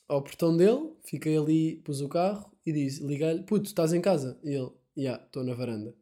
ao 0.09 0.23
portão 0.23 0.57
dele, 0.57 0.92
fiquei 1.05 1.37
ali, 1.37 1.77
pus 1.85 2.01
o 2.01 2.09
carro 2.09 2.51
e 2.64 2.73
disse: 2.73 3.05
liguei-lhe, 3.05 3.42
puto, 3.42 3.66
estás 3.66 3.92
em 3.92 4.01
casa? 4.01 4.38
E 4.44 4.51
ele, 4.51 4.70
já, 4.97 5.03
yeah, 5.03 5.25
estou 5.25 5.44
na 5.44 5.55
varanda. 5.55 5.94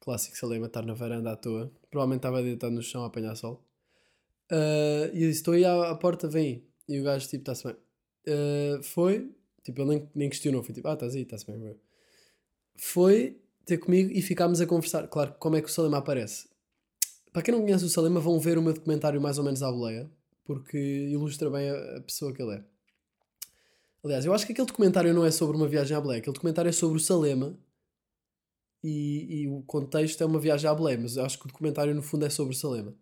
Clássico 0.00 0.36
Salema 0.36 0.66
estar 0.66 0.84
na 0.84 0.94
varanda 0.94 1.32
à 1.32 1.36
toa. 1.36 1.70
Provavelmente 1.90 2.20
estava 2.20 2.42
deitado 2.42 2.74
no 2.74 2.82
chão 2.82 3.04
a 3.04 3.06
apanhar 3.06 3.36
sol. 3.36 3.64
Uh, 4.50 5.14
e 5.14 5.22
eu 5.22 5.28
disse: 5.28 5.40
estou 5.40 5.54
aí 5.54 5.64
à, 5.64 5.90
à 5.90 5.94
porta, 5.94 6.28
vem. 6.28 6.64
E 6.88 6.98
o 7.00 7.04
gajo, 7.04 7.28
tipo, 7.28 7.42
está-se 7.42 7.64
bem 7.64 7.76
uh, 8.26 8.82
foi, 8.82 9.30
tipo, 9.62 9.80
ele 9.82 9.90
nem, 9.90 10.10
nem 10.14 10.28
questionou, 10.28 10.62
foi 10.62 10.74
tipo, 10.74 10.88
ah, 10.88 10.94
estás 10.94 11.14
aí, 11.14 11.22
está-se 11.22 11.46
bem, 11.46 11.58
bem. 11.58 11.76
Foi 12.76 13.40
ter 13.64 13.78
comigo 13.78 14.10
e 14.12 14.22
ficámos 14.22 14.60
a 14.60 14.66
conversar. 14.66 15.06
Claro, 15.08 15.34
como 15.38 15.56
é 15.56 15.62
que 15.62 15.68
o 15.68 15.70
Salema 15.70 15.98
aparece? 15.98 16.48
Para 17.32 17.42
quem 17.42 17.54
não 17.54 17.62
conhece 17.62 17.84
o 17.84 17.88
Salema, 17.88 18.20
vão 18.20 18.38
ver 18.38 18.58
o 18.58 18.62
meu 18.62 18.72
documentário 18.72 19.20
mais 19.20 19.38
ou 19.38 19.44
menos 19.44 19.62
à 19.62 19.70
boleia, 19.70 20.10
porque 20.44 20.78
ilustra 20.78 21.50
bem 21.50 21.70
a, 21.70 21.96
a 21.96 22.00
pessoa 22.02 22.32
que 22.32 22.42
ele 22.42 22.56
é. 22.56 22.64
Aliás, 24.04 24.24
eu 24.24 24.34
acho 24.34 24.44
que 24.44 24.52
aquele 24.52 24.66
documentário 24.66 25.14
não 25.14 25.24
é 25.24 25.30
sobre 25.30 25.56
uma 25.56 25.68
viagem 25.68 25.96
à 25.96 26.00
boleia, 26.00 26.18
aquele 26.18 26.34
documentário 26.34 26.68
é 26.68 26.72
sobre 26.72 26.96
o 26.96 27.00
Salema 27.00 27.56
e, 28.82 29.42
e 29.42 29.48
o 29.48 29.62
contexto 29.62 30.20
é 30.22 30.26
uma 30.26 30.40
viagem 30.40 30.68
à 30.68 30.74
boleia, 30.74 30.98
mas 30.98 31.16
eu 31.16 31.24
acho 31.24 31.38
que 31.38 31.44
o 31.46 31.48
documentário 31.48 31.94
no 31.94 32.02
fundo 32.02 32.26
é 32.26 32.30
sobre 32.30 32.54
o 32.54 32.56
Salema 32.56 32.94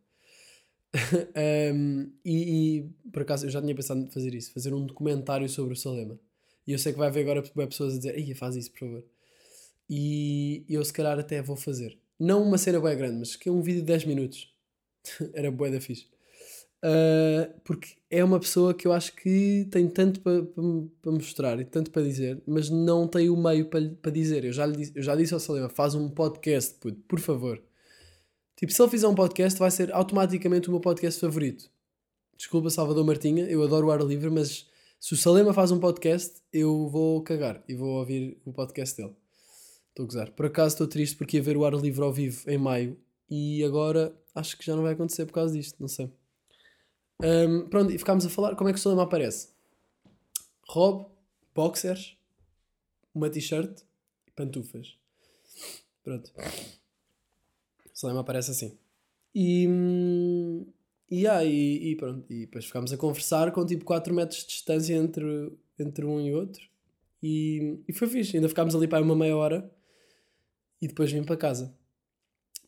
um, 1.74 2.10
e, 2.24 2.78
e, 2.78 3.10
por 3.10 3.22
acaso 3.22 3.46
eu 3.46 3.50
já 3.50 3.60
tinha 3.60 3.74
pensado 3.74 4.00
em 4.00 4.10
fazer 4.10 4.34
isso, 4.34 4.52
fazer 4.52 4.74
um 4.74 4.84
documentário 4.84 5.48
sobre 5.48 5.72
o 5.74 5.76
Salema. 5.76 6.18
E 6.66 6.72
eu 6.72 6.78
sei 6.78 6.92
que 6.92 6.98
vai 6.98 7.08
haver 7.08 7.20
agora 7.20 7.42
pessoas 7.68 7.94
a 7.94 7.96
dizer, 7.96 8.18
Ia, 8.18 8.34
faz 8.36 8.56
isso, 8.56 8.70
por 8.72 8.80
favor. 8.80 9.04
E 9.92 10.64
eu 10.68 10.84
se 10.84 10.92
calhar 10.92 11.18
até 11.18 11.42
vou 11.42 11.56
fazer. 11.56 11.98
Não 12.16 12.44
uma 12.44 12.56
cena 12.56 12.78
bem 12.78 12.96
grande, 12.96 13.18
mas 13.18 13.34
que 13.34 13.48
é 13.48 13.52
um 13.52 13.60
vídeo 13.60 13.80
de 13.80 13.88
10 13.88 14.04
minutos. 14.04 14.54
Era 15.34 15.50
bué 15.50 15.68
da 15.68 15.80
fixe. 15.80 16.06
Uh, 16.82 17.60
porque 17.62 17.96
é 18.08 18.24
uma 18.24 18.38
pessoa 18.38 18.72
que 18.72 18.86
eu 18.86 18.92
acho 18.92 19.14
que 19.14 19.66
tem 19.70 19.88
tanto 19.88 20.20
para 20.20 20.42
pa, 20.42 20.62
pa 21.02 21.10
mostrar 21.10 21.60
e 21.60 21.64
tanto 21.64 21.90
para 21.90 22.02
dizer, 22.02 22.40
mas 22.46 22.70
não 22.70 23.06
tem 23.06 23.28
o 23.28 23.36
meio 23.36 23.66
para 23.66 23.90
pa 24.00 24.10
dizer. 24.10 24.44
Eu 24.44 24.52
já, 24.52 24.66
disse, 24.66 24.92
eu 24.94 25.02
já 25.02 25.16
disse 25.16 25.34
ao 25.34 25.40
Salema, 25.40 25.68
faz 25.68 25.94
um 25.96 26.08
podcast, 26.08 26.74
puto, 26.74 27.00
por 27.08 27.18
favor. 27.18 27.60
Tipo, 28.56 28.72
se 28.72 28.80
ele 28.80 28.90
fizer 28.90 29.08
um 29.08 29.14
podcast, 29.14 29.58
vai 29.58 29.70
ser 29.70 29.92
automaticamente 29.92 30.68
o 30.68 30.70
meu 30.70 30.80
podcast 30.80 31.20
favorito. 31.20 31.68
Desculpa, 32.36 32.70
Salvador 32.70 33.04
Martinha, 33.04 33.44
eu 33.44 33.62
adoro 33.62 33.88
o 33.88 33.90
ar 33.90 34.00
livre, 34.02 34.30
mas 34.30 34.68
se 35.00 35.14
o 35.14 35.16
Salema 35.16 35.52
faz 35.52 35.72
um 35.72 35.80
podcast, 35.80 36.40
eu 36.52 36.88
vou 36.88 37.22
cagar 37.22 37.62
e 37.68 37.74
vou 37.74 37.98
ouvir 37.98 38.40
o 38.44 38.52
podcast 38.52 38.96
dele. 38.96 39.19
Estou 39.90 40.04
a 40.04 40.06
gozar. 40.06 40.30
Por 40.32 40.46
acaso 40.46 40.74
estou 40.74 40.86
triste 40.86 41.16
porque 41.16 41.36
ia 41.36 41.42
ver 41.42 41.56
o 41.56 41.64
ar 41.64 41.74
livre 41.74 42.02
ao 42.02 42.12
vivo 42.12 42.48
em 42.48 42.58
maio 42.58 42.96
e 43.28 43.62
agora 43.64 44.14
acho 44.34 44.56
que 44.56 44.64
já 44.64 44.74
não 44.74 44.82
vai 44.82 44.92
acontecer 44.92 45.26
por 45.26 45.32
causa 45.32 45.54
disto, 45.54 45.76
não 45.80 45.88
sei. 45.88 46.10
Um, 47.22 47.68
pronto, 47.68 47.92
e 47.92 47.98
ficámos 47.98 48.24
a 48.24 48.30
falar 48.30 48.56
como 48.56 48.70
é 48.70 48.72
que 48.72 48.78
o 48.78 48.82
Salema 48.82 49.02
aparece. 49.02 49.48
Rob, 50.68 51.06
boxers, 51.54 52.16
uma 53.14 53.28
t-shirt 53.28 53.82
e 54.26 54.30
pantufas. 54.30 54.96
Pronto. 56.02 56.32
Salema 57.92 58.20
aparece 58.20 58.52
assim. 58.52 58.78
E, 59.34 59.68
e, 61.10 61.26
ah, 61.26 61.44
e, 61.44 61.90
e 61.90 61.96
pronto, 61.96 62.24
e 62.32 62.46
depois 62.46 62.64
ficámos 62.64 62.92
a 62.92 62.96
conversar 62.96 63.52
com 63.52 63.66
tipo 63.66 63.84
4 63.84 64.14
metros 64.14 64.40
de 64.40 64.48
distância 64.48 64.94
entre, 64.94 65.52
entre 65.78 66.06
um 66.06 66.20
e 66.20 66.32
outro. 66.32 66.62
E, 67.22 67.78
e 67.86 67.92
foi 67.92 68.08
fixe, 68.08 68.36
ainda 68.36 68.48
ficámos 68.48 68.74
ali 68.74 68.88
para 68.88 69.04
uma 69.04 69.14
meia 69.14 69.36
hora 69.36 69.70
e 70.80 70.88
depois 70.88 71.12
vim 71.12 71.22
para 71.22 71.36
casa. 71.36 71.74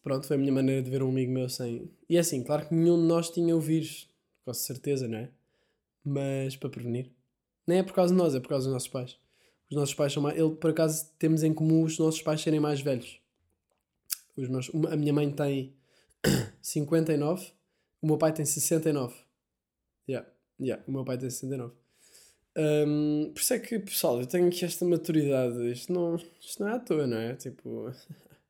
Pronto, 0.02 0.26
foi 0.26 0.36
a 0.36 0.38
minha 0.38 0.52
maneira 0.52 0.82
de 0.82 0.90
ver 0.90 1.02
um 1.02 1.08
amigo 1.08 1.32
meu 1.32 1.48
sem. 1.48 1.90
E 2.08 2.16
é 2.16 2.20
assim, 2.20 2.42
claro 2.42 2.66
que 2.66 2.74
nenhum 2.74 3.00
de 3.00 3.06
nós 3.06 3.30
tinha 3.30 3.56
o 3.56 3.60
vírus, 3.60 4.08
com 4.44 4.52
certeza, 4.52 5.06
não 5.06 5.18
é? 5.18 5.30
Mas 6.04 6.56
para 6.56 6.68
prevenir. 6.68 7.10
Nem 7.66 7.78
é 7.78 7.82
por 7.82 7.92
causa 7.92 8.12
de 8.12 8.18
nós, 8.18 8.34
é 8.34 8.40
por 8.40 8.48
causa 8.48 8.66
dos 8.66 8.72
nossos 8.72 8.88
pais. 8.88 9.16
Os 9.70 9.76
nossos 9.76 9.94
pais 9.94 10.12
são 10.12 10.22
mais. 10.22 10.36
Ele, 10.36 10.54
por 10.56 10.70
acaso, 10.70 11.08
temos 11.18 11.42
em 11.44 11.54
comum 11.54 11.84
os 11.84 11.98
nossos 11.98 12.20
pais 12.20 12.40
serem 12.40 12.58
mais 12.58 12.80
velhos. 12.80 13.20
Os 14.36 14.48
meus, 14.48 14.70
a 14.90 14.96
minha 14.96 15.12
mãe 15.12 15.30
tem 15.30 15.72
59, 16.60 17.52
o 18.00 18.06
meu 18.06 18.18
pai 18.18 18.32
tem 18.32 18.44
69. 18.44 19.14
Yeah, 20.08 20.28
yeah, 20.60 20.82
o 20.88 20.92
meu 20.92 21.04
pai 21.04 21.16
tem 21.16 21.30
69. 21.30 21.74
Um, 22.56 23.30
por 23.34 23.40
isso 23.40 23.54
é 23.54 23.58
que, 23.58 23.78
pessoal, 23.78 24.20
eu 24.20 24.26
tenho 24.26 24.48
aqui 24.48 24.64
esta 24.64 24.84
maturidade. 24.84 25.70
Isto 25.70 25.92
não, 25.92 26.16
isto 26.40 26.62
não 26.62 26.68
é 26.68 26.72
à 26.72 26.78
toa, 26.78 27.06
não 27.06 27.16
é? 27.16 27.34
Tipo. 27.34 27.92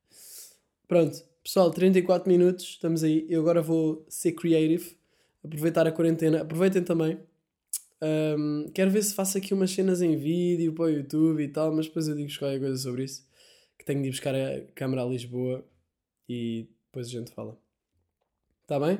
Pronto, 0.87 1.23
pessoal, 1.43 1.71
34 1.71 2.29
minutos, 2.29 2.65
estamos 2.65 3.03
aí. 3.03 3.25
Eu 3.29 3.41
agora 3.41 3.61
vou 3.61 4.05
ser 4.09 4.33
creative, 4.33 4.95
aproveitar 5.43 5.87
a 5.87 5.91
quarentena. 5.91 6.41
Aproveitem 6.41 6.83
também. 6.83 7.17
Um, 8.01 8.69
quero 8.73 8.91
ver 8.91 9.01
se 9.01 9.13
faço 9.13 9.37
aqui 9.37 9.53
umas 9.53 9.71
cenas 9.71 10.01
em 10.01 10.17
vídeo 10.17 10.73
para 10.73 10.85
o 10.85 10.89
YouTube 10.89 11.41
e 11.41 11.47
tal, 11.47 11.73
mas 11.73 11.87
depois 11.87 12.07
eu 12.07 12.15
digo 12.15 12.29
qualquer 12.37 12.59
coisa 12.59 12.77
sobre 12.77 13.05
isso. 13.05 13.25
Que 13.77 13.85
tenho 13.85 14.01
de 14.01 14.09
ir 14.09 14.11
buscar 14.11 14.35
a 14.35 14.61
câmera 14.75 15.03
a 15.03 15.05
Lisboa 15.05 15.65
e 16.27 16.67
depois 16.87 17.07
a 17.07 17.11
gente 17.11 17.31
fala. 17.31 17.57
Está 18.61 18.79
bem? 18.79 18.99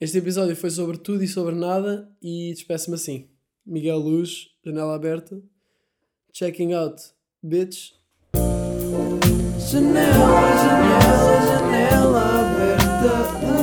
Este 0.00 0.18
episódio 0.18 0.54
foi 0.54 0.70
sobre 0.70 0.98
tudo 0.98 1.24
e 1.24 1.28
sobre 1.28 1.54
nada 1.54 2.10
e 2.22 2.52
despeço-me 2.52 2.94
assim. 2.94 3.28
Miguel 3.66 3.98
Luz, 3.98 4.48
janela 4.64 4.94
aberta. 4.94 5.42
Checking 6.32 6.72
out, 6.72 7.00
bitch. 7.44 7.94
Janela, 9.68 10.06
janela, 10.62 11.34
janela 11.48 12.22
aberta. 12.40 13.55